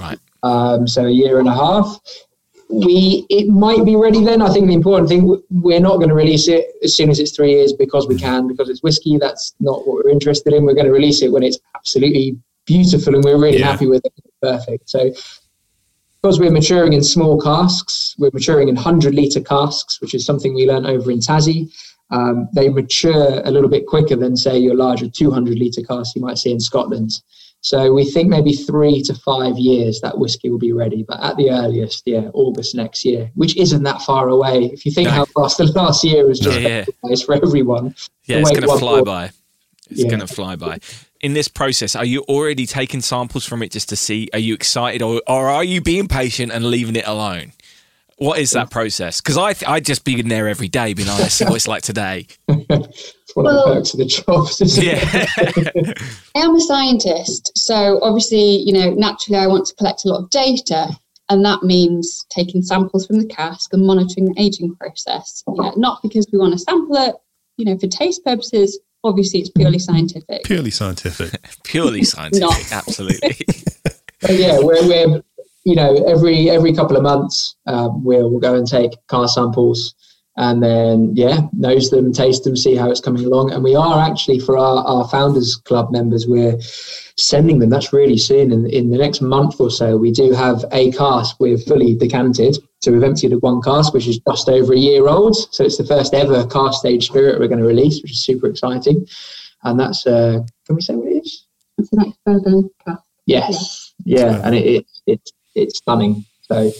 Right. 0.00 0.18
Um, 0.42 0.86
so 0.86 1.06
a 1.06 1.10
year 1.10 1.38
and 1.38 1.48
a 1.48 1.54
half. 1.54 1.98
We 2.70 3.26
it 3.28 3.48
might 3.48 3.84
be 3.84 3.94
ready 3.94 4.24
then. 4.24 4.40
I 4.42 4.50
think 4.52 4.66
the 4.66 4.74
important 4.74 5.08
thing 5.08 5.40
we're 5.50 5.80
not 5.80 5.96
going 5.96 6.08
to 6.08 6.14
release 6.14 6.48
it 6.48 6.66
as 6.82 6.96
soon 6.96 7.10
as 7.10 7.20
it's 7.20 7.36
three 7.36 7.52
years 7.52 7.72
because 7.72 8.08
we 8.08 8.16
can 8.18 8.48
because 8.48 8.68
it's 8.68 8.82
whiskey. 8.82 9.16
That's 9.18 9.54
not 9.60 9.86
what 9.86 10.04
we're 10.04 10.10
interested 10.10 10.52
in. 10.54 10.64
We're 10.64 10.74
going 10.74 10.86
to 10.86 10.92
release 10.92 11.22
it 11.22 11.30
when 11.30 11.42
it's 11.42 11.58
absolutely 11.76 12.38
beautiful 12.66 13.14
and 13.14 13.22
we're 13.22 13.38
really 13.38 13.58
Yeah. 13.58 13.70
happy 13.72 13.86
with 13.86 14.02
it. 14.04 14.12
Perfect. 14.42 14.88
So 14.88 15.10
because 16.22 16.40
we're 16.40 16.50
maturing 16.50 16.94
in 16.94 17.04
small 17.04 17.38
casks, 17.38 18.14
we're 18.18 18.30
maturing 18.32 18.68
in 18.70 18.76
100 18.76 19.14
litre 19.14 19.42
casks, 19.42 20.00
which 20.00 20.14
is 20.14 20.24
something 20.24 20.54
we 20.54 20.66
learned 20.66 20.86
over 20.86 21.10
in 21.10 21.18
Tassie. 21.18 21.70
Um, 22.14 22.48
they 22.54 22.68
mature 22.68 23.42
a 23.44 23.50
little 23.50 23.68
bit 23.68 23.86
quicker 23.86 24.14
than, 24.16 24.36
say, 24.36 24.56
your 24.58 24.76
larger 24.76 25.08
200 25.08 25.58
litre 25.58 25.82
casks 25.82 26.14
you 26.14 26.22
might 26.22 26.38
see 26.38 26.52
in 26.52 26.60
Scotland. 26.60 27.10
So 27.60 27.92
we 27.94 28.04
think 28.04 28.28
maybe 28.28 28.52
three 28.52 29.02
to 29.02 29.14
five 29.14 29.56
years 29.58 30.00
that 30.02 30.18
whiskey 30.18 30.50
will 30.50 30.58
be 30.58 30.72
ready, 30.72 31.02
but 31.02 31.18
at 31.22 31.36
the 31.38 31.50
earliest, 31.50 32.02
yeah, 32.04 32.28
August 32.34 32.74
next 32.74 33.04
year, 33.04 33.30
which 33.34 33.56
isn't 33.56 33.82
that 33.84 34.02
far 34.02 34.28
away. 34.28 34.66
If 34.72 34.84
you 34.86 34.92
think 34.92 35.06
No. 35.08 35.12
how 35.14 35.24
fast 35.24 35.56
the 35.58 35.64
last 35.72 36.04
year 36.04 36.26
was 36.28 36.38
just 36.38 36.60
Yeah, 36.60 36.84
yeah. 37.02 37.16
for 37.24 37.34
everyone. 37.34 37.94
Yeah, 38.26 38.38
it's 38.38 38.50
going 38.50 38.62
to 38.68 38.78
fly 38.78 38.98
bought- 38.98 39.04
by. 39.06 39.30
It's 39.90 40.02
Yeah. 40.02 40.08
going 40.08 40.20
to 40.20 40.26
fly 40.26 40.56
by. 40.56 40.78
In 41.20 41.32
this 41.32 41.48
process, 41.48 41.96
are 41.96 42.04
you 42.04 42.20
already 42.28 42.66
taking 42.66 43.00
samples 43.00 43.44
from 43.46 43.62
it 43.62 43.70
just 43.72 43.88
to 43.88 43.96
see? 43.96 44.28
Are 44.34 44.38
you 44.38 44.54
excited, 44.54 45.00
or, 45.02 45.22
or 45.26 45.48
are 45.48 45.64
you 45.64 45.80
being 45.80 46.06
patient 46.06 46.52
and 46.52 46.66
leaving 46.66 46.96
it 46.96 47.06
alone? 47.06 47.52
What 48.18 48.38
is 48.38 48.52
that 48.52 48.70
process? 48.70 49.20
Because 49.20 49.36
I 49.36 49.52
th- 49.52 49.68
I 49.68 49.80
just 49.80 50.04
be 50.04 50.18
in 50.20 50.28
there 50.28 50.48
every 50.48 50.68
day, 50.68 50.94
being 50.94 51.08
like, 51.08 51.20
let's 51.20 51.34
see 51.34 51.44
what 51.44 51.56
it's 51.56 51.68
like 51.68 51.82
today. 51.82 52.26
It's 53.26 53.34
one 53.34 53.46
of 53.46 53.52
Well- 53.54 53.68
the 53.68 53.74
perks 53.74 53.94
of 53.94 53.98
the 53.98 54.04
job. 54.04 54.48
Yeah, 54.76 55.94
I 56.36 56.44
am 56.44 56.54
a 56.54 56.60
scientist, 56.60 57.52
so 57.56 57.98
obviously, 58.02 58.58
you 58.58 58.72
know, 58.72 58.90
naturally 58.94 59.38
I 59.38 59.46
want 59.46 59.66
to 59.66 59.74
collect 59.76 60.04
a 60.04 60.08
lot 60.08 60.22
of 60.22 60.30
data, 60.30 60.88
and 61.30 61.44
that 61.44 61.62
means 61.62 62.26
taking 62.30 62.62
samples 62.62 63.06
from 63.06 63.18
the 63.18 63.26
cask 63.26 63.72
and 63.72 63.84
monitoring 63.86 64.26
the 64.26 64.40
aging 64.40 64.76
process. 64.76 65.42
You 65.48 65.54
know, 65.54 65.72
not 65.76 66.02
because 66.02 66.28
we 66.32 66.38
want 66.38 66.52
to 66.52 66.58
sample 66.58 66.96
it, 66.96 67.16
you 67.56 67.64
know, 67.64 67.78
for 67.78 67.86
taste 67.86 68.24
purposes. 68.24 68.78
Obviously, 69.02 69.40
it's 69.40 69.50
purely 69.50 69.78
scientific. 69.78 70.44
Purely 70.44 70.70
scientific. 70.70 71.30
purely 71.64 72.04
scientific, 72.04 72.72
absolutely. 72.72 73.36
So 74.20 74.32
yeah, 74.32 74.58
we're, 74.60 74.86
we're 74.86 75.22
you 75.64 75.74
know 75.74 76.04
every 76.04 76.50
every 76.50 76.72
couple 76.72 76.96
of 76.96 77.02
months 77.02 77.56
um, 77.66 78.04
we'll 78.04 78.30
we'll 78.30 78.40
go 78.40 78.54
and 78.54 78.66
take 78.66 78.92
car 79.08 79.28
samples 79.28 79.94
and 80.36 80.62
then 80.62 81.12
yeah 81.14 81.42
nose 81.52 81.90
them, 81.90 82.12
taste 82.12 82.44
them, 82.44 82.56
see 82.56 82.74
how 82.74 82.90
it's 82.90 83.00
coming 83.00 83.24
along. 83.24 83.52
And 83.52 83.62
we 83.62 83.76
are 83.76 84.00
actually 84.00 84.40
for 84.40 84.58
our, 84.58 84.84
our 84.84 85.08
founders 85.08 85.56
club 85.56 85.92
members 85.92 86.26
we're 86.26 86.58
sending 87.16 87.60
them. 87.60 87.70
That's 87.70 87.92
really 87.92 88.18
soon 88.18 88.50
in 88.50 88.66
in 88.66 88.90
the 88.90 88.98
next 88.98 89.20
month 89.20 89.60
or 89.60 89.70
so. 89.70 89.96
We 89.96 90.10
do 90.10 90.32
have 90.32 90.64
a 90.72 90.90
cask 90.92 91.36
we're 91.38 91.58
fully 91.58 91.94
decanted. 91.94 92.56
So 92.82 92.92
we've 92.92 93.02
emptied 93.02 93.32
one 93.40 93.62
cask, 93.62 93.94
which 93.94 94.08
is 94.08 94.18
just 94.18 94.48
over 94.48 94.74
a 94.74 94.78
year 94.78 95.08
old. 95.08 95.36
So 95.54 95.64
it's 95.64 95.78
the 95.78 95.86
first 95.86 96.12
ever 96.12 96.46
cask 96.46 96.80
stage 96.80 97.06
spirit 97.06 97.38
we're 97.38 97.48
going 97.48 97.60
to 97.60 97.66
release, 97.66 98.02
which 98.02 98.12
is 98.12 98.24
super 98.24 98.48
exciting. 98.48 99.06
And 99.62 99.78
that's 99.78 100.06
uh, 100.06 100.40
can 100.66 100.76
we 100.76 100.82
say 100.82 100.94
what 100.94 101.08
it 101.08 101.24
is? 101.24 101.46
It's 101.78 101.90
the 101.90 102.06
ex-bourbon 102.08 102.70
cask. 102.86 103.02
Yes. 103.26 103.94
Yeah, 104.04 104.40
and 104.44 104.54
it, 104.54 104.66
it, 104.66 104.86
it 105.06 105.30
it's 105.54 105.78
stunning. 105.78 106.24
So 106.42 106.72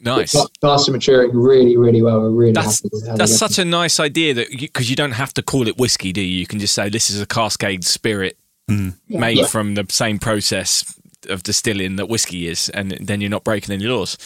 nice. 0.00 0.34
casks 0.60 0.88
are 0.88 0.92
maturing 0.92 1.36
really, 1.36 1.76
really 1.76 2.02
well. 2.02 2.20
We're 2.20 2.30
really 2.30 2.52
That's 2.52 2.78
happy 2.80 2.90
with 2.92 3.06
that's 3.06 3.18
they're 3.18 3.26
such 3.26 3.58
a 3.58 3.64
nice 3.64 4.00
idea 4.00 4.34
that 4.34 4.48
because 4.50 4.90
you, 4.90 4.96
don't 4.96 5.12
have 5.12 5.34
to 5.34 5.42
call 5.42 5.68
it 5.68 5.78
whiskey, 5.78 6.12
do 6.12 6.20
you? 6.20 6.40
You 6.40 6.46
can 6.46 6.58
just 6.58 6.74
say 6.74 6.88
this 6.88 7.10
is 7.10 7.20
a 7.20 7.26
cask-aged 7.26 7.84
spirit 7.84 8.36
mm. 8.68 8.94
made 9.08 9.38
Yeah. 9.38 9.46
from 9.46 9.74
the 9.74 9.86
same 9.88 10.18
process 10.18 10.98
of 11.28 11.42
distilling 11.42 11.96
that 11.96 12.08
whiskey 12.08 12.48
is, 12.48 12.68
and 12.70 12.92
then 12.92 13.20
you're 13.20 13.30
not 13.30 13.44
breaking 13.44 13.72
any 13.72 13.84
laws. 13.84 14.18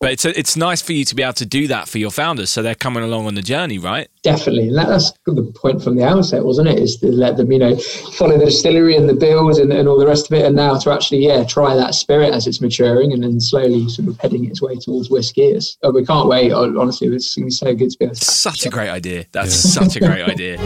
But 0.00 0.12
it's 0.12 0.24
a, 0.24 0.38
it's 0.38 0.56
nice 0.56 0.82
for 0.82 0.92
you 0.92 1.04
to 1.04 1.14
be 1.14 1.22
able 1.22 1.32
to 1.34 1.46
do 1.46 1.66
that 1.68 1.88
for 1.88 1.98
your 1.98 2.10
founders, 2.10 2.50
so 2.50 2.62
they're 2.62 2.74
coming 2.74 3.02
along 3.02 3.26
on 3.26 3.34
the 3.34 3.42
journey, 3.42 3.78
right? 3.78 4.08
definitely. 4.26 4.68
And 4.68 4.76
that, 4.76 4.88
that's 4.88 5.12
the 5.24 5.52
point 5.54 5.82
from 5.82 5.96
the 5.96 6.04
outset, 6.04 6.44
wasn't 6.44 6.68
it? 6.68 6.78
Is 6.78 6.96
to 6.98 7.06
let 7.12 7.36
them, 7.36 7.52
you 7.52 7.60
know, 7.60 7.76
follow 8.18 8.36
the 8.36 8.46
distillery 8.46 8.96
and 8.96 9.08
the 9.08 9.14
build 9.14 9.58
and, 9.58 9.72
and 9.72 9.88
all 9.88 9.98
the 9.98 10.06
rest 10.06 10.30
of 10.30 10.36
it, 10.36 10.44
and 10.44 10.56
now 10.56 10.76
to 10.78 10.92
actually, 10.92 11.24
yeah, 11.24 11.44
try 11.44 11.76
that 11.76 11.94
spirit 11.94 12.34
as 12.34 12.46
it's 12.46 12.60
maturing 12.60 13.12
and 13.12 13.22
then 13.22 13.40
slowly 13.40 13.88
sort 13.88 14.08
of 14.08 14.18
heading 14.18 14.44
its 14.44 14.60
way 14.60 14.74
towards 14.76 15.08
whiskey. 15.10 15.42
It's, 15.42 15.78
oh, 15.82 15.92
we 15.92 16.04
can't 16.04 16.28
wait. 16.28 16.52
Honestly, 16.52 17.06
it's 17.08 17.34
going 17.36 17.44
to 17.44 17.46
be 17.46 17.50
so 17.50 17.74
good 17.74 17.90
to 17.90 17.98
be 17.98 18.04
able 18.06 18.14
to. 18.16 18.24
Such 18.24 18.66
a 18.66 18.70
great 18.70 18.90
idea. 18.90 19.26
That's 19.30 19.54
such 19.54 19.96
a 19.96 20.00
great 20.00 20.28
idea. 20.28 20.58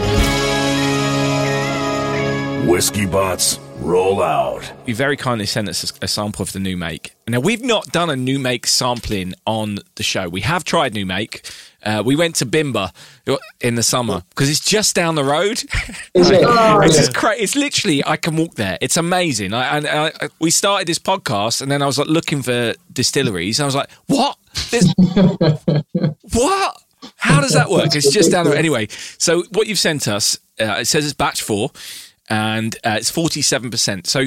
Whiskey 2.67 3.05
bots, 3.05 3.59
roll 3.81 4.21
out. 4.21 4.71
You 4.85 4.95
very 4.95 5.17
kindly 5.17 5.45
sent 5.45 5.67
us 5.67 5.91
a, 6.01 6.05
a 6.05 6.07
sample 6.07 6.43
of 6.43 6.51
the 6.53 6.59
new 6.59 6.77
make. 6.77 7.13
Now 7.27 7.39
we've 7.39 7.63
not 7.63 7.87
done 7.91 8.09
a 8.09 8.15
new 8.15 8.39
make 8.39 8.67
sampling 8.67 9.33
on 9.45 9.79
the 9.95 10.03
show. 10.03 10.29
We 10.29 10.41
have 10.41 10.63
tried 10.63 10.93
new 10.93 11.05
make. 11.05 11.49
Uh, 11.83 12.03
we 12.05 12.15
went 12.15 12.35
to 12.35 12.45
Bimber 12.45 12.91
in 13.59 13.73
the 13.75 13.81
summer 13.83 14.21
because 14.29 14.49
it's 14.49 14.59
just 14.63 14.95
down 14.95 15.15
the 15.15 15.23
road. 15.23 15.63
Is 16.13 16.29
it? 16.29 16.41
It's 16.43 16.95
Yeah. 16.95 17.01
just 17.01 17.15
cra- 17.15 17.35
It's 17.37 17.55
literally 17.55 18.05
I 18.05 18.17
can 18.17 18.35
walk 18.35 18.55
there. 18.55 18.77
It's 18.81 18.97
amazing. 18.97 19.53
I, 19.53 19.77
and 19.77 19.87
I, 19.87 20.07
I, 20.21 20.29
we 20.39 20.51
started 20.51 20.87
this 20.87 20.99
podcast, 20.99 21.61
and 21.61 21.71
then 21.71 21.81
I 21.81 21.87
was 21.87 21.97
like 21.97 22.07
looking 22.07 22.43
for 22.43 22.73
distilleries. 22.93 23.59
And 23.59 23.63
I 23.63 23.67
was 23.67 23.75
like, 23.75 23.89
"What? 24.07 24.37
There's, 24.69 24.93
what? 26.33 26.77
How 27.15 27.41
does 27.41 27.53
that 27.53 27.69
work?" 27.69 27.95
It's 27.95 28.11
just 28.11 28.29
down 28.31 28.45
the 28.45 28.51
road. 28.51 28.59
Anyway, 28.59 28.87
so 29.17 29.43
what 29.53 29.65
you've 29.67 29.79
sent 29.79 30.07
us, 30.07 30.37
uh, 30.59 30.77
it 30.81 30.85
says 30.85 31.03
it's 31.05 31.13
batch 31.13 31.41
four, 31.41 31.71
and 32.31 32.75
uh, 32.83 32.95
it's 32.97 33.11
forty-seven 33.11 33.69
percent. 33.69 34.07
So, 34.07 34.21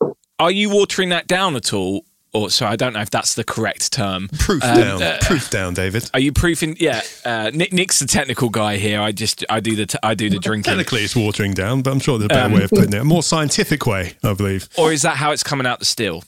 uh, 0.00 0.10
are 0.38 0.50
you 0.50 0.70
watering 0.70 1.10
that 1.10 1.26
down 1.26 1.54
at 1.56 1.74
all? 1.74 2.06
Or 2.32 2.48
so 2.48 2.64
I 2.64 2.76
don't 2.76 2.92
know 2.92 3.00
if 3.00 3.10
that's 3.10 3.34
the 3.34 3.42
correct 3.42 3.90
term. 3.92 4.28
Proof 4.38 4.62
Um, 4.62 4.76
down. 4.76 5.02
uh, 5.02 5.18
Proof 5.20 5.50
down, 5.50 5.74
David. 5.74 6.08
Are 6.14 6.20
you 6.20 6.32
proofing? 6.32 6.76
Yeah, 6.78 7.00
uh, 7.24 7.50
Nick, 7.52 7.72
Nick's 7.72 7.98
the 7.98 8.06
technical 8.06 8.50
guy 8.50 8.76
here. 8.76 9.00
I 9.00 9.10
just 9.10 9.44
I 9.50 9.58
do 9.58 9.74
the 9.74 9.86
t- 9.86 9.98
I 10.04 10.14
do 10.14 10.30
the 10.30 10.38
drinking. 10.38 10.70
Technically, 10.70 11.00
it's 11.02 11.16
watering 11.16 11.54
down, 11.54 11.82
but 11.82 11.90
I'm 11.90 11.98
sure 11.98 12.18
there's 12.18 12.26
a 12.26 12.28
better 12.28 12.46
Um, 12.46 12.52
way 12.52 12.62
of 12.62 12.70
putting 12.70 12.92
it. 12.92 13.00
A 13.00 13.04
more 13.04 13.24
scientific 13.24 13.84
way, 13.84 14.12
I 14.22 14.32
believe. 14.34 14.68
Or 14.78 14.92
is 14.92 15.02
that 15.02 15.16
how 15.16 15.32
it's 15.32 15.42
coming 15.42 15.66
out 15.66 15.80
the 15.80 15.84
still? 15.84 16.22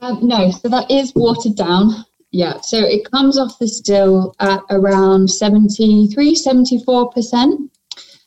Um, 0.00 0.20
no, 0.22 0.52
so 0.52 0.68
that 0.68 0.88
is 0.88 1.12
watered 1.16 1.56
down. 1.56 2.04
Yeah, 2.30 2.60
so 2.60 2.78
it 2.78 3.10
comes 3.10 3.36
off 3.36 3.58
the 3.58 3.66
still 3.66 4.36
at 4.38 4.60
around 4.70 5.30
73, 5.30 6.34
74%. 6.36 7.70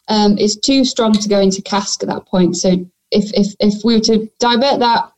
Um, 0.07 0.37
it's 0.37 0.55
too 0.55 0.85
strong 0.85 1.13
to 1.13 1.29
go 1.29 1.39
into 1.39 1.61
cask 1.61 2.01
at 2.03 2.09
that 2.09 2.25
point. 2.25 2.57
So 2.57 2.69
if, 3.11 3.31
if, 3.33 3.53
if 3.59 3.83
we 3.83 3.95
were 3.95 4.01
to 4.01 4.29
divert 4.39 4.79
that 4.79 5.11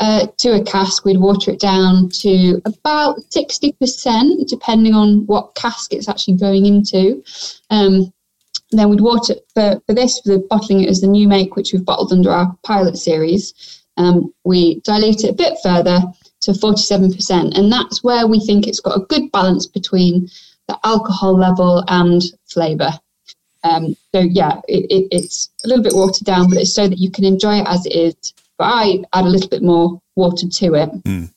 uh, 0.00 0.26
to 0.38 0.60
a 0.60 0.64
cask, 0.64 1.04
we'd 1.04 1.20
water 1.20 1.52
it 1.52 1.60
down 1.60 2.08
to 2.08 2.60
about 2.64 3.18
60%, 3.30 4.48
depending 4.48 4.94
on 4.94 5.26
what 5.26 5.54
cask 5.54 5.92
it's 5.92 6.08
actually 6.08 6.36
going 6.36 6.66
into. 6.66 7.22
Um, 7.70 8.12
then 8.72 8.88
we'd 8.88 9.00
water 9.00 9.34
for, 9.54 9.80
for 9.86 9.94
this, 9.94 10.18
for 10.20 10.30
the 10.30 10.46
bottling 10.50 10.80
it 10.80 10.88
as 10.88 11.00
the 11.00 11.06
new 11.06 11.28
make, 11.28 11.56
which 11.56 11.72
we've 11.72 11.84
bottled 11.84 12.12
under 12.12 12.30
our 12.30 12.56
pilot 12.62 12.96
series. 12.96 13.82
Um, 13.96 14.32
we 14.44 14.80
dilute 14.80 15.24
it 15.24 15.30
a 15.30 15.34
bit 15.34 15.58
further 15.62 16.00
to 16.42 16.52
47%. 16.52 17.56
And 17.56 17.70
that's 17.70 18.02
where 18.02 18.26
we 18.26 18.40
think 18.40 18.66
it's 18.66 18.80
got 18.80 18.96
a 18.96 19.06
good 19.06 19.30
balance 19.30 19.66
between 19.66 20.28
the 20.68 20.78
alcohol 20.84 21.36
level 21.38 21.84
and 21.88 22.22
flavour. 22.46 22.92
Um, 23.64 23.96
so, 24.14 24.20
yeah, 24.20 24.60
it, 24.68 24.86
it, 24.90 25.08
it's 25.10 25.50
a 25.64 25.68
little 25.68 25.82
bit 25.84 25.94
watered 25.94 26.26
down, 26.26 26.48
but 26.48 26.58
it's 26.58 26.74
so 26.74 26.88
that 26.88 26.98
you 26.98 27.10
can 27.10 27.24
enjoy 27.24 27.58
it 27.60 27.66
as 27.68 27.86
it 27.86 27.94
is. 27.94 28.14
But 28.58 28.64
I 28.64 29.04
add 29.12 29.24
a 29.24 29.28
little 29.28 29.48
bit 29.48 29.62
more 29.62 30.00
water 30.16 30.46
to 30.48 30.74
it 30.74 30.90
Mm. 31.04 31.30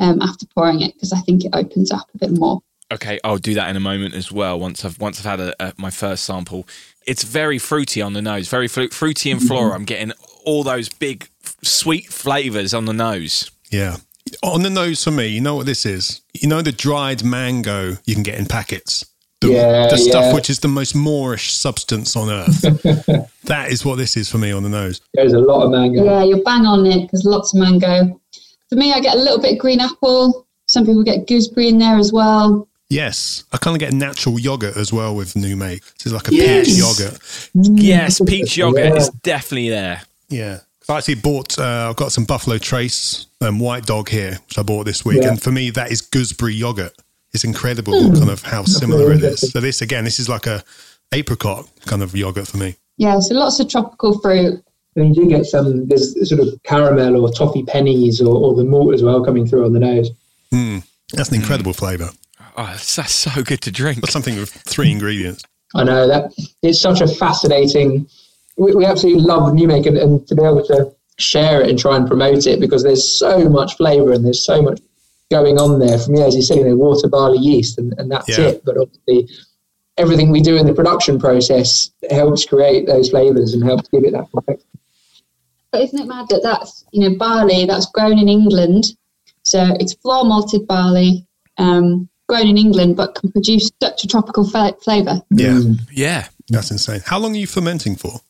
um, 0.00 0.22
after 0.22 0.46
pouring 0.54 0.80
it 0.82 0.94
because 0.94 1.12
I 1.12 1.18
think 1.20 1.44
it 1.44 1.50
opens 1.54 1.90
up 1.92 2.06
a 2.14 2.18
bit 2.18 2.30
more. 2.38 2.60
Okay, 2.90 3.20
I'll 3.22 3.36
do 3.36 3.52
that 3.54 3.68
in 3.68 3.76
a 3.76 3.80
moment 3.80 4.14
as 4.14 4.32
well. 4.32 4.58
Once 4.58 4.82
I've 4.84 4.98
once 4.98 5.18
I've 5.20 5.26
had 5.38 5.40
a, 5.40 5.54
a, 5.62 5.72
my 5.76 5.90
first 5.90 6.24
sample, 6.24 6.66
it's 7.06 7.22
very 7.22 7.58
fruity 7.58 8.00
on 8.00 8.14
the 8.14 8.22
nose, 8.22 8.48
very 8.48 8.66
fru- 8.66 8.88
fruity 8.88 9.30
and 9.30 9.42
floral. 9.42 9.72
I'm 9.74 9.84
getting 9.84 10.12
all 10.46 10.62
those 10.62 10.88
big 10.88 11.28
f- 11.44 11.56
sweet 11.62 12.06
flavors 12.06 12.72
on 12.72 12.86
the 12.86 12.94
nose. 12.94 13.50
Yeah. 13.70 13.96
On 14.42 14.62
the 14.62 14.70
nose 14.70 15.04
for 15.04 15.10
me, 15.10 15.26
you 15.26 15.40
know 15.42 15.54
what 15.54 15.66
this 15.66 15.84
is? 15.84 16.22
You 16.32 16.48
know 16.48 16.62
the 16.62 16.72
dried 16.72 17.22
mango 17.24 17.98
you 18.06 18.14
can 18.14 18.22
get 18.22 18.38
in 18.38 18.46
packets? 18.46 19.04
The, 19.40 19.52
Yeah, 19.52 19.86
the 19.88 19.96
stuff 19.98 20.24
yeah. 20.26 20.34
which 20.34 20.50
is 20.50 20.58
the 20.60 20.68
most 20.68 20.94
moorish 20.96 21.52
substance 21.52 22.16
on 22.16 22.28
earth. 22.28 22.60
that 23.44 23.70
is 23.70 23.84
what 23.84 23.96
this 23.96 24.16
is 24.16 24.28
for 24.28 24.38
me 24.38 24.50
on 24.52 24.62
the 24.64 24.68
nose. 24.68 25.00
There's 25.14 25.32
a 25.32 25.38
lot 25.38 25.64
of 25.64 25.70
mango. 25.70 26.04
Yeah, 26.04 26.24
you're 26.24 26.42
bang 26.42 26.66
on 26.66 26.84
it 26.86 27.02
because 27.02 27.24
lots 27.24 27.54
of 27.54 27.60
mango. 27.60 28.20
For 28.68 28.74
me, 28.76 28.92
I 28.92 29.00
get 29.00 29.14
a 29.14 29.18
little 29.18 29.40
bit 29.40 29.52
of 29.52 29.58
green 29.58 29.80
apple. 29.80 30.46
Some 30.66 30.84
people 30.84 31.02
get 31.04 31.26
gooseberry 31.26 31.68
in 31.68 31.78
there 31.78 31.96
as 31.96 32.12
well. 32.12 32.68
Yes. 32.90 33.44
I 33.52 33.58
kind 33.58 33.76
of 33.76 33.80
get 33.80 33.92
natural 33.92 34.38
yogurt 34.40 34.76
as 34.76 34.92
well 34.92 35.14
with 35.14 35.36
new 35.36 35.56
make. 35.56 35.82
This 35.98 36.06
is 36.06 36.12
like 36.12 36.28
a 36.28 36.34
Yes. 36.34 36.66
peach 36.66 36.78
yogurt. 36.78 37.80
Yes, 37.80 38.20
peach 38.26 38.56
yogurt 38.56 38.84
Yeah. 38.86 38.94
is 38.96 39.08
definitely 39.22 39.68
there. 39.70 40.02
Yeah. 40.28 40.60
I 40.88 40.96
actually 40.96 41.16
bought, 41.16 41.58
uh, 41.58 41.88
I've 41.90 41.96
got 41.96 42.12
some 42.12 42.24
Buffalo 42.24 42.56
Trace 42.58 43.26
um, 43.42 43.58
White 43.60 43.84
Dog 43.84 44.08
here, 44.08 44.38
which 44.48 44.58
I 44.58 44.62
bought 44.62 44.84
this 44.84 45.04
week. 45.04 45.20
Yeah. 45.22 45.28
And 45.28 45.42
for 45.42 45.52
me, 45.52 45.70
that 45.70 45.92
is 45.92 46.00
gooseberry 46.00 46.54
yogurt. 46.54 46.94
It's 47.38 47.44
incredible 47.44 47.92
kind 48.14 48.30
of 48.30 48.42
how 48.42 48.64
similar 48.64 49.12
it 49.12 49.22
is. 49.22 49.52
So 49.52 49.60
this, 49.60 49.80
again, 49.80 50.02
this 50.02 50.18
is 50.18 50.28
like 50.28 50.48
a 50.48 50.64
apricot 51.12 51.70
kind 51.86 52.02
of 52.02 52.16
yogurt 52.16 52.48
for 52.48 52.56
me. 52.56 52.74
Yeah, 52.96 53.20
so 53.20 53.32
lots 53.36 53.60
of 53.60 53.68
tropical 53.68 54.18
fruit. 54.18 54.60
And 54.96 55.14
you 55.14 55.22
do 55.22 55.28
get 55.30 55.46
some, 55.46 55.86
there's 55.86 56.28
sort 56.28 56.40
of 56.40 56.60
caramel 56.64 57.24
or 57.24 57.30
toffee 57.30 57.62
pennies 57.62 58.20
or, 58.20 58.36
or 58.36 58.56
the 58.56 58.64
malt 58.64 58.92
as 58.92 59.04
well 59.04 59.24
coming 59.24 59.46
through 59.46 59.66
on 59.66 59.72
the 59.72 59.78
nose. 59.78 60.10
Hmm. 60.50 60.78
That's 61.12 61.28
an 61.28 61.36
incredible 61.36 61.74
flavour. 61.74 62.10
Oh, 62.56 62.66
that's, 62.66 62.96
that's 62.96 63.12
so 63.12 63.44
good 63.44 63.60
to 63.60 63.70
drink. 63.70 64.00
But 64.00 64.10
something 64.10 64.34
with 64.34 64.50
three 64.50 64.90
ingredients. 64.90 65.44
I 65.76 65.84
know 65.84 66.08
that 66.08 66.32
it's 66.62 66.80
such 66.80 67.00
a 67.00 67.06
fascinating. 67.06 68.08
We, 68.56 68.74
we 68.74 68.84
absolutely 68.84 69.22
love 69.22 69.54
New 69.54 69.68
Make 69.68 69.86
and, 69.86 69.96
and 69.96 70.26
to 70.26 70.34
be 70.34 70.42
able 70.42 70.66
to 70.66 70.92
share 71.18 71.62
it 71.62 71.70
and 71.70 71.78
try 71.78 71.96
and 71.96 72.08
promote 72.08 72.48
it 72.48 72.58
because 72.58 72.82
there's 72.82 73.16
so 73.16 73.48
much 73.48 73.76
flavour 73.76 74.10
and 74.10 74.24
there's 74.24 74.44
so 74.44 74.60
much 74.60 74.80
going 75.30 75.58
on 75.58 75.78
there. 75.78 75.98
from, 75.98 76.14
me, 76.14 76.22
as 76.22 76.34
you 76.34 76.42
said, 76.42 76.58
you 76.58 76.64
know, 76.64 76.76
water, 76.76 77.08
barley, 77.08 77.38
yeast, 77.38 77.78
and, 77.78 77.94
and 77.98 78.10
that's 78.10 78.28
Yeah. 78.28 78.46
it. 78.48 78.62
But 78.64 78.76
obviously, 78.78 79.28
everything 79.96 80.30
we 80.30 80.40
do 80.40 80.56
in 80.56 80.66
the 80.66 80.74
production 80.74 81.18
process 81.18 81.90
helps 82.10 82.44
create 82.44 82.86
those 82.86 83.10
flavours 83.10 83.54
and 83.54 83.62
helps 83.62 83.88
give 83.88 84.04
it 84.04 84.12
that 84.12 84.30
complexity. 84.30 84.68
But 85.70 85.82
isn't 85.82 85.98
it 85.98 86.06
mad 86.06 86.28
that 86.30 86.42
that's, 86.42 86.84
you 86.92 87.08
know, 87.08 87.16
barley 87.18 87.66
that's 87.66 87.86
grown 87.86 88.18
in 88.18 88.28
England? 88.28 88.96
So 89.42 89.74
it's 89.78 89.92
floor 89.94 90.24
malted 90.24 90.66
barley, 90.66 91.26
um, 91.58 92.08
grown 92.28 92.46
in 92.46 92.56
England, 92.56 92.96
but 92.96 93.14
can 93.14 93.30
produce 93.30 93.70
such 93.82 94.04
a 94.04 94.08
tropical 94.08 94.48
fa- 94.48 94.76
flavour. 94.82 95.20
Yeah, 95.30 95.60
Yeah. 95.92 96.28
that's 96.48 96.70
insane. 96.70 97.02
How 97.04 97.18
long 97.18 97.32
are 97.34 97.38
you 97.38 97.46
fermenting 97.46 97.96
for? 97.96 98.20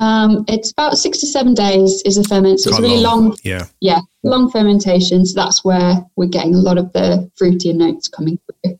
Um, 0.00 0.46
it's 0.48 0.72
about 0.72 0.96
six 0.96 1.18
to 1.18 1.26
seven 1.26 1.54
days 1.54 2.02
is 2.06 2.16
a 2.16 2.24
ferment. 2.24 2.60
So 2.60 2.70
it's 2.70 2.80
really 2.80 3.00
long. 3.00 3.36
Yeah. 3.44 3.66
yeah, 3.80 4.00
long 4.22 4.50
fermentation. 4.50 5.26
So 5.26 5.40
that's 5.40 5.62
where 5.62 6.04
we're 6.16 6.26
getting 6.26 6.54
a 6.54 6.58
lot 6.58 6.78
of 6.78 6.92
the 6.94 7.30
fruity 7.36 7.72
notes 7.72 8.08
coming 8.08 8.38
through. 8.64 8.78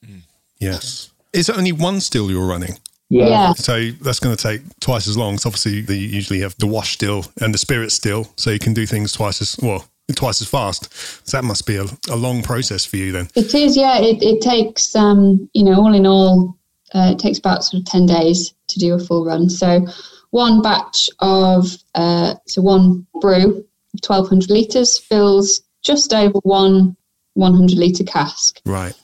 Yes. 0.59 1.13
Is 1.33 1.49
it 1.49 1.57
only 1.57 1.73
one 1.73 2.01
still 2.01 2.31
you're 2.31 2.47
running? 2.47 2.75
Yeah. 3.11 3.29
Yeah. 3.29 3.53
So 3.53 3.91
that's 4.03 4.19
going 4.19 4.35
to 4.35 4.43
take 4.43 4.63
twice 4.81 5.09
as 5.09 5.17
long. 5.17 5.37
So 5.37 5.49
obviously, 5.49 5.83
they 5.83 5.97
usually 5.97 6.41
have 6.41 6.57
the 6.59 6.67
wash 6.67 6.95
still 6.95 7.27
and 7.41 7.53
the 7.53 7.59
spirit 7.59 7.93
still, 7.93 8.27
so 8.37 8.51
you 8.51 8.59
can 8.59 8.73
do 8.73 8.87
things 8.87 9.13
twice 9.13 9.43
as 9.43 9.59
well, 9.61 9.85
twice 10.15 10.41
as 10.41 10.49
fast. 10.49 10.93
So 11.29 11.37
that 11.37 11.45
must 11.45 11.67
be 11.67 11.77
a, 11.77 11.85
a 12.09 12.17
long 12.17 12.43
process 12.43 12.87
for 12.87 12.97
you 12.97 13.13
then. 13.13 13.29
It 13.35 13.55
is, 13.55 13.77
yeah. 13.77 13.99
It, 13.99 14.23
it 14.23 14.41
takes, 14.41 14.95
um, 14.95 15.51
you 15.53 15.65
know, 15.65 15.75
all 15.75 15.93
in 15.93 16.07
all, 16.07 16.57
uh, 16.95 17.11
it 17.13 17.19
takes 17.19 17.39
about 17.39 17.65
sort 17.65 17.81
of 17.81 17.87
10 17.87 18.07
days 18.07 18.55
to 18.69 18.79
do 18.79 18.95
a 18.95 18.99
full 18.99 19.25
run. 19.25 19.51
So 19.51 19.87
one 20.31 20.63
batch 20.63 21.09
of, 21.21 21.77
uh, 21.95 22.35
so 22.47 22.63
one 22.63 23.07
brew, 23.21 23.65
1200 24.05 24.51
litres, 24.51 24.99
fills 24.99 25.61
just 25.83 26.13
over 26.13 26.39
one 26.43 26.97
100 27.35 27.79
litre 27.79 28.05
cask. 28.05 28.61
Right. 28.65 28.95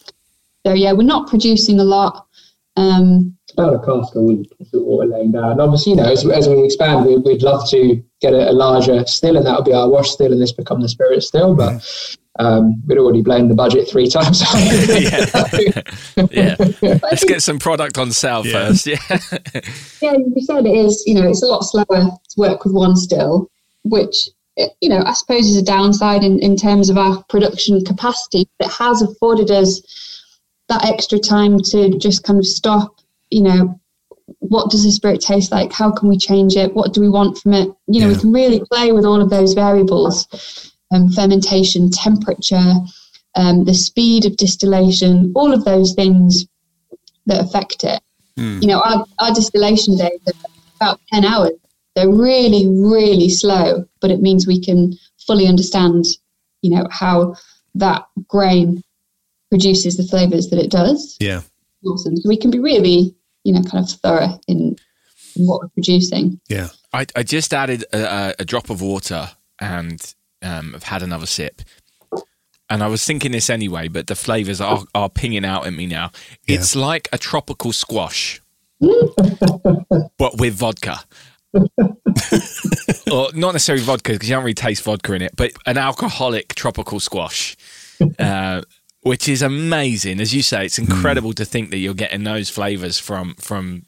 So 0.67 0.73
yeah, 0.73 0.93
we're 0.93 1.03
not 1.03 1.29
producing 1.29 1.81
a 1.81 1.85
lot. 1.85 2.27
Um, 2.77 3.36
about 3.59 3.75
a 3.75 3.79
cask 3.87 4.15
a 4.15 4.21
week 4.23 4.53
is 4.61 4.69
what 4.73 4.99
we're 5.09 5.17
laying 5.17 5.33
down. 5.33 5.53
And 5.53 5.61
obviously, 5.61 5.93
you 5.93 5.97
know, 5.97 6.11
as, 6.11 6.27
as 6.29 6.49
we 6.49 6.63
expand, 6.65 7.07
we, 7.07 7.17
we'd 7.17 7.43
love 7.43 7.69
to 7.71 8.03
get 8.21 8.33
a, 8.35 8.51
a 8.51 8.53
larger 8.53 9.07
still, 9.07 9.37
and 9.37 9.47
that 9.47 9.57
would 9.57 9.65
be 9.65 9.73
our 9.73 9.89
wash 9.89 10.11
still, 10.11 10.33
and 10.33 10.41
this 10.41 10.53
become 10.53 10.81
the 10.83 10.89
spirit 10.89 11.23
still. 11.23 11.55
But 11.55 11.83
um, 12.39 12.83
we'd 12.87 12.99
already 12.99 13.23
blown 13.23 13.49
the 13.49 13.55
budget 13.55 13.89
three 13.89 14.09
times. 14.09 14.43
yeah. 16.33 16.57
Let's 17.03 17.25
get 17.25 17.43
some 17.43 17.59
product 17.59 17.99
on 17.99 18.13
sale 18.13 18.47
Yeah. 18.47 18.53
first. 18.53 18.87
Yeah. 18.87 18.97
yeah, 20.03 20.19
you 20.19 20.43
said 20.43 20.67
it 20.67 20.77
is, 20.77 21.03
you 21.07 21.15
know, 21.15 21.29
it's 21.29 21.43
a 21.43 21.47
lot 21.47 21.63
slower 21.63 21.87
to 21.89 22.35
work 22.37 22.65
with 22.65 22.75
one 22.75 22.95
still, 22.97 23.51
which, 23.85 24.29
eh, 24.59 24.69
you 24.81 24.89
know, 24.91 25.03
I 25.05 25.15
suppose 25.15 25.47
is 25.47 25.57
a 25.57 25.63
downside 25.65 26.23
in, 26.25 26.39
in 26.41 26.57
terms 26.57 26.91
of 26.91 26.99
our 26.99 27.23
production 27.31 27.83
capacity. 27.85 28.49
But 28.59 28.69
it 28.69 28.75
has 28.75 29.01
afforded 29.03 29.51
us 29.51 29.81
that 30.69 30.85
extra 30.85 31.19
time 31.19 31.59
to 31.61 31.97
just 31.99 32.25
kind 32.25 32.39
of 32.39 32.47
stop, 32.47 32.97
you 33.31 33.43
know, 33.43 33.81
what 34.39 34.71
does 34.71 34.85
the 34.85 34.91
spirit 34.93 35.21
taste 35.21 35.53
like? 35.53 35.73
How 35.73 35.91
can 35.91 36.09
we 36.09 36.19
change 36.19 36.57
it? 36.57 36.75
What 36.75 36.93
do 36.93 37.01
we 37.01 37.09
want 37.09 37.39
from 37.39 37.53
it? 37.53 37.69
You 37.87 38.01
know, 38.01 38.09
Yeah. 38.09 38.15
we 38.15 38.21
can 38.21 38.33
really 38.33 38.63
play 38.71 38.93
with 38.93 39.05
all 39.05 39.21
of 39.21 39.31
those 39.31 39.55
variables 39.55 40.27
um, 40.93 41.11
fermentation, 41.11 41.91
temperature, 41.91 42.73
um, 43.35 43.65
the 43.65 43.75
speed 43.75 44.25
of 44.25 44.37
distillation, 44.37 45.33
all 45.35 45.53
of 45.53 45.65
those 45.65 45.95
things 45.95 46.47
that 47.27 47.41
affect 47.45 47.83
it. 47.83 48.01
You 48.37 48.69
know, 48.69 48.81
our, 48.83 49.05
our 49.19 49.35
distillation 49.35 49.97
days 49.97 50.21
are 50.29 50.33
about 50.77 51.01
10 51.13 51.25
hours. 51.25 51.53
They're 51.97 52.09
really, 52.09 52.69
really 52.69 53.29
slow, 53.29 53.85
but 54.01 54.11
it 54.13 54.21
means 54.21 54.47
we 54.47 54.61
can 54.61 54.93
fully 55.27 55.49
understand, 55.49 56.05
you 56.63 56.71
know, 56.71 56.87
how 56.91 57.35
that 57.75 58.07
grain 58.29 58.83
produces 59.51 59.97
the 59.97 60.05
flavors 60.05 60.51
that 60.51 60.61
it 60.61 60.71
does. 60.71 61.17
Yeah. 61.19 61.41
Awesome. 61.85 62.17
So 62.17 62.29
we 62.29 62.37
can 62.37 62.51
be 62.53 62.61
really, 62.61 63.16
you 63.47 63.53
know, 63.53 63.63
kind 63.63 63.85
of 63.85 63.91
thorough 64.01 64.41
in, 64.49 64.77
in 65.37 65.47
what 65.47 65.61
we're 65.63 65.69
producing. 65.69 66.41
Yeah. 66.49 66.69
I, 66.93 67.07
I 67.15 67.23
just 67.23 67.55
added 67.55 67.85
a, 67.93 67.99
a, 67.99 68.35
a 68.41 68.45
drop 68.45 68.71
of 68.71 68.81
water 68.81 69.31
and 69.61 70.15
um, 70.43 70.75
I've 70.75 70.83
had 70.83 71.05
another 71.05 71.27
sip. 71.27 71.63
And 72.69 72.83
I 72.83 72.89
was 72.89 73.05
thinking 73.05 73.31
this 73.31 73.49
anyway, 73.49 73.87
but 73.87 74.09
the 74.09 74.17
flavors 74.17 74.61
are, 74.61 74.83
are 74.97 75.09
pinging 75.09 75.45
out 75.45 75.65
at 75.69 75.73
me 75.73 75.87
now. 75.87 76.11
It's 76.49 76.75
like 76.75 77.09
a 77.13 77.19
tropical 77.19 77.73
squash, 77.73 78.43
but 78.81 80.39
with 80.39 80.55
vodka. 80.55 80.99
or 83.13 83.31
not 83.35 83.53
necessarily 83.53 83.85
vodka 83.85 84.13
because 84.13 84.29
you 84.29 84.35
don't 84.35 84.43
really 84.43 84.55
taste 84.55 84.83
vodka 84.83 85.13
in 85.13 85.23
it, 85.23 85.37
but 85.37 85.53
an 85.67 85.79
alcoholic 85.79 86.57
tropical 86.57 86.99
squash, 86.99 87.57
uh, 88.19 88.63
which 89.07 89.29
is 89.29 89.41
amazing. 89.41 90.21
As 90.21 90.35
you 90.35 90.43
say, 90.43 90.67
it's 90.67 90.81
incredible 90.81 91.33
to 91.35 91.45
think 91.45 91.71
that 91.71 91.77
you're 91.77 91.95
getting 91.95 92.25
those 92.25 92.51
flavors 92.51 92.99
from 92.99 93.35
from 93.37 93.87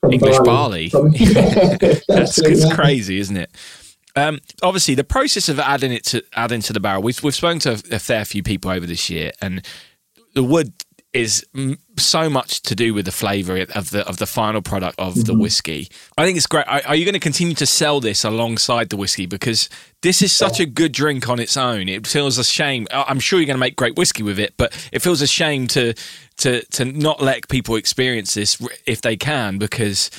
From 0.00 0.12
English 0.12 0.38
barley. 0.40 0.88
From- 0.88 1.10
That's 2.08 2.38
it's 2.40 2.74
crazy, 2.74 3.20
isn't 3.20 3.36
it? 3.36 3.52
Um, 4.16 4.40
obviously, 4.60 4.96
the 4.96 5.04
process 5.04 5.48
of 5.48 5.60
adding 5.60 5.92
it 5.92 6.04
to 6.06 6.24
adding 6.34 6.60
to 6.62 6.72
the 6.72 6.80
barrel. 6.80 7.02
We've 7.02 7.22
we've 7.22 7.36
spoken 7.36 7.60
to 7.60 7.70
a, 7.70 7.96
a 7.96 7.98
fair 8.00 8.24
few 8.24 8.42
people 8.42 8.72
over 8.72 8.84
this 8.84 9.08
year, 9.08 9.30
and 9.40 9.64
the 10.34 10.42
wood 10.42 10.72
is 11.14 11.44
m- 11.56 11.78
so 11.96 12.28
much 12.28 12.60
to 12.62 12.74
do 12.74 12.92
with 12.92 13.06
the 13.06 13.10
flavor 13.12 13.64
of 13.74 13.90
the 13.90 14.06
of 14.06 14.18
the 14.18 14.26
final 14.26 14.60
product 14.60 14.98
of 14.98 15.14
the 15.14 15.32
Mm-hmm. 15.32 15.40
whiskey. 15.40 15.88
I 16.18 16.24
think 16.26 16.36
it's 16.36 16.46
great. 16.46 16.66
Are, 16.68 16.82
are 16.86 16.94
you 16.94 17.04
going 17.04 17.14
to 17.14 17.18
continue 17.20 17.54
to 17.54 17.66
sell 17.66 18.00
this 18.00 18.24
alongside 18.24 18.90
the 18.90 18.96
whiskey 18.98 19.24
because 19.26 19.68
this 20.02 20.20
is 20.20 20.32
such 20.32 20.60
a 20.60 20.66
good 20.66 20.92
drink 20.92 21.28
on 21.28 21.40
its 21.40 21.56
own? 21.56 21.88
It 21.88 22.06
feels 22.06 22.36
a 22.38 22.44
shame. 22.44 22.86
I'm 22.92 23.20
sure 23.20 23.38
you're 23.38 23.46
going 23.46 23.54
to 23.56 23.60
make 23.60 23.76
great 23.76 23.96
whiskey 23.96 24.22
with 24.22 24.38
it, 24.38 24.54
but 24.58 24.72
it 24.92 25.00
feels 25.00 25.22
a 25.22 25.26
shame 25.26 25.66
to 25.68 25.94
to 26.38 26.62
to 26.66 26.84
not 26.84 27.22
let 27.22 27.48
people 27.48 27.76
experience 27.76 28.34
this 28.34 28.60
if 28.86 29.00
they 29.00 29.16
can 29.16 29.56
because 29.58 30.10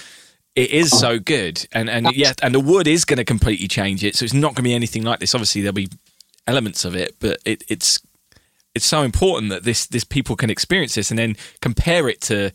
it 0.55 0.71
is 0.71 0.89
so 0.89 1.19
good 1.19 1.65
and 1.71 1.89
and 1.89 2.11
yeah 2.15 2.33
and 2.41 2.53
the 2.53 2.59
wood 2.59 2.87
is 2.87 3.05
going 3.05 3.17
to 3.17 3.23
completely 3.23 3.67
change 3.67 4.03
it 4.03 4.15
so 4.15 4.25
it's 4.25 4.33
not 4.33 4.49
going 4.49 4.55
to 4.55 4.61
be 4.63 4.73
anything 4.73 5.03
like 5.03 5.19
this 5.19 5.33
obviously 5.33 5.61
there'll 5.61 5.71
be 5.73 5.87
elements 6.47 6.83
of 6.83 6.95
it 6.95 7.15
but 7.19 7.39
it, 7.45 7.63
it's 7.69 8.01
it's 8.80 8.86
so 8.86 9.01
important 9.01 9.49
that 9.49 9.63
this 9.63 9.88
this 9.88 10.05
people 10.05 10.38
can 10.38 10.49
experience 10.49 10.95
this 10.95 11.09
and 11.11 11.19
then 11.19 11.36
compare 11.61 12.07
it 12.07 12.21
to 12.21 12.49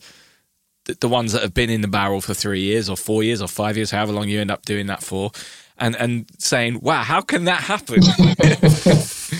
the, 0.85 0.95
the 0.95 1.07
ones 1.07 1.33
that 1.33 1.43
have 1.43 1.53
been 1.53 1.69
in 1.69 1.81
the 1.81 1.87
barrel 1.87 2.19
for 2.19 2.33
three 2.33 2.61
years 2.61 2.89
or 2.89 2.97
four 2.97 3.21
years 3.21 3.43
or 3.43 3.47
five 3.47 3.77
years 3.77 3.91
however 3.91 4.11
long 4.11 4.27
you 4.27 4.41
end 4.41 4.49
up 4.49 4.65
doing 4.65 4.87
that 4.87 5.03
for 5.03 5.29
and 5.77 5.95
and 5.97 6.25
saying 6.39 6.79
wow 6.81 7.03
how 7.03 7.21
can 7.21 7.43
that 7.43 7.61
happen 7.61 8.01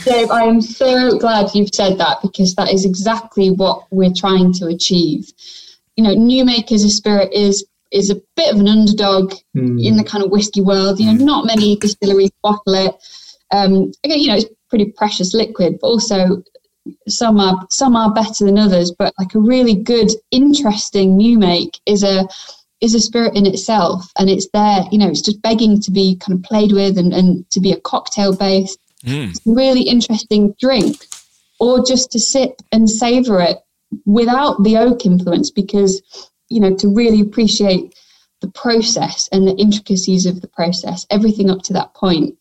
Dave, 0.06 0.30
I 0.30 0.44
am 0.44 0.62
so 0.62 1.18
glad 1.18 1.56
you've 1.56 1.74
said 1.74 1.98
that 1.98 2.20
because 2.22 2.54
that 2.56 2.72
is 2.72 2.86
exactly 2.86 3.50
what 3.50 3.88
we're 3.90 4.14
trying 4.16 4.54
to 4.54 4.68
achieve. 4.68 5.32
You 5.96 6.04
know, 6.04 6.14
New 6.14 6.46
makers 6.46 6.84
of 6.84 6.92
spirit 6.92 7.34
is 7.34 7.66
is 7.92 8.12
a 8.12 8.22
bit 8.36 8.54
of 8.54 8.60
an 8.60 8.68
underdog 8.68 9.34
in 9.56 9.96
the 9.96 10.04
kind 10.04 10.24
of 10.24 10.30
whiskey 10.30 10.62
world. 10.62 11.00
You 11.00 11.08
know, 11.08 11.26
not 11.26 11.46
many 11.48 11.76
distilleries 11.78 12.32
bottle 12.44 12.74
it. 12.74 12.96
Um, 13.52 13.92
again, 14.04 14.20
you 14.20 14.28
know, 14.28 14.36
it's 14.36 14.46
pretty 14.70 14.92
precious 14.92 15.34
liquid, 15.34 15.78
but 15.82 15.88
also 15.88 16.44
some 17.08 17.40
are 17.40 17.66
some 17.70 17.96
are 17.96 18.14
better 18.14 18.46
than 18.46 18.58
others. 18.58 18.92
But 18.92 19.14
like 19.20 19.36
a 19.36 19.40
really 19.40 19.76
good, 19.76 20.10
interesting 20.32 21.18
New 21.18 21.38
Make 21.40 21.80
is 21.86 22.04
a 22.04 22.28
is 22.82 22.94
a 22.94 23.00
spirit 23.00 23.36
in 23.36 23.46
itself, 23.46 24.12
and 24.18 24.30
it's 24.30 24.50
there. 24.54 24.84
You 24.92 25.00
know, 25.00 25.10
it's 25.10 25.22
just 25.22 25.42
begging 25.42 25.82
to 25.82 25.92
be 25.92 26.18
kind 26.18 26.38
of 26.38 26.44
played 26.44 26.72
with 26.72 26.98
and, 26.98 27.14
and 27.14 27.50
to 27.52 27.60
be 27.60 27.72
a 27.72 27.80
cocktail 27.82 28.36
based 28.36 28.80
hmm. 29.04 29.32
really 29.46 29.84
interesting 29.84 30.54
drink 30.60 31.06
or 31.60 31.86
just 31.86 32.12
to 32.12 32.20
sip 32.20 32.62
and 32.72 32.90
savor 32.90 33.40
it 33.42 33.58
without 34.06 34.64
the 34.64 34.78
oak 34.78 35.06
influence 35.06 35.52
because 35.52 36.02
you 36.50 36.60
know 36.60 36.76
to 36.76 36.94
really 36.94 37.22
appreciate 37.22 37.94
the 38.42 38.52
process 38.52 39.30
and 39.32 39.48
the 39.48 39.56
intricacies 39.56 40.26
of 40.26 40.42
the 40.42 40.48
process 40.48 41.06
everything 41.10 41.50
up 41.50 41.62
to 41.62 41.74
that 41.74 41.94
point 41.94 42.38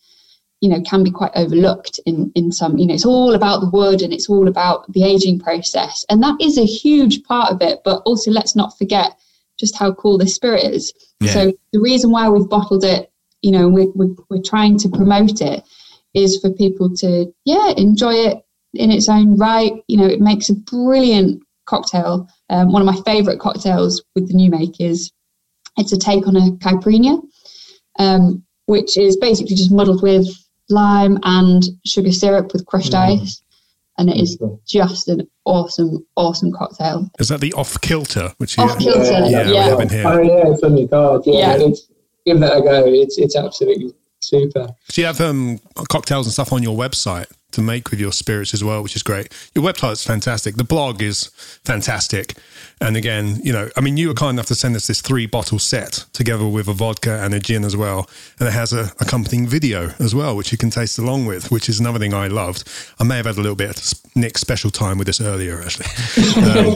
you 0.60 0.68
know 0.68 0.80
can 0.82 1.02
be 1.02 1.10
quite 1.10 1.32
overlooked 1.34 2.00
in 2.06 2.32
in 2.34 2.50
some 2.50 2.78
you 2.78 2.86
know 2.86 2.94
it's 2.94 3.04
all 3.04 3.34
about 3.34 3.60
the 3.60 3.70
wood 3.70 4.02
and 4.02 4.12
it's 4.12 4.28
all 4.28 4.48
about 4.48 4.90
the 4.92 5.04
aging 5.04 5.38
process. 5.38 6.04
And 6.08 6.22
that 6.22 6.36
is 6.40 6.58
a 6.58 6.64
huge 6.64 7.22
part 7.24 7.52
of 7.52 7.60
it 7.60 7.80
but 7.84 8.02
also 8.04 8.30
let's 8.30 8.56
not 8.56 8.76
forget 8.78 9.18
just 9.58 9.76
how 9.76 9.92
cool 9.94 10.18
this 10.18 10.34
spirit 10.34 10.64
is. 10.64 10.92
So 11.32 11.52
the 11.72 11.80
reason 11.80 12.10
why 12.10 12.28
we've 12.28 12.48
bottled 12.48 12.84
it 12.84 13.10
you 13.42 13.50
know 13.50 13.68
we're, 13.68 13.90
we're, 13.94 14.14
we're 14.30 14.42
trying 14.42 14.78
to 14.78 14.88
promote 14.88 15.40
it 15.40 15.64
is 16.14 16.38
for 16.40 16.50
people 16.50 16.94
to 16.96 17.32
yeah 17.44 17.72
enjoy 17.76 18.14
it 18.14 18.44
in 18.74 18.90
its 18.90 19.08
own 19.08 19.36
right. 19.36 19.72
You 19.88 19.98
know 19.98 20.06
it 20.06 20.20
makes 20.20 20.48
a 20.48 20.54
brilliant 20.54 21.42
cocktail. 21.66 22.28
Um, 22.50 22.72
one 22.72 22.82
of 22.82 22.86
my 22.86 23.00
favorite 23.04 23.40
cocktails 23.40 24.02
with 24.14 24.28
the 24.28 24.34
new 24.34 24.50
make 24.50 24.80
is 24.80 25.10
it's 25.76 25.92
a 25.92 25.98
take 25.98 26.26
on 26.26 26.36
a 26.36 26.52
caipirinha 26.58 27.20
um, 27.98 28.44
which 28.66 28.96
is 28.96 29.16
basically 29.16 29.54
just 29.54 29.72
muddled 29.72 30.02
with 30.02 30.26
lime 30.70 31.18
and 31.22 31.62
sugar 31.84 32.12
syrup 32.12 32.52
with 32.52 32.66
crushed 32.66 32.94
ice 32.94 33.42
and 33.98 34.10
it 34.10 34.16
is 34.16 34.38
just 34.66 35.08
an 35.08 35.28
awesome 35.44 36.04
awesome 36.16 36.52
cocktail 36.52 37.08
Is 37.18 37.28
that 37.28 37.40
the 37.40 37.52
off 37.52 37.80
kilter? 37.80 38.32
Which 38.38 38.56
you, 38.56 38.64
Off 38.64 38.78
kilter, 38.78 39.02
yeah, 39.28 39.46
we 39.46 39.54
yeah. 39.54 39.64
have 39.64 39.80
in 39.80 39.88
here. 39.88 40.04
Oh 40.06 40.20
yeah, 40.22 40.52
it's 40.52 40.62
on 40.62 40.76
your 40.76 40.88
card. 40.88 41.22
Yeah, 41.26 41.56
Yeah. 41.56 41.66
It's, 41.66 41.88
give 42.26 42.40
that 42.40 42.56
a 42.56 42.62
go. 42.62 42.84
It's 42.86 43.18
it's 43.18 43.36
absolutely 43.36 43.92
super. 44.20 44.68
So 44.88 45.00
you 45.02 45.06
have 45.06 45.20
um, 45.20 45.60
cocktails 45.88 46.26
and 46.26 46.32
stuff 46.32 46.52
on 46.52 46.62
your 46.62 46.76
website 46.76 47.30
to 47.52 47.62
make 47.62 47.90
with 47.90 48.00
your 48.00 48.12
spirits 48.12 48.52
as 48.54 48.64
well, 48.64 48.82
which 48.82 48.96
is 48.96 49.02
great. 49.02 49.32
Your 49.54 49.64
website's 49.64 50.04
fantastic. 50.04 50.56
The 50.56 50.64
blog 50.64 51.02
is 51.02 51.26
fantastic. 51.62 52.34
And 52.80 52.96
again, 52.96 53.40
you 53.42 53.52
know, 53.52 53.68
I 53.76 53.80
mean, 53.80 53.96
you 53.96 54.08
were 54.08 54.14
kind 54.14 54.30
enough 54.30 54.46
to 54.46 54.54
send 54.54 54.76
us 54.76 54.86
this 54.86 55.00
three 55.00 55.26
bottle 55.26 55.58
set 55.58 56.04
together 56.12 56.46
with 56.46 56.68
a 56.68 56.72
vodka 56.72 57.22
and 57.22 57.32
a 57.32 57.40
gin 57.40 57.64
as 57.64 57.76
well. 57.76 58.08
And 58.38 58.48
it 58.48 58.52
has 58.52 58.72
a 58.72 58.92
accompanying 59.00 59.46
video 59.46 59.92
as 59.98 60.14
well, 60.14 60.36
which 60.36 60.52
you 60.52 60.58
can 60.58 60.70
taste 60.70 60.98
along 60.98 61.26
with, 61.26 61.50
which 61.50 61.68
is 61.68 61.80
another 61.80 61.98
thing 61.98 62.12
I 62.12 62.26
loved. 62.26 62.68
I 62.98 63.04
may 63.04 63.16
have 63.16 63.26
had 63.26 63.36
a 63.36 63.40
little 63.40 63.56
bit 63.56 63.70
of 63.70 64.00
Nick's 64.14 64.40
special 64.40 64.70
time 64.70 64.98
with 64.98 65.06
this 65.06 65.20
earlier, 65.20 65.60
actually. 65.62 65.86
Um, 66.44 66.74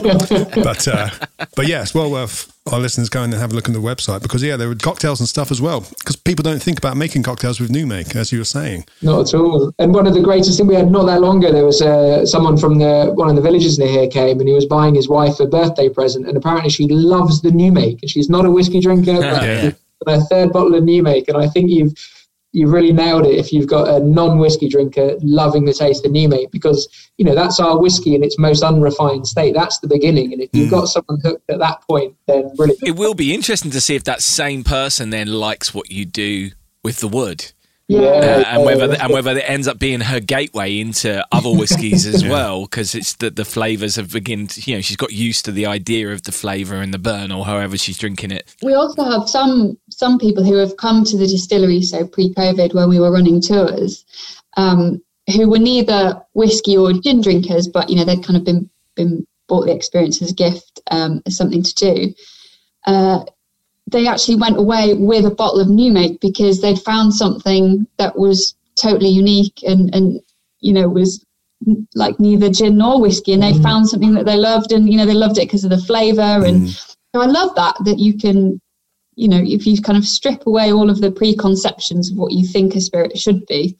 but, 0.63 0.87
uh, 0.87 1.09
but 1.55 1.67
it's 1.81 1.93
well 1.93 2.09
worth 2.09 2.51
our 2.71 2.79
listeners 2.79 3.09
going 3.09 3.31
and 3.33 3.41
have 3.41 3.51
a 3.51 3.55
look 3.55 3.67
on 3.67 3.73
the 3.73 3.79
website 3.79 4.21
because, 4.21 4.43
yeah, 4.43 4.55
there 4.55 4.67
were 4.67 4.75
cocktails 4.75 5.19
and 5.19 5.27
stuff 5.27 5.49
as 5.49 5.59
well. 5.61 5.81
Because 5.99 6.15
people 6.15 6.43
don't 6.43 6.61
think 6.61 6.77
about 6.77 6.97
making 6.97 7.23
cocktails 7.23 7.59
with 7.59 7.71
New 7.71 7.87
Make, 7.87 8.15
as 8.15 8.31
you 8.31 8.39
were 8.39 8.45
saying. 8.45 8.85
Not 9.01 9.21
at 9.21 9.33
all. 9.33 9.73
And 9.79 9.93
one 9.93 10.05
of 10.05 10.13
the 10.13 10.21
greatest 10.21 10.57
things 10.57 10.67
we 10.69 10.75
had 10.75 10.91
not 10.91 11.05
that 11.05 11.21
long 11.21 11.43
ago, 11.43 11.51
there 11.53 11.65
was 11.65 11.81
uh, 11.81 12.25
someone 12.25 12.57
from 12.57 12.77
the 12.79 13.11
one 13.15 13.29
of 13.29 13.35
the 13.35 13.41
villages 13.41 13.79
near 13.79 13.87
here 13.87 14.07
came 14.07 14.39
and 14.39 14.47
he 14.47 14.53
was 14.53 14.65
buying 14.65 14.93
his 14.93 15.09
wife 15.09 15.39
a 15.39 15.47
birthday 15.47 15.89
present, 15.89 16.27
and 16.27 16.37
apparently 16.37 16.69
she 16.69 16.87
loves 16.87 17.41
the 17.41 17.51
new 17.51 17.71
make, 17.71 17.99
and 18.03 18.09
she's 18.11 18.29
not 18.29 18.45
a 18.45 18.51
whiskey 18.51 18.79
drinker, 18.81 19.13
but 19.19 19.43
Yeah. 19.43 19.71
a 20.07 20.21
third 20.25 20.51
bottle 20.53 20.75
of 20.75 20.83
new 20.83 21.01
make, 21.01 21.27
and 21.27 21.37
I 21.37 21.47
think 21.47 21.69
you've 21.71 21.93
you've 22.51 22.71
really 22.71 22.91
nailed 22.91 23.25
it 23.25 23.35
if 23.37 23.53
you've 23.53 23.67
got 23.67 23.87
a 23.87 23.99
non-whiskey 23.99 24.69
drinker 24.69 25.15
loving 25.21 25.65
the 25.65 25.73
taste 25.73 26.05
of 26.05 26.11
new 26.11 26.27
make 26.27 26.51
because 26.51 26.87
you 27.17 27.25
know 27.25 27.35
that's 27.35 27.59
our 27.59 27.79
whiskey 27.79 28.15
in 28.15 28.23
its 28.23 28.37
most 28.37 28.63
unrefined 28.63 29.27
state. 29.27 29.53
That's 29.53 29.79
the 29.79 29.87
beginning. 29.87 30.33
And 30.33 30.41
if 30.41 30.49
you've 30.53 30.71
got 30.71 30.87
someone 30.87 31.19
hooked 31.23 31.49
at 31.49 31.59
that 31.59 31.81
point 31.81 32.15
then 32.27 32.55
brilliant. 32.55 32.81
It 32.83 32.95
will 32.95 33.13
be 33.13 33.33
interesting 33.33 33.71
to 33.71 33.81
see 33.81 33.95
if 33.95 34.03
that 34.05 34.21
same 34.21 34.63
person 34.63 35.09
then 35.09 35.27
likes 35.27 35.73
what 35.73 35.91
you 35.91 36.05
do 36.05 36.51
with 36.83 36.99
the 36.99 37.07
wood. 37.07 37.51
Yeah, 37.89 38.01
uh, 38.01 38.43
and 38.45 38.65
whether 38.65 38.95
and 39.01 39.11
whether 39.11 39.35
it 39.35 39.49
ends 39.49 39.67
up 39.67 39.79
being 39.79 40.01
her 40.01 40.19
gateway 40.19 40.77
into 40.77 41.25
other 41.31 41.49
whiskies 41.49 42.05
as 42.05 42.23
well 42.29 42.65
because 42.65 42.93
it's 42.93 43.13
the 43.13 43.31
the 43.31 43.43
flavors 43.43 43.95
have 43.95 44.13
begin 44.13 44.45
to, 44.45 44.61
you 44.69 44.77
know 44.77 44.81
she's 44.81 44.95
got 44.95 45.11
used 45.11 45.43
to 45.45 45.51
the 45.51 45.65
idea 45.65 46.09
of 46.09 46.21
the 46.21 46.31
flavor 46.31 46.75
and 46.75 46.93
the 46.93 46.99
burn 46.99 47.31
or 47.31 47.45
however 47.45 47.79
she's 47.79 47.97
drinking 47.97 48.29
it. 48.29 48.55
We 48.61 48.75
also 48.75 49.03
have 49.03 49.27
some 49.27 49.79
some 49.99 50.17
people 50.17 50.45
who 50.45 50.55
have 50.55 50.77
come 50.77 51.03
to 51.03 51.17
the 51.17 51.27
distillery 51.27 51.81
so 51.81 52.07
pre-covid 52.07 52.73
when 52.73 52.87
we 52.87 52.99
were 52.99 53.11
running 53.11 53.41
tours 53.41 54.05
um, 54.55 55.01
who 55.33 55.49
were 55.49 55.59
neither 55.59 56.21
whiskey 56.33 56.77
or 56.77 56.93
gin 56.93 57.21
drinkers 57.21 57.67
but 57.67 57.89
you 57.89 57.97
know 57.97 58.05
they'd 58.05 58.23
kind 58.23 58.37
of 58.37 58.45
been 58.45 58.69
been 58.95 59.27
bought 59.47 59.65
the 59.65 59.75
experience 59.75 60.21
as 60.21 60.31
a 60.31 60.33
gift 60.33 60.79
um, 60.91 61.21
as 61.25 61.35
something 61.35 61.61
to 61.61 61.73
do 61.75 62.13
uh, 62.85 63.19
they 63.87 64.07
actually 64.07 64.37
went 64.37 64.57
away 64.57 64.93
with 64.93 65.25
a 65.25 65.31
bottle 65.41 65.59
of 65.59 65.67
new 65.67 65.91
make 65.91 66.21
because 66.21 66.61
they'd 66.61 66.79
found 66.79 67.13
something 67.13 67.85
that 67.97 68.17
was 68.17 68.55
totally 68.75 69.09
unique 69.09 69.59
and 69.63 69.93
and 69.93 70.21
you 70.61 70.71
know 70.71 70.87
was 70.87 71.25
like 71.93 72.17
neither 72.21 72.49
gin 72.49 72.77
nor 72.77 73.01
whiskey 73.01 73.33
and 73.33 73.43
they 73.43 73.51
found 73.61 73.89
something 73.89 74.13
that 74.13 74.25
they 74.25 74.37
loved 74.37 74.71
and 74.71 74.89
you 74.89 74.97
know 74.97 75.05
they 75.05 75.13
loved 75.13 75.37
it 75.37 75.47
because 75.47 75.65
of 75.65 75.69
the 75.69 75.85
flavor 75.89 76.45
and 76.45 76.69
so 76.69 77.21
i 77.21 77.25
love 77.25 77.53
that 77.55 77.75
that 77.83 77.99
you 77.99 78.17
can 78.17 78.61
you 79.19 79.27
know 79.27 79.41
if 79.45 79.67
you 79.67 79.81
kind 79.81 79.97
of 79.97 80.05
strip 80.05 80.47
away 80.47 80.71
all 80.71 80.89
of 80.89 81.01
the 81.01 81.11
preconceptions 81.11 82.09
of 82.11 82.17
what 82.17 82.31
you 82.31 82.47
think 82.47 82.75
a 82.75 82.81
spirit 82.81 83.17
should 83.17 83.45
be 83.47 83.77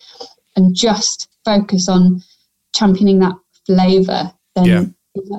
and 0.55 0.75
just 0.75 1.29
focus 1.45 1.87
on 1.87 2.21
championing 2.75 3.19
that 3.19 3.35
flavor 3.65 4.31
then 4.55 4.65
Yeah. 4.65 4.85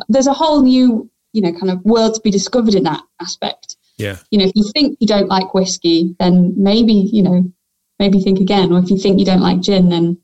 there's 0.09 0.27
a 0.27 0.33
whole 0.33 0.63
new 0.63 1.09
you 1.33 1.43
know 1.43 1.53
kind 1.53 1.71
of 1.71 1.85
world 1.85 2.15
to 2.15 2.21
be 2.23 2.31
discovered 2.31 2.75
in 2.75 2.85
that 2.85 3.03
aspect 3.21 3.77
Yeah. 3.99 4.17
you 4.31 4.39
know 4.39 4.47
if 4.47 4.53
you 4.55 4.65
think 4.73 4.97
you 5.01 5.07
don't 5.07 5.29
like 5.29 5.53
whiskey 5.55 6.17
then 6.19 6.55
maybe 6.57 6.95
you 6.95 7.23
know 7.23 7.45
maybe 7.99 8.21
think 8.21 8.41
again 8.41 8.73
or 8.73 8.79
if 8.79 8.91
you 8.91 8.99
think 8.99 9.19
you 9.19 9.27
don't 9.27 9.41
like 9.43 9.61
gin 9.61 9.91
then 9.91 10.17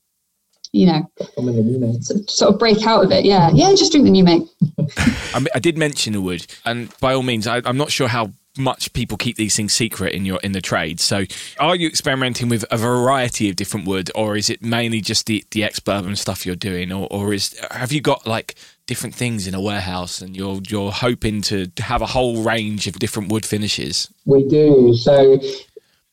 you 0.73 0.87
know 0.87 1.09
I'm 1.39 1.49
in 1.49 1.57
the 1.57 1.63
new 1.63 1.79
make. 1.79 2.03
sort 2.03 2.53
of 2.55 2.59
break 2.59 2.87
out 2.87 3.05
of 3.05 3.13
it 3.13 3.25
yeah 3.25 3.51
yeah 3.53 3.71
just 3.71 3.93
drink 3.93 4.05
the 4.07 4.11
new 4.11 4.25
make 4.25 4.43
I, 5.35 5.39
mean, 5.39 5.49
I 5.55 5.59
did 5.59 5.77
mention 5.77 6.13
the 6.15 6.21
wood, 6.21 6.47
and 6.65 6.89
by 7.01 7.13
all 7.15 7.23
means, 7.23 7.47
I, 7.47 7.61
I'm 7.65 7.77
not 7.77 7.91
sure 7.91 8.09
how 8.09 8.31
much 8.59 8.93
people 8.93 9.17
keep 9.17 9.37
these 9.37 9.57
things 9.57 9.73
secret 9.73 10.15
in 10.15 10.25
your 10.25 10.41
in 10.41 10.53
the 10.53 10.61
trade. 10.61 11.01
So, 11.01 11.25
are 11.59 11.77
you 11.77 11.89
experimenting 11.89 12.49
with 12.49 12.65
a 12.71 12.77
variety 12.77 13.49
of 13.49 13.57
different 13.57 13.87
wood, 13.87 14.11
or 14.15 14.37
is 14.37 14.51
it 14.51 14.63
mainly 14.63 15.01
just 15.01 15.27
the 15.27 15.45
the 15.51 15.65
ex 15.65 15.81
bourbon 15.81 16.17
stuff 16.17 16.47
you're 16.47 16.57
doing, 16.57 16.93
or 16.93 17.09
or 17.11 17.33
is 17.33 17.59
have 17.71 17.93
you 17.93 18.01
got 18.01 18.27
like 18.27 18.55
different 18.87 19.15
things 19.15 19.47
in 19.47 19.55
a 19.55 19.61
warehouse, 19.61 20.21
and 20.21 20.37
you're 20.37 20.61
you're 20.69 20.93
hoping 20.93 21.43
to 21.43 21.71
have 21.79 22.03
a 22.03 22.07
whole 22.07 22.43
range 22.43 22.87
of 22.87 22.99
different 22.99 23.31
wood 23.31 23.45
finishes? 23.45 24.09
We 24.25 24.47
do. 24.49 24.95
So 24.95 25.41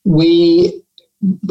we, 0.06 0.82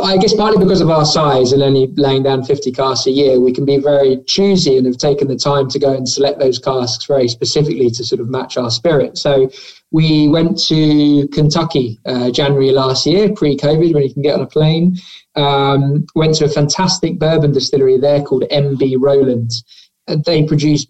I 0.02 0.18
guess 0.18 0.34
partly 0.34 0.62
because 0.62 0.80
of 0.80 0.90
our 0.90 1.04
size 1.04 1.52
and 1.52 1.62
only 1.62 1.86
laying 1.96 2.24
down 2.24 2.44
50 2.44 2.72
casks 2.72 3.06
a 3.06 3.10
year, 3.10 3.40
we 3.40 3.52
can 3.52 3.64
be 3.64 3.78
very 3.78 4.22
choosy 4.26 4.76
and 4.76 4.86
have 4.86 4.98
taken 4.98 5.28
the 5.28 5.36
time 5.36 5.68
to 5.70 5.78
go 5.78 5.94
and 5.94 6.06
select 6.08 6.38
those 6.40 6.58
casks 6.58 7.06
very 7.06 7.28
specifically 7.28 7.88
to 7.90 8.04
sort 8.04 8.20
of 8.20 8.28
match 8.28 8.56
our 8.56 8.70
spirit. 8.70 9.16
So 9.16 9.50
we 9.90 10.28
went 10.28 10.58
to 10.66 11.28
Kentucky 11.28 12.00
uh, 12.06 12.30
January 12.30 12.70
last 12.72 13.06
year, 13.06 13.32
pre-COVID, 13.32 13.94
when 13.94 14.02
you 14.02 14.12
can 14.12 14.22
get 14.22 14.34
on 14.34 14.42
a 14.42 14.46
plane. 14.46 14.96
Um, 15.36 16.06
went 16.14 16.34
to 16.36 16.44
a 16.44 16.48
fantastic 16.48 17.18
bourbon 17.18 17.52
distillery 17.52 17.98
there 17.98 18.22
called 18.22 18.44
MB 18.50 18.96
Rolands. 18.98 19.64
Uh, 20.08 20.16
they 20.26 20.44
produce 20.44 20.86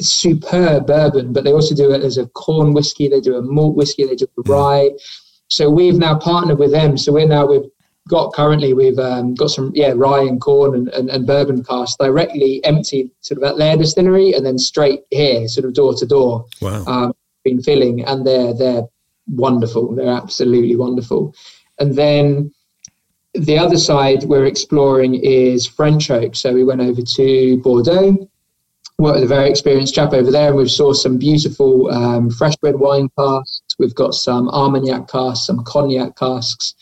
superb 0.00 0.86
bourbon, 0.86 1.32
but 1.32 1.44
they 1.44 1.52
also 1.52 1.74
do 1.74 1.92
it 1.92 2.02
as 2.02 2.18
a 2.18 2.26
corn 2.28 2.74
whiskey. 2.74 3.08
They 3.08 3.20
do 3.20 3.36
a 3.36 3.42
malt 3.42 3.76
whiskey. 3.76 4.04
They 4.04 4.16
do 4.16 4.26
a 4.38 4.42
rye. 4.42 4.90
So 5.48 5.70
we've 5.70 5.98
now 5.98 6.18
partnered 6.18 6.58
with 6.58 6.72
them. 6.72 6.96
So 6.96 7.12
we're 7.12 7.26
now 7.26 7.46
we've 7.46 7.70
got 8.08 8.32
currently 8.34 8.74
we've 8.74 8.98
um, 8.98 9.34
got 9.34 9.50
some 9.50 9.72
yeah 9.74 9.92
rye 9.96 10.20
and 10.20 10.40
corn 10.40 10.74
and, 10.74 10.88
and, 10.88 11.08
and 11.08 11.26
bourbon 11.26 11.64
casks 11.64 11.96
directly 11.98 12.62
emptied 12.64 13.10
sort 13.20 13.38
of 13.38 13.44
at 13.44 13.56
their 13.56 13.76
distillery 13.76 14.32
and 14.32 14.44
then 14.44 14.58
straight 14.58 15.00
here 15.10 15.48
sort 15.48 15.64
of 15.64 15.74
door 15.74 15.94
to 15.94 16.06
door. 16.06 16.44
Wow. 16.60 16.84
Um, 16.86 17.12
been 17.44 17.62
filling 17.62 18.04
and 18.04 18.26
they're 18.26 18.54
they're 18.54 18.84
wonderful. 19.28 19.94
They're 19.94 20.08
absolutely 20.08 20.76
wonderful. 20.76 21.34
And 21.78 21.94
then 21.94 22.52
the 23.34 23.58
other 23.58 23.76
side 23.76 24.24
we're 24.24 24.46
exploring 24.46 25.16
is 25.16 25.66
French 25.66 26.10
oak. 26.10 26.36
So 26.36 26.52
we 26.52 26.64
went 26.64 26.80
over 26.80 27.02
to 27.02 27.56
Bordeaux, 27.62 28.28
worked 28.98 29.16
with 29.16 29.24
a 29.24 29.34
very 29.34 29.50
experienced 29.50 29.94
chap 29.94 30.12
over 30.12 30.30
there, 30.30 30.48
and 30.48 30.56
we've 30.56 30.66
sourced 30.68 30.96
some 30.96 31.18
beautiful 31.18 31.90
um, 31.90 32.30
fresh 32.30 32.54
red 32.62 32.76
wine 32.76 33.08
casks. 33.18 33.62
We've 33.78 33.94
got 33.94 34.14
some 34.14 34.48
Armagnac 34.50 35.08
casks, 35.08 35.46
some 35.46 35.64
cognac 35.64 36.16
casks. 36.16 36.74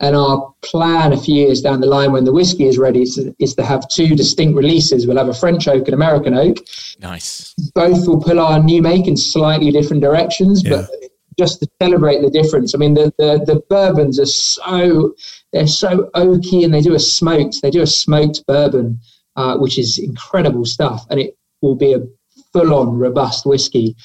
And 0.00 0.14
our 0.14 0.52
plan 0.62 1.12
a 1.12 1.16
few 1.16 1.34
years 1.34 1.62
down 1.62 1.80
the 1.80 1.86
line 1.86 2.12
when 2.12 2.24
the 2.24 2.32
whiskey 2.32 2.64
is 2.64 2.76
ready 2.76 3.02
is 3.02 3.14
to, 3.14 3.34
is 3.38 3.54
to 3.54 3.64
have 3.64 3.88
two 3.88 4.14
distinct 4.14 4.54
releases. 4.54 5.06
We'll 5.06 5.16
have 5.16 5.28
a 5.28 5.34
French 5.34 5.66
oak 5.68 5.86
and 5.86 5.94
American 5.94 6.34
oak. 6.34 6.58
Nice. 7.00 7.54
Both 7.74 8.06
will 8.06 8.20
pull 8.20 8.38
our 8.38 8.62
new 8.62 8.82
make 8.82 9.06
in 9.06 9.16
slightly 9.16 9.70
different 9.70 10.02
directions, 10.02 10.62
Yeah. 10.62 10.82
but 10.82 10.90
just 11.38 11.60
to 11.60 11.68
celebrate 11.82 12.20
the 12.20 12.30
difference. 12.30 12.74
I 12.74 12.78
mean, 12.78 12.94
the, 12.94 13.12
the, 13.18 13.42
the 13.46 13.62
bourbons 13.70 14.20
are 14.20 14.26
so, 14.26 15.14
they're 15.52 15.66
so 15.66 16.10
oaky 16.14 16.64
and 16.64 16.74
they 16.74 16.80
do 16.82 16.94
a 16.94 16.98
smoked, 16.98 17.62
they 17.62 17.70
do 17.70 17.82
a 17.82 17.86
smoked 17.86 18.44
bourbon, 18.46 19.00
uh, 19.36 19.56
which 19.56 19.78
is 19.78 19.98
incredible 19.98 20.64
stuff. 20.66 21.06
And 21.10 21.20
it 21.20 21.36
will 21.62 21.74
be 21.74 21.94
a 21.94 22.00
full 22.52 22.74
on 22.74 22.98
robust 22.98 23.46
whiskey. 23.46 23.96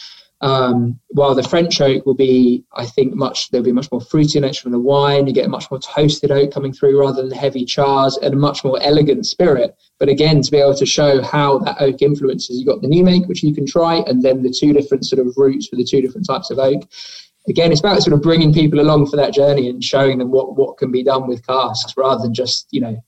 Um, 0.41 0.99
while 1.09 1.35
the 1.35 1.43
French 1.43 1.79
oak 1.81 2.05
will 2.05 2.15
be, 2.15 2.63
I 2.75 2.85
think, 2.85 3.13
much 3.13 3.51
there'll 3.51 3.63
be 3.63 3.71
much 3.71 3.91
more 3.91 4.01
fruitiness 4.01 4.59
from 4.59 4.71
the 4.71 4.79
wine. 4.79 5.27
You 5.27 5.33
get 5.33 5.49
much 5.49 5.69
more 5.69 5.79
toasted 5.79 6.31
oak 6.31 6.51
coming 6.51 6.73
through 6.73 6.99
rather 6.99 7.21
than 7.21 7.29
the 7.29 7.35
heavy 7.35 7.63
chars 7.63 8.17
and 8.17 8.33
a 8.33 8.37
much 8.37 8.63
more 8.63 8.79
elegant 8.81 9.27
spirit. 9.27 9.75
But 9.99 10.09
again, 10.09 10.41
to 10.41 10.51
be 10.51 10.57
able 10.57 10.75
to 10.75 10.85
show 10.85 11.21
how 11.21 11.59
that 11.59 11.77
oak 11.79 12.01
influences, 12.01 12.57
you've 12.57 12.67
got 12.67 12.81
the 12.81 12.87
new 12.87 13.03
make, 13.03 13.27
which 13.27 13.43
you 13.43 13.53
can 13.53 13.67
try, 13.67 13.97
and 14.07 14.23
then 14.23 14.41
the 14.41 14.49
two 14.49 14.73
different 14.73 15.05
sort 15.05 15.25
of 15.25 15.33
roots 15.37 15.67
for 15.67 15.75
the 15.75 15.85
two 15.85 16.01
different 16.01 16.25
types 16.25 16.49
of 16.49 16.57
oak. 16.57 16.89
Again, 17.47 17.71
it's 17.71 17.81
about 17.81 18.01
sort 18.01 18.13
of 18.13 18.21
bringing 18.21 18.53
people 18.53 18.79
along 18.79 19.07
for 19.07 19.17
that 19.17 19.33
journey 19.33 19.69
and 19.69 19.83
showing 19.83 20.17
them 20.17 20.31
what 20.31 20.55
what 20.55 20.77
can 20.77 20.91
be 20.91 21.03
done 21.03 21.27
with 21.27 21.45
casks 21.45 21.93
rather 21.97 22.21
than 22.21 22.33
just 22.33 22.67
you 22.71 22.81
know 22.81 23.03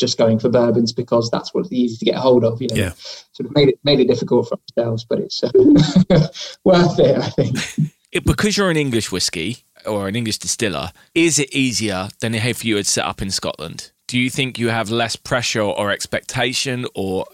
just 0.00 0.18
going 0.18 0.38
for 0.38 0.48
bourbons 0.48 0.92
because 0.92 1.30
that's 1.30 1.52
what's 1.54 1.70
easy 1.70 1.96
to 1.98 2.04
get 2.04 2.16
hold 2.16 2.44
of. 2.44 2.60
You 2.60 2.68
know, 2.68 2.76
Yeah. 2.76 2.92
sort 3.32 3.46
of 3.48 3.54
made 3.54 3.68
it 3.68 3.78
made 3.84 4.00
it 4.00 4.08
difficult 4.08 4.48
for 4.48 4.58
ourselves, 4.78 5.04
but 5.04 5.18
it's 5.20 5.42
uh, 5.44 5.50
worth 6.64 6.98
it, 6.98 7.18
I 7.18 7.28
think. 7.30 7.56
It, 8.12 8.24
because 8.24 8.56
you're 8.56 8.70
an 8.70 8.76
English 8.76 9.12
whiskey 9.12 9.58
or 9.86 10.08
an 10.08 10.16
English 10.16 10.38
distiller, 10.38 10.90
is 11.14 11.38
it 11.38 11.54
easier 11.54 12.08
than 12.18 12.34
if 12.34 12.64
you 12.64 12.74
had 12.74 12.86
set 12.86 13.04
up 13.04 13.22
in 13.22 13.30
Scotland? 13.30 13.92
Do 14.08 14.18
you 14.18 14.28
think 14.30 14.58
you 14.58 14.70
have 14.70 14.90
less 14.90 15.14
pressure 15.14 15.60
or 15.62 15.92
expectation 15.92 16.86
or 16.96 17.24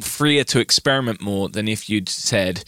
freer 0.00 0.42
to 0.44 0.60
experiment 0.60 1.20
more 1.20 1.50
than 1.50 1.68
if 1.68 1.90
you'd 1.90 2.08
said, 2.08 2.64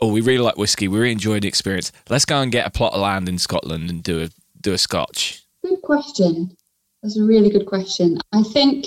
Oh, 0.00 0.08
we 0.10 0.20
really 0.20 0.42
like 0.42 0.56
whiskey, 0.56 0.88
we 0.88 0.98
really 0.98 1.12
enjoyed 1.12 1.42
the 1.42 1.48
experience. 1.48 1.92
Let's 2.08 2.24
go 2.24 2.40
and 2.40 2.50
get 2.50 2.66
a 2.66 2.70
plot 2.70 2.94
of 2.94 3.00
land 3.02 3.28
in 3.28 3.38
Scotland 3.38 3.88
and 3.88 4.02
do 4.02 4.24
a 4.24 4.30
do 4.60 4.72
a 4.72 4.78
scotch. 4.78 5.44
Good 5.64 5.82
question. 5.82 6.56
That's 7.02 7.18
a 7.18 7.24
really 7.24 7.50
good 7.50 7.66
question. 7.66 8.18
I 8.32 8.42
think 8.42 8.86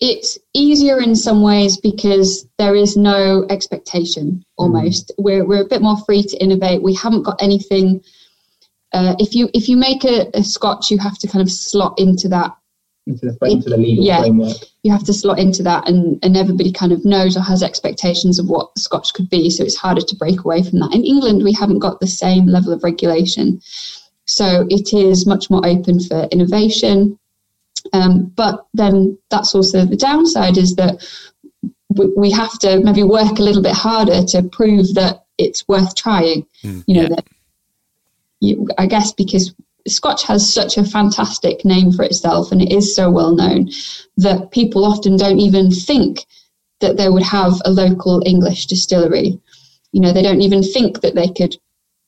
it's 0.00 0.38
easier 0.52 1.00
in 1.00 1.14
some 1.14 1.42
ways 1.42 1.76
because 1.76 2.48
there 2.58 2.74
is 2.74 2.96
no 2.96 3.46
expectation 3.50 4.44
almost. 4.58 5.12
We're, 5.18 5.44
we're 5.46 5.62
a 5.62 5.68
bit 5.68 5.80
more 5.80 5.96
free 6.04 6.22
to 6.24 6.36
innovate. 6.38 6.82
We 6.82 6.94
haven't 6.94 7.22
got 7.22 7.40
anything. 7.40 8.02
Uh, 8.92 9.14
if 9.20 9.34
you 9.34 9.48
if 9.54 9.68
you 9.68 9.76
make 9.76 10.04
a, 10.04 10.28
a 10.34 10.42
scotch, 10.42 10.90
you 10.90 10.98
have 10.98 11.18
to 11.18 11.28
kind 11.28 11.40
of 11.40 11.50
slot 11.50 11.94
into 11.98 12.28
that 12.28 12.50
Into 13.06 13.26
the, 13.30 13.46
into 13.48 13.70
the 13.70 13.76
legal 13.76 14.04
Yeah. 14.04 14.20
framework. 14.20 14.56
you 14.82 14.90
have 14.92 15.04
to 15.04 15.12
slot 15.12 15.38
into 15.38 15.62
that 15.62 15.88
and, 15.88 16.18
and 16.24 16.36
everybody 16.36 16.72
kind 16.72 16.92
of 16.92 17.04
knows 17.04 17.36
or 17.36 17.40
has 17.42 17.62
expectations 17.62 18.38
of 18.40 18.48
what 18.48 18.76
scotch 18.78 19.14
could 19.14 19.30
be 19.30 19.48
so 19.50 19.62
it's 19.64 19.76
harder 19.76 20.02
to 20.02 20.16
break 20.16 20.44
away 20.44 20.62
from 20.62 20.80
that 20.80 20.92
in 20.94 21.04
england 21.04 21.42
we 21.42 21.52
haven't 21.52 21.78
got 21.78 22.00
the 22.00 22.06
same 22.06 22.46
level 22.46 22.72
of 22.72 22.82
regulation 22.84 23.60
so 24.26 24.66
it 24.68 24.92
is 24.92 25.26
much 25.26 25.48
more 25.50 25.64
open 25.66 25.98
for 26.00 26.28
innovation 26.30 27.18
um, 27.92 28.26
but 28.36 28.66
then 28.74 29.18
that's 29.30 29.54
also 29.54 29.84
the 29.84 29.96
downside 29.96 30.56
is 30.56 30.76
that 30.76 31.04
we, 31.90 32.06
we 32.16 32.30
have 32.30 32.58
to 32.60 32.80
maybe 32.80 33.02
work 33.02 33.38
a 33.38 33.42
little 33.42 33.62
bit 33.62 33.74
harder 33.74 34.22
to 34.24 34.42
prove 34.42 34.94
that 34.94 35.24
it's 35.38 35.66
worth 35.68 35.94
trying 35.94 36.46
you 36.62 36.94
know 36.94 37.02
Yeah. 37.02 37.08
that 37.08 37.26
you, 38.40 38.68
i 38.78 38.86
guess 38.86 39.12
because 39.12 39.54
Scotch 39.88 40.22
has 40.24 40.52
such 40.52 40.78
a 40.78 40.84
fantastic 40.84 41.64
name 41.64 41.90
for 41.90 42.04
itself 42.04 42.52
and 42.52 42.62
it 42.62 42.70
is 42.72 42.94
so 42.94 43.10
well 43.10 43.34
known 43.34 43.68
that 44.16 44.52
people 44.52 44.84
often 44.84 45.16
don't 45.16 45.40
even 45.40 45.72
think 45.72 46.24
that 46.80 46.96
they 46.96 47.08
would 47.08 47.22
have 47.24 47.54
a 47.64 47.70
local 47.70 48.22
English 48.24 48.66
distillery. 48.66 49.40
You 49.92 50.00
know, 50.00 50.12
they 50.12 50.22
don't 50.22 50.40
even 50.42 50.62
think 50.62 51.00
that 51.00 51.14
they 51.16 51.28
could 51.28 51.56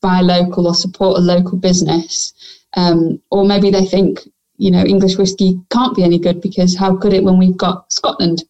buy 0.01 0.21
local 0.21 0.67
or 0.69 0.75
support 0.75 1.19
a 1.19 1.21
local 1.21 1.59
business. 1.59 2.33
Um, 2.77 3.21
or 3.31 3.45
maybe 3.45 3.71
they 3.71 3.85
think, 3.85 4.21
you 4.65 4.71
know, 4.71 4.83
English 4.83 5.19
whiskey 5.19 5.61
can't 5.71 5.95
be 5.95 6.03
any 6.03 6.19
good 6.19 6.41
because 6.41 6.75
how 6.75 6.97
could 6.97 7.13
it 7.13 7.23
when 7.23 7.39
we've 7.39 7.57
got 7.57 7.93
Scotland? 7.93 8.45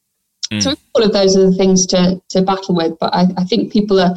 So 0.61 0.77
all 0.95 1.03
of 1.03 1.13
those 1.13 1.37
are 1.37 1.51
the 1.51 1.57
things 1.57 1.85
to, 1.87 2.23
to 2.29 2.43
battle 2.43 2.77
with. 2.77 2.97
But 3.01 3.13
I, 3.13 3.27
I 3.37 3.43
think 3.43 3.73
people 3.73 3.99
are 3.99 4.15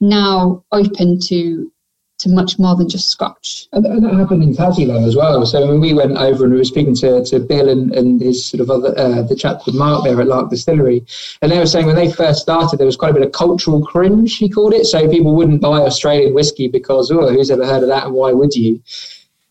now 0.00 0.62
open 0.70 1.18
to 1.26 1.72
to 2.18 2.30
much 2.30 2.58
more 2.58 2.74
than 2.76 2.88
just 2.88 3.10
Scotch. 3.10 3.66
And, 3.72 3.84
and 3.84 4.02
that 4.04 4.14
happened 4.14 4.42
in 4.42 4.54
Tassie 4.54 4.86
though 4.86 5.04
as 5.04 5.16
well. 5.16 5.44
So 5.44 5.66
when 5.66 5.80
we 5.80 5.92
went 5.92 6.16
over 6.16 6.44
and 6.44 6.52
we 6.52 6.58
were 6.58 6.64
speaking 6.64 6.94
to, 6.94 7.22
to 7.24 7.40
Bill 7.40 7.68
and, 7.68 7.92
and 7.92 8.22
his 8.22 8.46
sort 8.46 8.62
of 8.62 8.70
other 8.70 8.96
uh, 8.96 9.20
the 9.22 9.34
chap 9.34 9.66
with 9.66 9.74
Mark 9.74 10.04
there 10.04 10.18
at 10.20 10.28
Lark 10.28 10.48
Distillery, 10.48 11.04
and 11.42 11.50
they 11.50 11.58
were 11.58 11.66
saying 11.66 11.86
when 11.86 11.96
they 11.96 12.10
first 12.10 12.40
started 12.40 12.78
there 12.78 12.86
was 12.86 12.96
quite 12.96 13.10
a 13.10 13.14
bit 13.14 13.24
of 13.24 13.32
cultural 13.32 13.84
cringe, 13.84 14.36
he 14.36 14.48
called 14.48 14.72
it. 14.72 14.86
So 14.86 15.10
people 15.10 15.34
wouldn't 15.34 15.60
buy 15.60 15.80
Australian 15.80 16.32
whiskey 16.34 16.68
because 16.68 17.10
oh, 17.10 17.28
who's 17.28 17.50
ever 17.50 17.66
heard 17.66 17.82
of 17.82 17.88
that 17.88 18.06
and 18.06 18.14
why 18.14 18.32
would 18.32 18.54
you? 18.54 18.80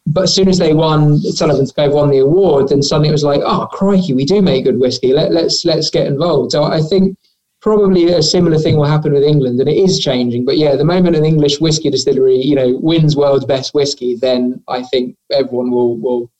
But 0.07 0.25
as 0.25 0.35
soon 0.35 0.47
as 0.47 0.59
they 0.59 0.73
won 0.73 1.19
Sullivan's 1.19 1.71
Cove 1.71 1.93
won 1.93 2.11
the 2.11 2.19
award, 2.19 2.69
then 2.69 2.83
suddenly 2.83 3.09
it 3.09 3.13
was 3.13 3.23
like, 3.23 3.41
oh 3.43 3.67
crikey, 3.71 4.13
we 4.13 4.25
do 4.25 4.41
make 4.41 4.65
good 4.65 4.79
whiskey. 4.79 5.13
Let, 5.13 5.31
let's 5.31 5.65
let's 5.65 5.89
get 5.89 6.05
involved. 6.05 6.51
So 6.51 6.63
I 6.63 6.81
think 6.81 7.17
probably 7.61 8.13
a 8.13 8.21
similar 8.21 8.59
thing 8.59 8.77
will 8.77 8.85
happen 8.85 9.11
with 9.13 9.23
England, 9.23 9.59
and 9.59 9.67
it 9.67 9.75
is 9.75 9.97
changing. 9.97 10.45
But 10.45 10.57
yeah, 10.57 10.75
the 10.75 10.85
moment 10.85 11.15
an 11.15 11.25
English 11.25 11.59
whiskey 11.59 11.89
distillery, 11.89 12.37
you 12.37 12.53
know, 12.53 12.77
wins 12.79 13.15
world's 13.15 13.45
best 13.45 13.73
whiskey, 13.73 14.15
then 14.15 14.61
I 14.67 14.83
think 14.83 15.17
everyone 15.31 15.71
will 15.71 15.97
will 15.97 16.31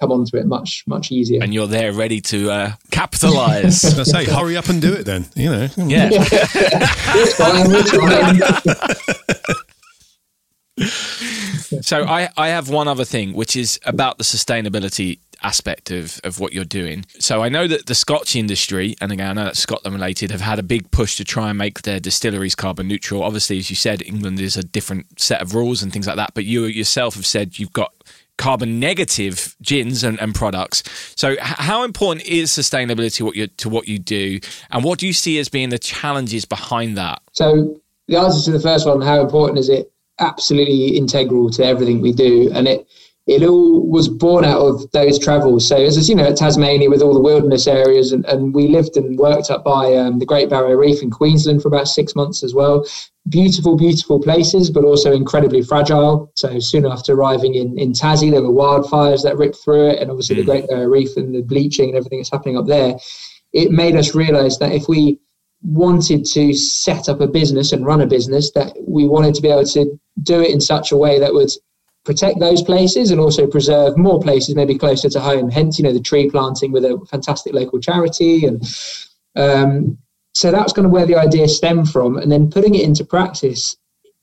come 0.00 0.10
onto 0.10 0.38
it 0.38 0.46
much 0.46 0.82
much 0.86 1.12
easier. 1.12 1.42
And 1.42 1.52
you're 1.52 1.66
there 1.66 1.92
ready 1.92 2.22
to 2.22 2.50
uh, 2.50 2.72
capitalize. 2.90 3.84
I 3.98 4.02
say, 4.04 4.24
hurry 4.24 4.56
up 4.56 4.70
and 4.70 4.80
do 4.80 4.94
it 4.94 5.04
then. 5.04 5.26
You 5.34 5.50
know. 5.50 5.68
yeah. 5.76 6.08
it's 6.12 7.34
fine, 7.34 7.66
it's 7.68 7.90
fine. 8.80 9.60
So 11.82 12.04
I, 12.04 12.28
I 12.36 12.48
have 12.48 12.68
one 12.68 12.88
other 12.88 13.04
thing, 13.04 13.32
which 13.32 13.56
is 13.56 13.80
about 13.84 14.18
the 14.18 14.24
sustainability 14.24 15.18
aspect 15.42 15.90
of, 15.90 16.20
of 16.24 16.40
what 16.40 16.52
you're 16.52 16.64
doing. 16.64 17.04
So 17.18 17.42
I 17.42 17.48
know 17.48 17.66
that 17.68 17.86
the 17.86 17.94
Scotch 17.94 18.34
industry, 18.34 18.96
and 19.00 19.12
again, 19.12 19.30
I 19.30 19.32
know 19.34 19.44
that's 19.44 19.60
Scotland 19.60 19.94
related, 19.94 20.30
have 20.30 20.40
had 20.40 20.58
a 20.58 20.62
big 20.62 20.90
push 20.90 21.16
to 21.16 21.24
try 21.24 21.50
and 21.50 21.58
make 21.58 21.82
their 21.82 22.00
distilleries 22.00 22.54
carbon 22.54 22.88
neutral. 22.88 23.22
Obviously, 23.22 23.58
as 23.58 23.68
you 23.68 23.76
said, 23.76 24.02
England 24.02 24.40
is 24.40 24.56
a 24.56 24.62
different 24.62 25.20
set 25.20 25.42
of 25.42 25.54
rules 25.54 25.82
and 25.82 25.92
things 25.92 26.06
like 26.06 26.16
that. 26.16 26.32
But 26.34 26.44
you 26.44 26.64
yourself 26.64 27.14
have 27.14 27.26
said 27.26 27.58
you've 27.58 27.72
got 27.72 27.92
carbon 28.36 28.80
negative 28.80 29.54
gins 29.62 30.02
and, 30.02 30.20
and 30.20 30.34
products. 30.34 30.82
So 31.16 31.30
h- 31.32 31.38
how 31.40 31.84
important 31.84 32.26
is 32.26 32.50
sustainability 32.50 33.22
what 33.22 33.36
you 33.36 33.46
to 33.46 33.68
what 33.68 33.86
you 33.86 33.98
do, 33.98 34.40
and 34.70 34.82
what 34.82 34.98
do 34.98 35.06
you 35.06 35.12
see 35.12 35.38
as 35.38 35.48
being 35.48 35.68
the 35.68 35.78
challenges 35.78 36.44
behind 36.44 36.96
that? 36.96 37.20
So 37.32 37.80
the 38.08 38.16
answer 38.16 38.44
to 38.46 38.52
the 38.52 38.60
first 38.60 38.86
one, 38.86 39.00
how 39.00 39.20
important 39.20 39.58
is 39.58 39.68
it? 39.68 39.90
Absolutely 40.18 40.96
integral 40.96 41.50
to 41.50 41.64
everything 41.64 42.00
we 42.00 42.12
do, 42.12 42.50
and 42.54 42.68
it 42.68 42.86
it 43.26 43.42
all 43.42 43.88
was 43.88 44.06
born 44.08 44.44
out 44.44 44.60
of 44.60 44.90
those 44.90 45.18
travels. 45.18 45.66
So 45.66 45.76
as 45.76 46.08
you 46.08 46.14
know, 46.14 46.26
at 46.26 46.36
Tasmania 46.36 46.90
with 46.90 47.00
all 47.00 47.14
the 47.14 47.20
wilderness 47.20 47.66
areas, 47.66 48.12
and, 48.12 48.24
and 48.26 48.54
we 48.54 48.68
lived 48.68 48.96
and 48.96 49.18
worked 49.18 49.50
up 49.50 49.64
by 49.64 49.94
um, 49.94 50.18
the 50.18 50.26
Great 50.26 50.50
Barrier 50.50 50.76
Reef 50.76 51.02
in 51.02 51.10
Queensland 51.10 51.62
for 51.62 51.68
about 51.68 51.88
six 51.88 52.14
months 52.14 52.44
as 52.44 52.54
well. 52.54 52.86
Beautiful, 53.26 53.76
beautiful 53.76 54.20
places, 54.20 54.70
but 54.70 54.84
also 54.84 55.12
incredibly 55.12 55.62
fragile. 55.62 56.30
So 56.34 56.58
soon 56.58 56.84
after 56.84 57.14
arriving 57.14 57.54
in, 57.54 57.78
in 57.78 57.92
Tassie, 57.92 58.30
there 58.30 58.42
were 58.42 58.50
wildfires 58.50 59.22
that 59.22 59.38
ripped 59.38 59.56
through 59.56 59.88
it, 59.88 60.00
and 60.00 60.10
obviously 60.10 60.36
the 60.36 60.44
Great 60.44 60.68
Barrier 60.68 60.90
Reef 60.90 61.16
and 61.16 61.34
the 61.34 61.40
bleaching 61.40 61.88
and 61.88 61.96
everything 61.96 62.18
that's 62.18 62.30
happening 62.30 62.58
up 62.58 62.66
there. 62.66 62.94
It 63.54 63.70
made 63.70 63.96
us 63.96 64.14
realise 64.14 64.58
that 64.58 64.72
if 64.72 64.86
we 64.86 65.18
wanted 65.64 66.24
to 66.24 66.52
set 66.52 67.08
up 67.08 67.20
a 67.20 67.26
business 67.26 67.72
and 67.72 67.86
run 67.86 68.02
a 68.02 68.06
business 68.06 68.52
that 68.52 68.72
we 68.86 69.08
wanted 69.08 69.34
to 69.34 69.42
be 69.42 69.48
able 69.48 69.64
to 69.64 69.98
do 70.22 70.40
it 70.40 70.50
in 70.50 70.60
such 70.60 70.92
a 70.92 70.96
way 70.96 71.18
that 71.18 71.32
would 71.32 71.50
protect 72.04 72.38
those 72.38 72.62
places 72.62 73.10
and 73.10 73.18
also 73.18 73.46
preserve 73.46 73.96
more 73.96 74.20
places 74.20 74.54
maybe 74.54 74.76
closer 74.76 75.08
to 75.08 75.18
home 75.18 75.50
hence 75.50 75.78
you 75.78 75.84
know 75.84 75.92
the 75.92 76.00
tree 76.00 76.28
planting 76.28 76.70
with 76.70 76.84
a 76.84 77.00
fantastic 77.10 77.54
local 77.54 77.80
charity 77.80 78.44
and 78.44 78.62
um, 79.36 79.98
so 80.34 80.50
that's 80.50 80.72
kind 80.72 80.84
of 80.84 80.92
where 80.92 81.06
the 81.06 81.16
idea 81.16 81.48
stemmed 81.48 81.88
from. 81.90 82.18
And 82.18 82.30
then 82.30 82.50
putting 82.50 82.74
it 82.74 82.82
into 82.82 83.04
practice, 83.04 83.76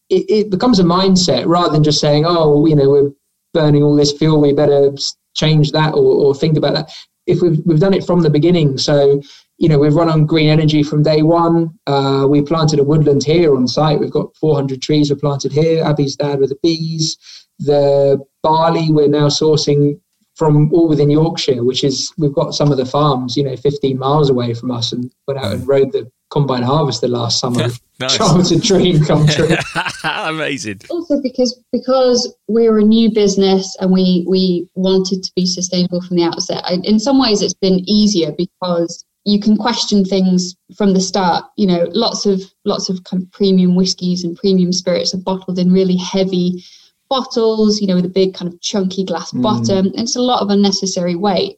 it, 0.09 0.25
it 0.29 0.49
becomes 0.49 0.79
a 0.79 0.83
mindset 0.83 1.47
rather 1.47 1.71
than 1.71 1.83
just 1.83 2.01
saying, 2.01 2.25
oh, 2.27 2.65
you 2.65 2.75
know, 2.75 2.89
we're 2.89 3.11
burning 3.53 3.81
all 3.81 3.95
this 3.95 4.11
fuel, 4.11 4.41
we 4.41 4.53
better 4.53 4.91
change 5.35 5.71
that 5.71 5.93
or, 5.93 6.25
or 6.25 6.35
think 6.35 6.57
about 6.57 6.73
that. 6.73 6.93
If 7.27 7.41
we've, 7.41 7.59
we've 7.65 7.79
done 7.79 7.93
it 7.93 8.05
from 8.05 8.21
the 8.21 8.29
beginning, 8.29 8.77
so 8.77 9.21
you 9.61 9.69
know 9.69 9.77
we've 9.77 9.93
run 9.93 10.09
on 10.09 10.25
green 10.25 10.49
energy 10.49 10.81
from 10.81 11.03
day 11.03 11.21
one. 11.21 11.69
Uh, 11.85 12.25
we 12.27 12.41
planted 12.41 12.79
a 12.79 12.83
woodland 12.83 13.23
here 13.23 13.55
on 13.55 13.67
site. 13.67 13.99
We've 13.99 14.09
got 14.11 14.35
400 14.37 14.81
trees 14.81 15.11
were 15.11 15.15
planted 15.15 15.51
here. 15.51 15.83
Abby's 15.83 16.15
dad 16.15 16.39
with 16.39 16.49
the 16.49 16.57
bees. 16.63 17.15
The 17.59 18.19
barley 18.41 18.87
we're 18.89 19.07
now 19.07 19.27
sourcing 19.27 19.99
from 20.35 20.73
all 20.73 20.87
within 20.89 21.11
Yorkshire, 21.11 21.63
which 21.63 21.83
is 21.83 22.11
we've 22.17 22.33
got 22.33 22.55
some 22.55 22.71
of 22.71 22.77
the 22.77 22.85
farms, 22.87 23.37
you 23.37 23.43
know, 23.43 23.55
15 23.55 23.99
miles 23.99 24.31
away 24.31 24.55
from 24.55 24.71
us, 24.71 24.91
and 24.91 25.11
went 25.27 25.39
out 25.39 25.53
and 25.53 25.67
rode 25.67 25.91
the 25.91 26.09
combine 26.31 26.63
harvester 26.63 27.07
last 27.07 27.39
summer. 27.39 27.67
Nice. 27.99 28.17
Childhood 28.17 28.63
dream 28.63 29.05
come 29.05 29.27
true. 29.27 29.55
Amazing. 30.03 30.79
also 30.89 31.21
because 31.21 31.61
because 31.71 32.33
we're 32.47 32.79
a 32.79 32.83
new 32.83 33.11
business 33.13 33.75
and 33.79 33.91
we 33.91 34.25
we 34.27 34.67
wanted 34.73 35.21
to 35.21 35.31
be 35.35 35.45
sustainable 35.45 36.01
from 36.01 36.17
the 36.17 36.23
outset 36.23 36.63
I, 36.65 36.79
in 36.83 36.99
some 36.99 37.21
ways 37.21 37.43
it's 37.43 37.53
been 37.53 37.87
easier 37.87 38.31
because 38.31 39.05
you 39.23 39.39
can 39.39 39.55
question 39.55 40.03
things 40.03 40.55
from 40.75 40.93
the 40.93 41.01
start. 41.01 41.45
You 41.57 41.67
know 41.67 41.87
lots 41.91 42.25
of 42.25 42.41
lots 42.65 42.89
of 42.89 43.03
kind 43.03 43.23
of 43.23 43.31
premium 43.31 43.75
whiskies 43.75 44.23
and 44.23 44.35
premium 44.35 44.73
spirits 44.73 45.13
are 45.13 45.19
bottled 45.19 45.59
in 45.59 45.71
really 45.71 45.97
heavy 45.97 46.63
bottles 47.09 47.81
you 47.81 47.87
know 47.87 47.95
with 47.95 48.05
a 48.05 48.09
big 48.09 48.33
kind 48.33 48.51
of 48.51 48.59
chunky 48.61 49.03
glass 49.03 49.31
mm. 49.31 49.41
bottom. 49.41 49.87
And 49.87 49.99
it's 49.99 50.15
a 50.15 50.21
lot 50.21 50.41
of 50.41 50.49
unnecessary 50.49 51.15
weight. 51.15 51.57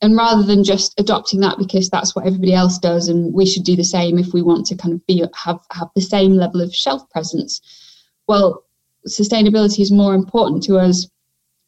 And 0.00 0.16
rather 0.16 0.42
than 0.42 0.64
just 0.64 0.98
adopting 0.98 1.38
that 1.40 1.58
because 1.58 1.88
that's 1.88 2.16
what 2.16 2.26
everybody 2.26 2.54
else 2.54 2.76
does 2.76 3.08
and 3.08 3.32
we 3.32 3.46
should 3.46 3.62
do 3.62 3.76
the 3.76 3.84
same 3.84 4.18
if 4.18 4.32
we 4.32 4.42
want 4.42 4.66
to 4.66 4.76
kind 4.76 4.94
of 4.94 5.06
be 5.06 5.24
have 5.34 5.60
have 5.70 5.88
the 5.94 6.00
same 6.00 6.32
level 6.34 6.60
of 6.60 6.74
shelf 6.74 7.08
presence 7.10 7.60
well 8.26 8.64
sustainability 9.06 9.80
is 9.80 9.90
more 9.90 10.14
important 10.14 10.62
to 10.64 10.78
us. 10.78 11.08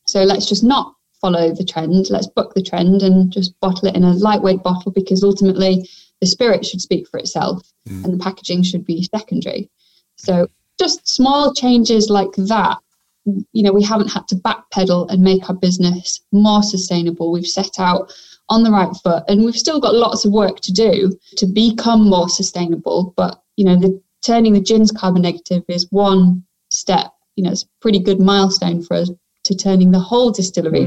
So 0.06 0.22
let's 0.22 0.46
just 0.46 0.62
not 0.62 0.94
follow 1.24 1.54
the 1.54 1.64
trend. 1.64 2.10
Let's 2.10 2.26
book 2.26 2.52
the 2.52 2.62
trend 2.62 3.02
and 3.02 3.32
just 3.32 3.58
bottle 3.60 3.88
it 3.88 3.96
in 3.96 4.04
a 4.04 4.12
lightweight 4.12 4.62
bottle 4.62 4.92
because 4.92 5.24
ultimately 5.24 5.88
the 6.20 6.26
spirit 6.26 6.66
should 6.66 6.82
speak 6.82 7.08
for 7.08 7.18
itself 7.18 7.62
mm. 7.88 8.04
and 8.04 8.12
the 8.12 8.22
packaging 8.22 8.62
should 8.62 8.84
be 8.84 9.08
secondary. 9.14 9.70
So 10.16 10.48
just 10.78 11.08
small 11.08 11.54
changes 11.54 12.10
like 12.10 12.32
that 12.36 12.76
you 13.24 13.62
know 13.62 13.72
we 13.72 13.82
haven't 13.82 14.12
had 14.12 14.28
to 14.28 14.36
backpedal 14.36 15.10
and 15.10 15.22
make 15.22 15.48
our 15.48 15.56
business 15.56 16.20
more 16.30 16.62
sustainable. 16.62 17.32
We've 17.32 17.46
set 17.46 17.78
out 17.78 18.12
on 18.50 18.64
the 18.64 18.70
right 18.70 18.94
foot 19.02 19.24
and 19.28 19.46
we've 19.46 19.56
still 19.56 19.80
got 19.80 19.94
lots 19.94 20.26
of 20.26 20.32
work 20.32 20.60
to 20.60 20.72
do 20.72 21.18
to 21.38 21.46
become 21.46 22.06
more 22.06 22.28
sustainable. 22.28 23.14
But 23.16 23.42
you 23.56 23.64
know 23.64 23.76
the 23.76 23.98
turning 24.20 24.52
the 24.52 24.60
gins 24.60 24.92
carbon 24.92 25.22
negative 25.22 25.64
is 25.68 25.90
one 25.90 26.44
step. 26.68 27.12
You 27.36 27.44
know 27.44 27.52
it's 27.52 27.62
a 27.62 27.80
pretty 27.80 27.98
good 27.98 28.20
milestone 28.20 28.82
for 28.82 28.94
us 28.96 29.10
to 29.44 29.54
turning 29.54 29.90
the 29.90 30.00
whole 30.00 30.30
distillery 30.30 30.86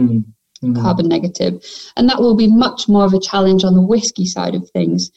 Mm, 0.64 0.76
mm. 0.76 0.82
carbon 0.82 1.08
negative. 1.08 1.64
And 1.96 2.10
that 2.10 2.20
will 2.20 2.36
be 2.36 2.48
much 2.48 2.88
more 2.88 3.06
of 3.06 3.14
a 3.14 3.20
challenge 3.20 3.64
on 3.64 3.76
the 3.76 3.82
whiskey 3.82 4.26
side 4.26 4.56
of 4.56 4.70
things 4.72 5.12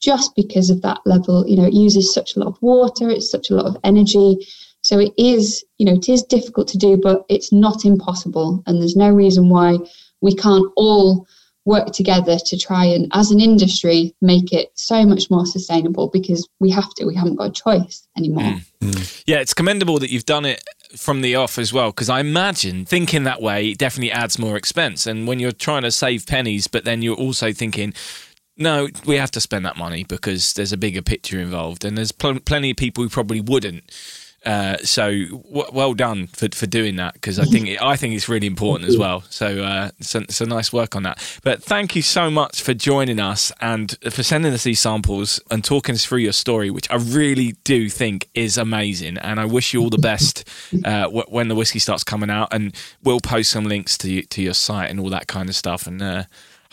just 0.00 0.34
because 0.36 0.68
of 0.68 0.82
that 0.82 0.98
level 1.06 1.46
you 1.48 1.56
know 1.56 1.64
it 1.64 1.72
uses 1.72 2.12
such 2.12 2.36
a 2.36 2.38
lot 2.38 2.48
of 2.48 2.60
water 2.60 3.08
it's 3.08 3.30
such 3.30 3.50
a 3.50 3.54
lot 3.54 3.66
of 3.66 3.76
energy. 3.84 4.46
So 4.82 4.98
it 4.98 5.12
is 5.16 5.64
you 5.78 5.86
know 5.86 5.94
it 5.94 6.08
is 6.08 6.22
difficult 6.22 6.68
to 6.68 6.78
do 6.78 6.96
but 6.96 7.24
it's 7.28 7.52
not 7.52 7.84
impossible. 7.84 8.62
And 8.66 8.80
there's 8.80 8.96
no 8.96 9.10
reason 9.10 9.48
why 9.48 9.78
we 10.20 10.34
can't 10.34 10.70
all 10.76 11.26
work 11.66 11.92
together 11.92 12.36
to 12.44 12.58
try 12.58 12.84
and 12.84 13.10
as 13.14 13.30
an 13.30 13.40
industry 13.40 14.14
make 14.20 14.52
it 14.52 14.70
so 14.74 15.06
much 15.06 15.30
more 15.30 15.46
sustainable 15.46 16.10
because 16.12 16.46
we 16.60 16.70
have 16.70 16.92
to 16.94 17.06
we 17.06 17.14
haven't 17.14 17.36
got 17.36 17.48
a 17.48 17.52
choice 17.52 18.06
anymore. 18.18 18.56
Yeah, 19.26 19.40
it's 19.40 19.54
commendable 19.54 19.98
that 20.00 20.10
you've 20.10 20.26
done 20.26 20.44
it 20.44 20.62
from 20.96 21.20
the 21.20 21.34
off 21.34 21.58
as 21.58 21.72
well, 21.72 21.90
because 21.90 22.08
I 22.08 22.20
imagine 22.20 22.84
thinking 22.84 23.24
that 23.24 23.42
way 23.42 23.74
definitely 23.74 24.12
adds 24.12 24.38
more 24.38 24.56
expense. 24.56 25.06
And 25.06 25.26
when 25.26 25.38
you're 25.40 25.52
trying 25.52 25.82
to 25.82 25.90
save 25.90 26.26
pennies, 26.26 26.66
but 26.66 26.84
then 26.84 27.02
you're 27.02 27.16
also 27.16 27.52
thinking, 27.52 27.94
no, 28.56 28.88
we 29.04 29.16
have 29.16 29.30
to 29.32 29.40
spend 29.40 29.66
that 29.66 29.76
money 29.76 30.04
because 30.04 30.52
there's 30.52 30.72
a 30.72 30.76
bigger 30.76 31.02
picture 31.02 31.40
involved, 31.40 31.84
and 31.84 31.98
there's 31.98 32.12
pl- 32.12 32.40
plenty 32.40 32.70
of 32.70 32.76
people 32.76 33.02
who 33.02 33.10
probably 33.10 33.40
wouldn't. 33.40 33.84
Uh, 34.44 34.76
so 34.78 35.10
w- 35.10 35.70
well 35.72 35.94
done 35.94 36.26
for, 36.28 36.48
for 36.52 36.66
doing 36.66 36.96
that 36.96 37.14
because 37.14 37.38
I 37.38 37.44
think 37.44 37.66
it, 37.68 37.82
I 37.82 37.96
think 37.96 38.14
it's 38.14 38.28
really 38.28 38.46
important 38.46 38.88
as 38.88 38.98
well. 38.98 39.22
So 39.30 39.64
uh, 39.64 39.90
so, 40.00 40.22
so 40.28 40.44
nice 40.44 40.72
work 40.72 40.94
on 40.94 41.02
that. 41.04 41.40
But 41.42 41.62
thank 41.62 41.96
you 41.96 42.02
so 42.02 42.30
much 42.30 42.62
for 42.62 42.74
joining 42.74 43.20
us 43.20 43.52
and 43.60 43.96
for 44.10 44.22
sending 44.22 44.52
us 44.52 44.64
these 44.64 44.80
samples 44.80 45.40
and 45.50 45.64
talking 45.64 45.94
us 45.94 46.04
through 46.04 46.18
your 46.18 46.32
story, 46.32 46.70
which 46.70 46.90
I 46.90 46.96
really 46.96 47.52
do 47.64 47.88
think 47.88 48.28
is 48.34 48.58
amazing. 48.58 49.16
And 49.18 49.40
I 49.40 49.46
wish 49.46 49.72
you 49.72 49.80
all 49.80 49.90
the 49.90 49.98
best 49.98 50.46
uh, 50.84 51.04
w- 51.04 51.24
when 51.28 51.48
the 51.48 51.54
whiskey 51.54 51.78
starts 51.78 52.04
coming 52.04 52.30
out. 52.30 52.48
And 52.52 52.74
we'll 53.02 53.20
post 53.20 53.50
some 53.50 53.64
links 53.64 53.96
to 53.98 54.22
to 54.22 54.42
your 54.42 54.54
site 54.54 54.90
and 54.90 55.00
all 55.00 55.10
that 55.10 55.26
kind 55.26 55.48
of 55.48 55.56
stuff. 55.56 55.86
And 55.86 56.02
uh, 56.02 56.24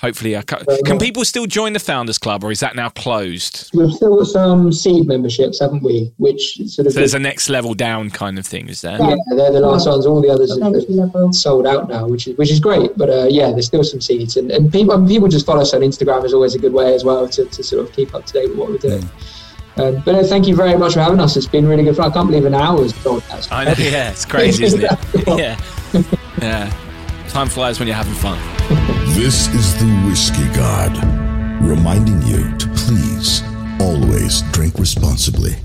hopefully, 0.02 0.36
I 0.36 0.41
ca- 0.41 0.64
can 0.86 0.97
people 0.97 1.24
still 1.24 1.45
join 1.45 1.74
the 1.74 1.80
Founders 1.80 2.18
Club 2.18 2.43
or 2.43 2.52
is 2.52 2.60
that 2.60 2.76
now 2.76 2.89
closed? 2.89 3.70
We've 3.74 3.91
still 3.93 4.18
got 4.18 4.28
some 4.28 4.72
seed 4.74 5.08
memberships, 5.08 5.60
haven't 5.60 5.84
we? 5.84 6.12
Which 6.18 6.58
sort 6.68 6.88
of 6.88 6.93
So 6.93 6.99
there's 6.99 7.14
a 7.14 7.20
next 7.20 7.49
level 7.49 7.74
down 7.74 8.10
kind 8.10 8.38
of 8.38 8.45
thing, 8.45 8.68
is 8.68 8.82
there? 8.82 8.99
yeah, 8.99 9.16
they're 9.30 9.52
the 9.52 9.62
last 9.62 9.88
ones. 9.88 10.06
All 10.06 10.22
the 10.22 10.30
others 10.30 10.52
have 10.52 10.74
Entry 10.74 10.95
level. 10.95 11.32
sold 11.32 11.66
out 11.68 11.88
now, 11.89 12.08
which 12.08 12.28
is 12.28 12.38
which 12.38 12.52
is 12.52 12.60
great. 12.60 12.97
But 12.97 13.10
uh, 13.10 13.28
yeah, 13.30 13.52
there's 13.52 13.68
still 13.68 13.84
some 13.84 14.02
seeds, 14.02 14.38
and, 14.38 14.52
and 14.52 14.72
people 14.72 14.93
and 14.95 15.08
people 15.08 15.28
just 15.28 15.45
follow 15.45 15.62
us 15.62 15.74
on 15.74 15.82
Instagram 15.82 16.26
is 16.26 16.34
always 16.34 16.56
a 16.56 16.60
good 16.60 16.74
way 16.74 16.93
as 16.93 17.04
well 17.04 17.28
to, 17.30 17.45
to 17.45 17.64
sort 17.64 17.86
of 17.88 17.93
keep 17.93 18.14
up 18.16 18.26
to 18.26 18.34
date 18.34 18.49
with 18.49 18.58
what 18.58 18.70
we're 18.70 18.78
doing. 18.78 19.08
Um, 19.78 20.02
but 20.04 20.12
no, 20.12 20.24
thank 20.24 20.47
you 20.47 20.56
very 20.56 20.76
much 20.78 20.93
for 20.95 20.99
having 20.99 21.20
us. 21.22 21.38
It's 21.38 21.47
been 21.47 21.66
really 21.66 21.84
good 21.84 21.95
fun. 21.95 22.12
I 22.12 22.14
can't 22.14 22.28
believe 22.28 22.45
an 22.45 22.54
hour's 22.54 22.91
gone. 23.04 23.22
That's 23.30 23.49
I 23.52 23.64
know, 23.64 23.74
yeah, 23.78 24.12
it's 24.12 24.26
crazy, 24.26 24.66
isn't 24.66 24.84
it? 24.84 24.91
yeah, 25.28 25.58
yeah. 26.41 26.74
Time 27.30 27.47
flies 27.47 27.80
when 27.80 27.88
you're 27.88 27.95
having 27.95 28.14
fun. 28.14 28.88
This 29.14 29.49
is 29.49 29.76
the 29.76 29.86
Whiskey 30.07 30.47
God, 30.55 30.95
reminding 31.62 32.22
you 32.24 32.57
to 32.57 32.68
please 32.70 33.43
always 33.80 34.41
drink 34.53 34.80
responsibly. 34.80 35.57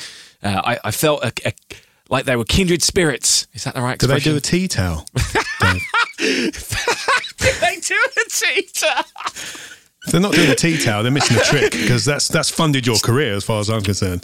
Uh, 0.42 0.62
I, 0.64 0.78
I 0.84 0.90
felt 0.92 1.22
a, 1.22 1.32
a, 1.44 1.53
like 2.09 2.24
they 2.24 2.36
were 2.36 2.46
kindred 2.46 2.82
spirits. 2.82 3.46
Is 3.53 3.64
that 3.64 3.74
the 3.74 3.82
right 3.82 3.98
Do 3.98 4.07
they 4.12 4.18
do 4.18 4.34
a 4.36 4.40
tea 4.40 4.66
towel? 4.66 5.07
Did 6.18 6.55
they 7.61 7.76
do 7.80 7.98
a 8.16 8.30
teacher? 8.30 8.86
If 9.26 9.82
they're 10.11 10.20
not 10.20 10.32
doing 10.32 10.50
a 10.50 10.55
tea 10.55 10.78
towel, 10.78 11.03
they're 11.03 11.12
missing 11.12 11.36
a 11.36 11.40
trick 11.40 11.72
because 11.72 12.05
that's 12.05 12.28
that's 12.28 12.50
funded 12.50 12.86
your 12.86 12.98
career 12.98 13.34
as 13.34 13.44
far 13.44 13.61
as 13.61 13.70
I'm 13.70 13.82
concerned. 13.82 14.22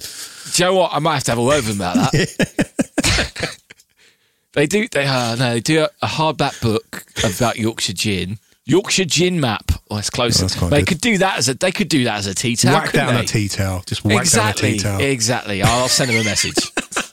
Do 0.55 0.63
you 0.63 0.69
know 0.69 0.77
what? 0.77 0.93
I 0.93 0.99
might 0.99 1.15
have 1.15 1.25
to 1.25 1.31
have 1.33 1.39
a 1.39 1.43
word 1.43 1.65
with 1.65 1.79
them 1.79 1.81
about 1.81 2.13
that. 2.13 3.59
they 4.53 4.67
do. 4.67 4.89
They 4.89 5.07
uh, 5.07 5.37
no, 5.37 5.55
they 5.55 5.61
do 5.61 5.83
a, 5.83 5.91
a 6.03 6.07
hardback 6.07 6.61
book 6.61 7.05
about 7.25 7.59
Yorkshire 7.59 7.93
gin. 7.93 8.39
Yorkshire 8.65 9.07
gin 9.07 9.41
map. 9.41 9.73
Oh, 9.91 9.97
it's 9.97 10.11
close. 10.11 10.43
Oh, 10.43 10.47
that's 10.47 10.61
they 10.71 10.81
good. 10.81 10.89
could 10.89 11.01
do 11.01 11.19
that 11.19 11.39
as 11.39 11.49
a. 11.49 11.55
They 11.55 11.73
could 11.73 11.89
do 11.89 12.05
that 12.05 12.19
as 12.19 12.27
a 12.27 12.35
tea 12.35 12.57
towel. 12.57 12.75
whack 12.75 12.93
down 12.93 13.15
they? 13.15 13.21
a 13.21 13.25
tea 13.25 13.49
towel. 13.49 13.83
Just 13.87 14.05
whack 14.05 14.21
exactly. 14.21 14.71
down 14.71 14.75
a 14.75 14.77
tea 14.77 14.83
towel. 14.83 15.01
Exactly. 15.01 15.63
I'll 15.63 15.89
send 15.89 16.11
them 16.11 16.21
a 16.21 16.25
message. 16.25 16.73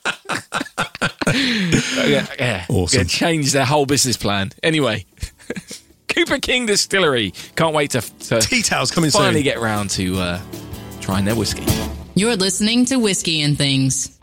yeah, 1.33 2.27
yeah. 2.39 2.65
Awesome. 2.69 2.99
Yeah, 2.99 3.03
change 3.05 3.51
their 3.51 3.65
whole 3.65 3.85
business 3.85 4.17
plan. 4.17 4.51
Anyway, 4.63 5.05
Cooper 6.15 6.39
King 6.39 6.65
Distillery. 6.65 7.31
Can't 7.55 7.75
wait 7.75 7.91
to, 7.91 8.01
to 8.01 8.39
Tea 8.41 8.61
towels 8.61 8.89
coming 8.91 9.11
finally 9.11 9.35
soon. 9.35 9.43
get 9.43 9.59
round 9.59 9.89
to 9.91 10.17
uh, 10.17 10.41
trying 11.01 11.25
their 11.25 11.35
whiskey. 11.35 11.65
You're 12.15 12.37
listening 12.37 12.85
to 12.85 12.95
Whiskey 12.97 13.41
and 13.41 13.57
Things. 13.57 14.17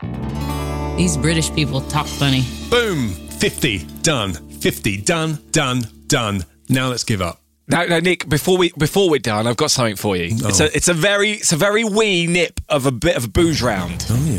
These 0.97 1.17
British 1.17 1.53
people 1.53 1.81
talk 1.81 2.07
funny. 2.07 2.43
Boom. 2.69 3.09
50 3.09 3.79
done. 4.01 4.33
50 4.33 5.01
done, 5.01 5.37
done, 5.51 5.83
done. 6.07 6.45
Now 6.69 6.87
let's 6.89 7.03
give 7.03 7.21
up. 7.21 7.39
Now, 7.67 7.85
no, 7.85 7.99
Nick. 7.99 8.27
Before 8.27 8.57
we 8.57 8.71
before 8.77 9.09
we're 9.09 9.19
done, 9.19 9.47
I've 9.47 9.55
got 9.57 9.71
something 9.71 9.95
for 9.95 10.17
you. 10.17 10.35
It's 10.35 10.59
Oh. 10.59 10.65
a 10.65 10.67
it's 10.75 10.87
a 10.89 10.93
very 10.93 11.31
it's 11.31 11.53
a 11.53 11.55
very 11.55 11.83
wee 11.85 12.27
nip 12.27 12.59
of 12.67 12.85
a 12.85 12.91
bit 12.91 13.15
of 13.15 13.23
a 13.25 13.27
booze 13.29 13.61
round. 13.61 14.05
Oh 14.09 14.25
yeah. 14.25 14.32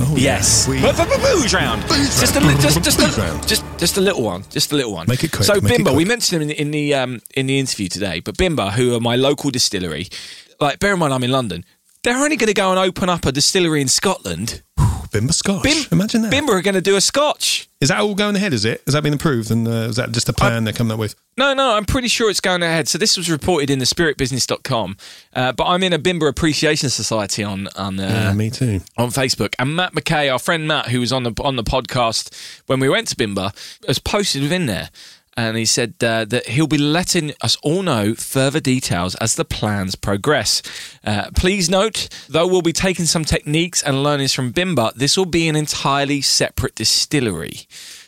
Oh 0.00 0.14
Yes, 0.16 0.66
yeah. 0.68 0.92
Booze 1.32 1.54
round. 1.54 1.86
Booze 1.88 2.18
just 2.20 2.36
a 2.36 2.40
round. 2.40 2.60
just 2.60 2.82
just 2.82 2.98
Booze 2.98 3.16
a, 3.18 3.20
round. 3.22 3.46
just 3.48 3.64
just 3.78 3.96
a 3.96 4.00
little 4.00 4.22
one. 4.22 4.42
Just 4.50 4.72
a 4.72 4.76
little 4.76 4.92
one. 4.92 5.06
Make 5.08 5.22
it 5.24 5.30
quick, 5.32 5.44
So 5.44 5.60
make 5.60 5.78
Bimber, 5.78 5.94
we 5.94 6.04
mentioned 6.04 6.42
him 6.42 6.50
in, 6.50 6.56
in 6.56 6.70
the 6.72 6.94
um 6.94 7.20
in 7.34 7.46
the 7.46 7.58
interview 7.58 7.88
today. 7.88 8.20
But 8.20 8.36
Bimber, 8.36 8.72
who 8.72 8.94
are 8.96 9.00
my 9.00 9.16
local 9.16 9.50
distillery, 9.50 10.08
like 10.60 10.80
bear 10.80 10.92
in 10.94 10.98
mind 10.98 11.12
I'm 11.14 11.22
in 11.24 11.30
London. 11.30 11.64
They're 12.02 12.16
only 12.18 12.36
going 12.36 12.48
to 12.48 12.54
go 12.54 12.70
and 12.70 12.78
open 12.78 13.08
up 13.08 13.24
a 13.24 13.32
distillery 13.32 13.80
in 13.80 13.88
Scotland. 13.88 14.62
Bimber 15.14 15.32
Scotch. 15.32 15.62
Bim- 15.62 15.86
Imagine 15.92 16.22
that. 16.22 16.32
Bimber 16.32 16.50
are 16.50 16.62
going 16.62 16.74
to 16.74 16.80
do 16.80 16.96
a 16.96 17.00
Scotch. 17.00 17.68
Is 17.80 17.88
that 17.88 18.00
all 18.00 18.14
going 18.14 18.34
ahead? 18.34 18.52
Is 18.52 18.64
it? 18.64 18.82
Has 18.86 18.94
that 18.94 19.02
been 19.02 19.12
approved? 19.14 19.50
And 19.50 19.68
uh, 19.68 19.88
is 19.88 19.96
that 19.96 20.10
just 20.12 20.28
a 20.28 20.32
plan 20.32 20.64
they're 20.64 20.72
coming 20.72 20.92
up 20.92 20.98
with? 20.98 21.14
No, 21.36 21.52
no, 21.52 21.76
I'm 21.76 21.84
pretty 21.84 22.08
sure 22.08 22.30
it's 22.30 22.40
going 22.40 22.62
ahead. 22.62 22.88
So 22.88 22.96
this 22.98 23.16
was 23.16 23.30
reported 23.30 23.68
in 23.68 23.78
the 23.78 23.84
spiritbusiness.com. 23.84 24.96
Uh, 25.34 25.52
but 25.52 25.64
I'm 25.66 25.82
in 25.82 25.92
a 25.92 25.98
Bimber 25.98 26.28
Appreciation 26.28 26.88
Society 26.90 27.42
on 27.44 27.68
on 27.76 28.00
uh, 28.00 28.02
yeah, 28.02 28.32
me 28.32 28.50
too. 28.50 28.80
on 28.96 29.10
Facebook. 29.10 29.54
And 29.58 29.76
Matt 29.76 29.92
McKay, 29.92 30.32
our 30.32 30.38
friend 30.38 30.66
Matt, 30.66 30.88
who 30.88 31.00
was 31.00 31.12
on 31.12 31.24
the 31.24 31.32
on 31.42 31.56
the 31.56 31.64
podcast 31.64 32.32
when 32.66 32.80
we 32.80 32.88
went 32.88 33.08
to 33.08 33.16
Bimber, 33.16 33.52
has 33.86 33.98
posted 33.98 34.42
within 34.42 34.66
there. 34.66 34.88
And 35.36 35.56
he 35.56 35.64
said 35.64 35.94
uh, 36.02 36.24
that 36.26 36.48
he'll 36.48 36.66
be 36.66 36.78
letting 36.78 37.32
us 37.40 37.56
all 37.62 37.82
know 37.82 38.14
further 38.14 38.60
details 38.60 39.14
as 39.16 39.34
the 39.34 39.44
plans 39.44 39.96
progress. 39.96 40.62
Uh, 41.04 41.30
please 41.34 41.68
note, 41.68 42.08
though 42.28 42.46
we'll 42.46 42.62
be 42.62 42.72
taking 42.72 43.04
some 43.04 43.24
techniques 43.24 43.82
and 43.82 44.02
learnings 44.02 44.32
from 44.32 44.52
Bimber, 44.52 44.94
this 44.94 45.16
will 45.16 45.26
be 45.26 45.48
an 45.48 45.56
entirely 45.56 46.20
separate 46.20 46.76
distillery. 46.76 47.66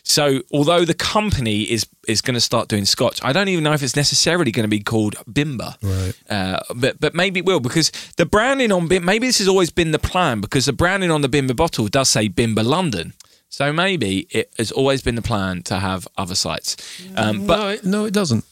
So, 0.08 0.42
although 0.52 0.84
the 0.84 0.94
company 0.94 1.62
is 1.62 1.84
is 2.06 2.20
going 2.20 2.34
to 2.34 2.40
start 2.40 2.68
doing 2.68 2.84
Scotch, 2.84 3.18
I 3.24 3.32
don't 3.32 3.48
even 3.48 3.64
know 3.64 3.72
if 3.72 3.82
it's 3.82 3.96
necessarily 3.96 4.52
going 4.52 4.62
to 4.62 4.68
be 4.68 4.78
called 4.78 5.16
Bimber. 5.28 5.74
Right. 5.82 6.14
Uh, 6.30 6.60
but 6.76 7.00
but 7.00 7.12
maybe 7.12 7.40
it 7.40 7.44
will 7.44 7.58
because 7.58 7.90
the 8.16 8.24
branding 8.24 8.70
on 8.70 8.86
Bim, 8.86 9.04
maybe 9.04 9.26
this 9.26 9.38
has 9.38 9.48
always 9.48 9.70
been 9.70 9.90
the 9.90 9.98
plan 9.98 10.40
because 10.40 10.66
the 10.66 10.72
branding 10.72 11.10
on 11.10 11.22
the 11.22 11.28
Bimber 11.28 11.56
bottle 11.56 11.88
does 11.88 12.08
say 12.08 12.28
Bimber 12.28 12.64
London. 12.64 13.14
So 13.56 13.72
maybe 13.72 14.26
it 14.30 14.52
has 14.58 14.70
always 14.70 15.00
been 15.00 15.14
the 15.14 15.22
plan 15.22 15.62
to 15.62 15.78
have 15.78 16.06
other 16.18 16.34
sites. 16.34 16.76
Um, 17.16 17.46
but 17.46 17.56
no, 17.56 17.68
it, 17.70 17.84
no, 17.86 18.04
it 18.04 18.12
doesn't. 18.12 18.44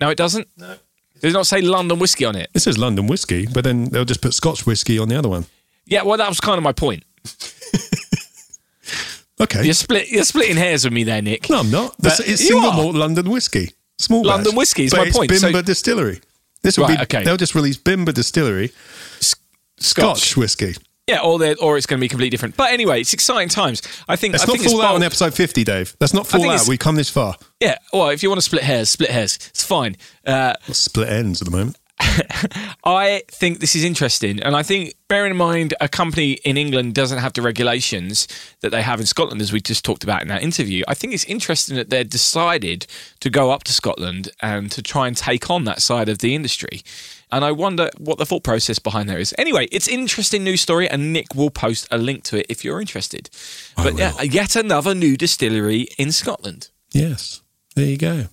no, 0.00 0.10
it 0.10 0.16
doesn't. 0.16 0.48
No, 0.56 0.74
does 1.20 1.32
not 1.32 1.46
say 1.46 1.60
London 1.60 2.00
whiskey 2.00 2.24
on 2.24 2.34
it. 2.34 2.50
It 2.54 2.58
says 2.58 2.76
London 2.76 3.06
whiskey, 3.06 3.46
but 3.46 3.62
then 3.62 3.84
they'll 3.84 4.04
just 4.04 4.20
put 4.20 4.34
Scotch 4.34 4.66
whiskey 4.66 4.98
on 4.98 5.08
the 5.08 5.16
other 5.16 5.28
one. 5.28 5.46
Yeah, 5.86 6.02
well, 6.02 6.18
that 6.18 6.28
was 6.28 6.40
kind 6.40 6.58
of 6.58 6.64
my 6.64 6.72
point. 6.72 7.04
Okay. 9.40 9.62
You're 9.64 9.74
split. 9.74 10.08
You're 10.10 10.24
splitting 10.24 10.56
hairs 10.56 10.82
with 10.82 10.92
me 10.92 11.04
there, 11.04 11.22
Nick. 11.22 11.48
No, 11.48 11.60
I'm 11.60 11.70
not. 11.70 11.94
But 12.00 12.18
it's 12.18 12.44
single 12.44 12.72
malt 12.72 12.96
London 12.96 13.30
whiskey. 13.30 13.70
Small 13.96 14.24
batch. 14.24 14.30
London 14.30 14.56
whiskey 14.56 14.86
is 14.86 14.90
but 14.90 14.96
my 14.96 15.04
it's 15.04 15.16
point. 15.16 15.30
Bimber 15.30 15.52
So- 15.52 15.62
Distillery. 15.62 16.20
This 16.62 16.76
will 16.76 16.86
Right, 16.86 16.98
be. 16.98 17.02
okay. 17.04 17.22
They'll 17.24 17.36
just 17.36 17.54
release 17.54 17.76
Bimber 17.78 18.12
Distillery 18.12 18.72
Scotch 19.78 20.36
whiskey. 20.36 20.74
Yeah, 21.08 21.20
or 21.20 21.42
or 21.62 21.76
it's 21.78 21.86
going 21.86 21.98
to 21.98 22.00
be 22.00 22.08
completely 22.08 22.30
different. 22.30 22.56
But 22.56 22.70
anyway, 22.70 23.00
it's 23.00 23.14
exciting 23.14 23.48
times. 23.48 23.82
I 24.08 24.16
think. 24.16 24.32
Let's 24.32 24.44
I 24.44 24.46
not 24.46 24.58
think 24.58 24.70
fall 24.70 24.82
out 24.82 24.94
on 24.94 25.02
episode 25.02 25.34
50, 25.34 25.64
Dave. 25.64 25.96
Let's 26.00 26.12
not 26.12 26.26
fall 26.26 26.48
out. 26.50 26.68
We 26.68 26.76
come 26.76 26.96
this 26.96 27.08
far. 27.08 27.36
Yeah. 27.60 27.78
Well, 27.92 28.10
if 28.10 28.22
you 28.22 28.28
want 28.28 28.38
to 28.38 28.44
split 28.44 28.62
hairs, 28.62 28.90
split 28.90 29.10
hairs. 29.10 29.36
It's 29.48 29.64
fine. 29.64 29.96
Uh, 30.26 30.54
Split 30.70 31.08
ends 31.08 31.40
at 31.40 31.46
the 31.46 31.56
moment. 31.56 31.78
I 32.84 33.22
think 33.28 33.58
this 33.58 33.74
is 33.74 33.82
interesting, 33.82 34.40
and 34.40 34.54
I 34.54 34.62
think 34.62 34.94
bearing 35.08 35.32
in 35.32 35.36
mind 35.36 35.74
a 35.80 35.88
company 35.88 36.32
in 36.44 36.56
England 36.56 36.94
doesn't 36.94 37.18
have 37.18 37.32
the 37.32 37.42
regulations 37.42 38.28
that 38.60 38.70
they 38.70 38.82
have 38.82 39.00
in 39.00 39.06
Scotland, 39.06 39.40
as 39.40 39.52
we 39.52 39.60
just 39.60 39.84
talked 39.84 40.04
about 40.04 40.22
in 40.22 40.28
that 40.28 40.42
interview. 40.42 40.84
I 40.86 40.94
think 40.94 41.12
it's 41.12 41.24
interesting 41.24 41.74
that 41.76 41.90
they've 41.90 42.08
decided 42.08 42.86
to 43.20 43.30
go 43.30 43.50
up 43.50 43.64
to 43.64 43.72
Scotland 43.72 44.28
and 44.40 44.70
to 44.72 44.82
try 44.82 45.08
and 45.08 45.16
take 45.16 45.50
on 45.50 45.64
that 45.64 45.82
side 45.82 46.08
of 46.08 46.18
the 46.18 46.34
industry. 46.34 46.82
And 47.30 47.44
I 47.44 47.52
wonder 47.52 47.90
what 47.98 48.18
the 48.18 48.24
thought 48.26 48.42
process 48.42 48.78
behind 48.78 49.08
there 49.08 49.18
is. 49.18 49.34
Anyway, 49.38 49.68
it's 49.70 49.86
interesting 49.88 50.44
news 50.44 50.60
story, 50.62 50.88
and 50.88 51.12
Nick 51.12 51.26
will 51.34 51.50
post 51.50 51.86
a 51.90 51.98
link 51.98 52.24
to 52.24 52.38
it 52.38 52.46
if 52.48 52.64
you're 52.64 52.80
interested. 52.80 53.28
but 53.76 53.98
yeah, 53.98 54.20
yet 54.22 54.56
another 54.56 54.94
new 54.94 55.16
distillery 55.16 55.88
in 55.98 56.10
Scotland. 56.12 56.68
Yes. 56.92 57.42
There 57.74 57.84
you 57.86 57.98
go. 57.98 58.24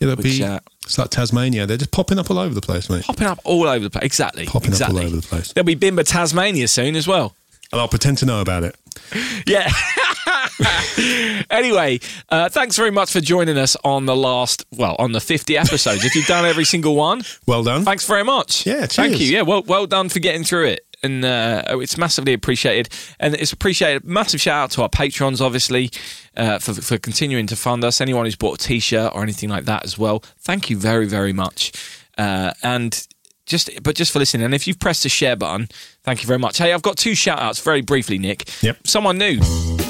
It'll 0.00 0.16
Which, 0.16 0.24
be. 0.38 0.44
uh, 0.44 0.60
it's 0.84 0.98
like 0.98 1.10
Tasmania. 1.10 1.66
They're 1.66 1.76
just 1.76 1.90
popping 1.90 2.18
up 2.18 2.30
all 2.30 2.38
over 2.38 2.54
the 2.54 2.60
place, 2.60 2.90
mate. 2.90 3.04
Popping 3.04 3.26
up 3.26 3.38
all 3.44 3.68
over 3.68 3.84
the 3.84 3.90
place. 3.90 4.04
Exactly. 4.04 4.46
Popping 4.46 4.74
up 4.74 4.88
all 4.88 4.98
over 4.98 5.16
the 5.16 5.22
place. 5.22 5.52
There'll 5.52 5.64
be 5.66 5.76
Bimber 5.76 6.06
Tasmania 6.06 6.68
soon 6.68 6.96
as 6.96 7.06
well. 7.06 7.34
And 7.72 7.80
I'll 7.80 7.88
pretend 7.88 8.18
to 8.18 8.26
know 8.26 8.40
about 8.40 8.62
it. 8.62 8.76
Yeah. 9.46 9.70
anyway, 11.50 12.00
uh, 12.30 12.48
thanks 12.48 12.76
very 12.76 12.90
much 12.90 13.12
for 13.12 13.20
joining 13.20 13.58
us 13.58 13.76
on 13.84 14.06
the 14.06 14.16
last, 14.16 14.64
well, 14.72 14.96
on 14.98 15.12
the 15.12 15.20
50 15.20 15.56
episodes. 15.56 16.04
if 16.04 16.14
you've 16.14 16.26
done 16.26 16.44
every 16.44 16.64
single 16.64 16.94
one, 16.96 17.22
Well 17.46 17.62
done. 17.62 17.84
thanks 17.84 18.06
very 18.06 18.24
much. 18.24 18.66
Yeah, 18.66 18.86
Thank 18.86 19.20
you. 19.20 19.26
Yeah, 19.26 19.42
well, 19.42 19.62
well 19.62 19.86
done 19.86 20.08
for 20.08 20.18
getting 20.20 20.44
through 20.44 20.66
it. 20.66 20.86
And 21.02 21.22
uh, 21.24 21.62
it's 21.80 21.98
massively 21.98 22.32
appreciated. 22.32 22.88
And 23.20 23.34
it's 23.34 23.52
appreciated. 23.52 24.04
Massive 24.04 24.40
shout 24.40 24.64
out 24.64 24.70
to 24.72 24.82
our 24.82 24.88
patrons, 24.88 25.40
obviously, 25.42 25.90
uh, 26.36 26.58
for, 26.58 26.72
for 26.74 26.96
continuing 26.96 27.46
to 27.48 27.56
fund 27.56 27.84
us. 27.84 28.00
Anyone 28.00 28.24
who's 28.24 28.36
bought 28.36 28.54
a 28.62 28.66
t 28.66 28.80
shirt 28.80 29.12
or 29.14 29.22
anything 29.22 29.50
like 29.50 29.66
that 29.66 29.84
as 29.84 29.98
well. 29.98 30.20
Thank 30.38 30.70
you 30.70 30.78
very, 30.78 31.06
very 31.06 31.34
much. 31.34 31.72
Uh, 32.16 32.52
and 32.62 33.06
just 33.46 33.70
but 33.82 33.94
just 33.94 34.12
for 34.12 34.18
listening. 34.18 34.44
And 34.44 34.54
if 34.54 34.66
you've 34.66 34.78
pressed 34.78 35.02
the 35.02 35.08
share 35.08 35.36
button, 35.36 35.68
thank 36.02 36.22
you 36.22 36.26
very 36.26 36.38
much. 36.38 36.58
Hey, 36.58 36.72
I've 36.72 36.82
got 36.82 36.96
two 36.96 37.14
shout 37.14 37.38
outs 37.40 37.60
very 37.60 37.82
briefly, 37.82 38.18
Nick. 38.18 38.48
Yep. 38.62 38.86
Someone 38.86 39.18
new. 39.18 39.38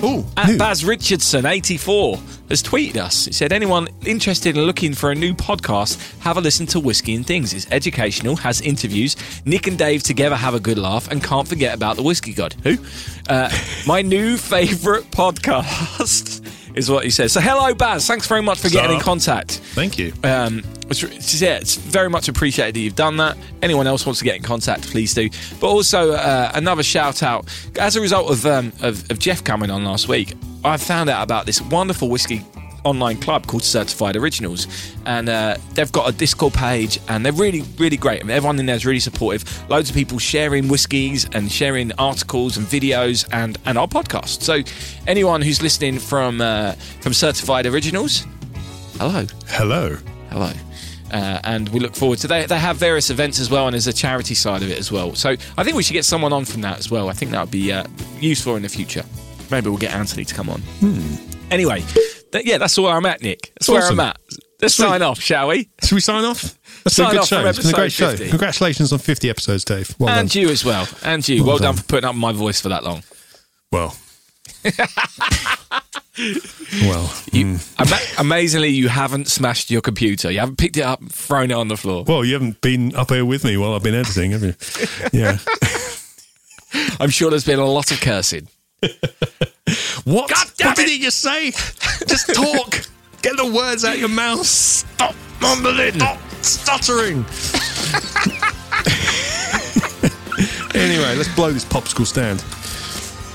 Oh, 0.06 0.26
At 0.36 0.58
Baz 0.58 0.84
Richardson, 0.84 1.46
84, 1.46 2.18
has 2.50 2.62
tweeted 2.62 2.96
us. 2.96 3.24
He 3.24 3.32
said, 3.32 3.52
Anyone 3.52 3.88
interested 4.04 4.56
in 4.56 4.62
looking 4.64 4.92
for 4.92 5.10
a 5.10 5.14
new 5.14 5.32
podcast, 5.34 6.18
have 6.20 6.36
a 6.36 6.40
listen 6.40 6.66
to 6.66 6.80
Whiskey 6.80 7.14
and 7.14 7.26
Things. 7.26 7.54
It's 7.54 7.66
educational, 7.70 8.36
has 8.36 8.60
interviews. 8.60 9.16
Nick 9.46 9.66
and 9.66 9.78
Dave 9.78 10.02
together 10.02 10.36
have 10.36 10.54
a 10.54 10.60
good 10.60 10.76
laugh, 10.78 11.10
and 11.10 11.22
can't 11.22 11.48
forget 11.48 11.74
about 11.74 11.96
the 11.96 12.02
Whiskey 12.02 12.34
God. 12.34 12.54
Who? 12.64 12.76
Uh, 13.28 13.50
my 13.86 14.02
new 14.02 14.36
favourite 14.36 15.04
podcast 15.10 16.46
is 16.76 16.90
what 16.90 17.04
he 17.04 17.10
says. 17.10 17.32
So, 17.32 17.40
hello, 17.40 17.72
Baz. 17.74 18.06
Thanks 18.06 18.26
very 18.26 18.42
much 18.42 18.58
for 18.60 18.68
getting 18.68 18.96
in 18.96 19.00
contact. 19.00 19.52
Thank 19.74 19.96
you. 19.98 20.12
Um, 20.22 20.62
it's, 20.90 21.02
it's- 21.02 21.40
yeah, 21.40 21.56
it's 21.56 21.76
very 21.76 22.08
much 22.10 22.28
appreciated 22.28 22.74
that 22.74 22.80
you've 22.80 22.94
done 22.96 23.16
that. 23.18 23.36
Anyone 23.62 23.86
else 23.86 24.04
wants 24.06 24.18
to 24.20 24.24
get 24.24 24.36
in 24.36 24.42
contact, 24.42 24.82
please 24.90 25.14
do. 25.14 25.28
But 25.60 25.68
also 25.68 26.12
uh, 26.12 26.50
another 26.54 26.82
shout 26.82 27.22
out 27.22 27.46
as 27.78 27.96
a 27.96 28.00
result 28.00 28.30
of, 28.30 28.44
um, 28.46 28.72
of 28.82 29.10
of 29.10 29.18
Jeff 29.18 29.42
coming 29.44 29.70
on 29.70 29.84
last 29.84 30.08
week. 30.08 30.34
I 30.64 30.76
found 30.76 31.10
out 31.10 31.22
about 31.22 31.46
this 31.46 31.60
wonderful 31.60 32.08
whiskey 32.08 32.42
online 32.84 33.16
club 33.18 33.46
called 33.46 33.62
Certified 33.62 34.14
Originals, 34.14 34.66
and 35.06 35.28
uh, 35.30 35.56
they've 35.72 35.90
got 35.90 36.06
a 36.08 36.12
Discord 36.12 36.52
page, 36.52 36.98
and 37.08 37.24
they're 37.24 37.32
really 37.32 37.62
really 37.78 37.96
great. 37.96 38.20
I 38.20 38.24
mean, 38.24 38.36
everyone 38.36 38.58
in 38.58 38.66
there 38.66 38.76
is 38.76 38.84
really 38.84 39.00
supportive. 39.00 39.42
Loads 39.70 39.88
of 39.90 39.96
people 39.96 40.18
sharing 40.18 40.68
whiskies 40.68 41.26
and 41.32 41.50
sharing 41.50 41.92
articles 41.98 42.56
and 42.58 42.66
videos 42.66 43.26
and 43.32 43.56
and 43.64 43.78
our 43.78 43.88
podcast. 43.88 44.42
So 44.42 44.60
anyone 45.06 45.40
who's 45.42 45.62
listening 45.62 45.98
from 45.98 46.40
uh, 46.42 46.72
from 47.00 47.14
Certified 47.14 47.64
Originals, 47.66 48.26
hello. 48.98 49.26
Hello. 49.48 49.96
Hello. 50.30 50.52
Uh, 51.12 51.38
and 51.44 51.68
we 51.68 51.78
look 51.80 51.94
forward 51.94 52.18
to 52.18 52.26
they 52.26 52.46
they 52.46 52.58
have 52.58 52.76
various 52.76 53.10
events 53.10 53.38
as 53.38 53.50
well 53.50 53.66
and 53.66 53.74
there's 53.74 53.86
a 53.86 53.92
charity 53.92 54.34
side 54.34 54.62
of 54.62 54.70
it 54.70 54.78
as 54.78 54.90
well 54.90 55.14
so 55.14 55.36
i 55.58 55.62
think 55.62 55.76
we 55.76 55.82
should 55.82 55.92
get 55.92 56.04
someone 56.04 56.32
on 56.32 56.44
from 56.44 56.62
that 56.62 56.78
as 56.78 56.90
well 56.90 57.08
i 57.10 57.12
think 57.12 57.30
that 57.30 57.40
would 57.40 57.50
be 57.50 57.70
uh, 57.70 57.84
useful 58.20 58.56
in 58.56 58.62
the 58.62 58.68
future 58.68 59.04
maybe 59.50 59.68
we'll 59.68 59.78
get 59.78 59.92
anthony 59.92 60.24
to 60.24 60.34
come 60.34 60.48
on 60.48 60.62
anyway 61.50 61.80
th- 62.32 62.44
yeah 62.46 62.56
that's 62.58 62.76
where 62.78 62.92
i'm 62.94 63.04
at 63.06 63.20
nick 63.22 63.52
that's 63.54 63.68
where 63.68 63.82
i'm 63.82 64.00
at 64.00 64.18
let's 64.62 64.74
Sweet. 64.74 64.86
sign 64.86 65.02
off 65.02 65.20
shall 65.20 65.48
we 65.48 65.68
Should 65.84 65.94
we 65.96 66.00
sign 66.00 66.24
off? 66.24 66.58
That's 66.84 66.96
Sign 66.96 67.06
been 67.06 67.10
a 67.10 67.12
good 67.12 67.20
off 67.22 67.28
show. 67.28 67.46
It's 67.46 67.58
been 67.58 67.68
a 67.68 67.72
great 67.72 67.84
episode 68.00 68.18
show. 68.18 68.28
Congratulations 68.30 68.92
on 68.92 68.98
50 68.98 69.30
episodes, 69.30 69.64
Dave. 69.64 69.94
Well 69.98 70.08
and 70.10 70.28
done. 70.30 70.42
you 70.42 70.48
as 70.50 70.64
well 70.66 70.86
and 71.02 71.26
you 71.28 71.42
well, 71.42 71.46
Well 71.52 71.58
done 71.58 71.74
done. 71.74 71.82
for 71.82 71.84
putting 71.88 72.08
up 72.08 72.14
my 72.14 72.32
voice 72.32 72.60
for 72.60 72.68
that 72.70 72.82
long 72.84 73.02
Well. 73.72 73.96
well. 76.82 77.12
you, 77.32 77.44
mm. 77.46 77.74
ama- 77.80 78.20
amazingly 78.20 78.68
you 78.68 78.88
haven't 78.88 79.26
smashed 79.28 79.70
your 79.70 79.80
computer 79.80 80.30
you 80.30 80.38
haven't 80.38 80.58
picked 80.58 80.76
it 80.76 80.82
up 80.82 81.00
and 81.00 81.12
thrown 81.12 81.50
it 81.50 81.54
on 81.54 81.66
the 81.68 81.76
floor 81.76 82.04
Well, 82.06 82.24
you 82.24 82.34
haven't 82.34 82.60
been 82.60 82.94
up 82.94 83.10
here 83.10 83.24
with 83.24 83.44
me 83.44 83.56
while 83.56 83.74
I've 83.74 83.82
been 83.82 83.94
editing, 83.96 84.30
have 84.30 84.42
you? 84.42 84.54
Yeah. 85.12 85.38
i'm 87.00 87.10
sure 87.10 87.30
there's 87.30 87.44
been 87.44 87.58
a 87.58 87.64
lot 87.66 87.90
of 87.90 88.00
cursing 88.00 88.48
What? 90.04 90.28
God 90.30 90.46
damn 90.56 90.68
what 90.68 90.76
did 90.76 90.86
it. 90.88 90.90
he 90.90 90.98
just 91.00 91.20
say? 91.20 91.50
Just 92.06 92.34
talk. 92.34 92.70
Get 93.22 93.36
the 93.38 93.50
words 93.50 93.84
out 93.86 93.94
of 93.94 94.00
your 94.00 94.10
mouth. 94.10 94.44
Stop 94.44 95.14
mumbling. 95.40 95.98
Stop 95.98 96.18
stuttering. 96.42 97.24
anyway, 100.74 101.14
let's 101.16 101.34
blow 101.34 101.50
this 101.52 101.64
popsicle 101.64 102.04
stand. 102.06 102.44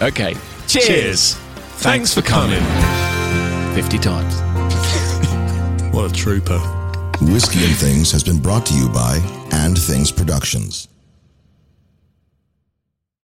okay 0.02 0.36
cheers, 0.68 1.36
thanks 1.82 2.14
for 2.14 2.22
coming 2.22 2.62
50 3.74 3.98
times 4.00 4.36
What 5.94 6.12
a 6.12 6.14
trooper. 6.14 6.60
Whiskey 7.22 7.64
and 7.66 7.76
Things 7.76 8.12
has 8.12 8.22
been 8.24 8.40
brought 8.40 8.66
to 8.66 8.74
you 8.74 8.90
by 8.90 9.20
And 9.52 9.78
Things 9.78 10.12
Productions. 10.12 10.89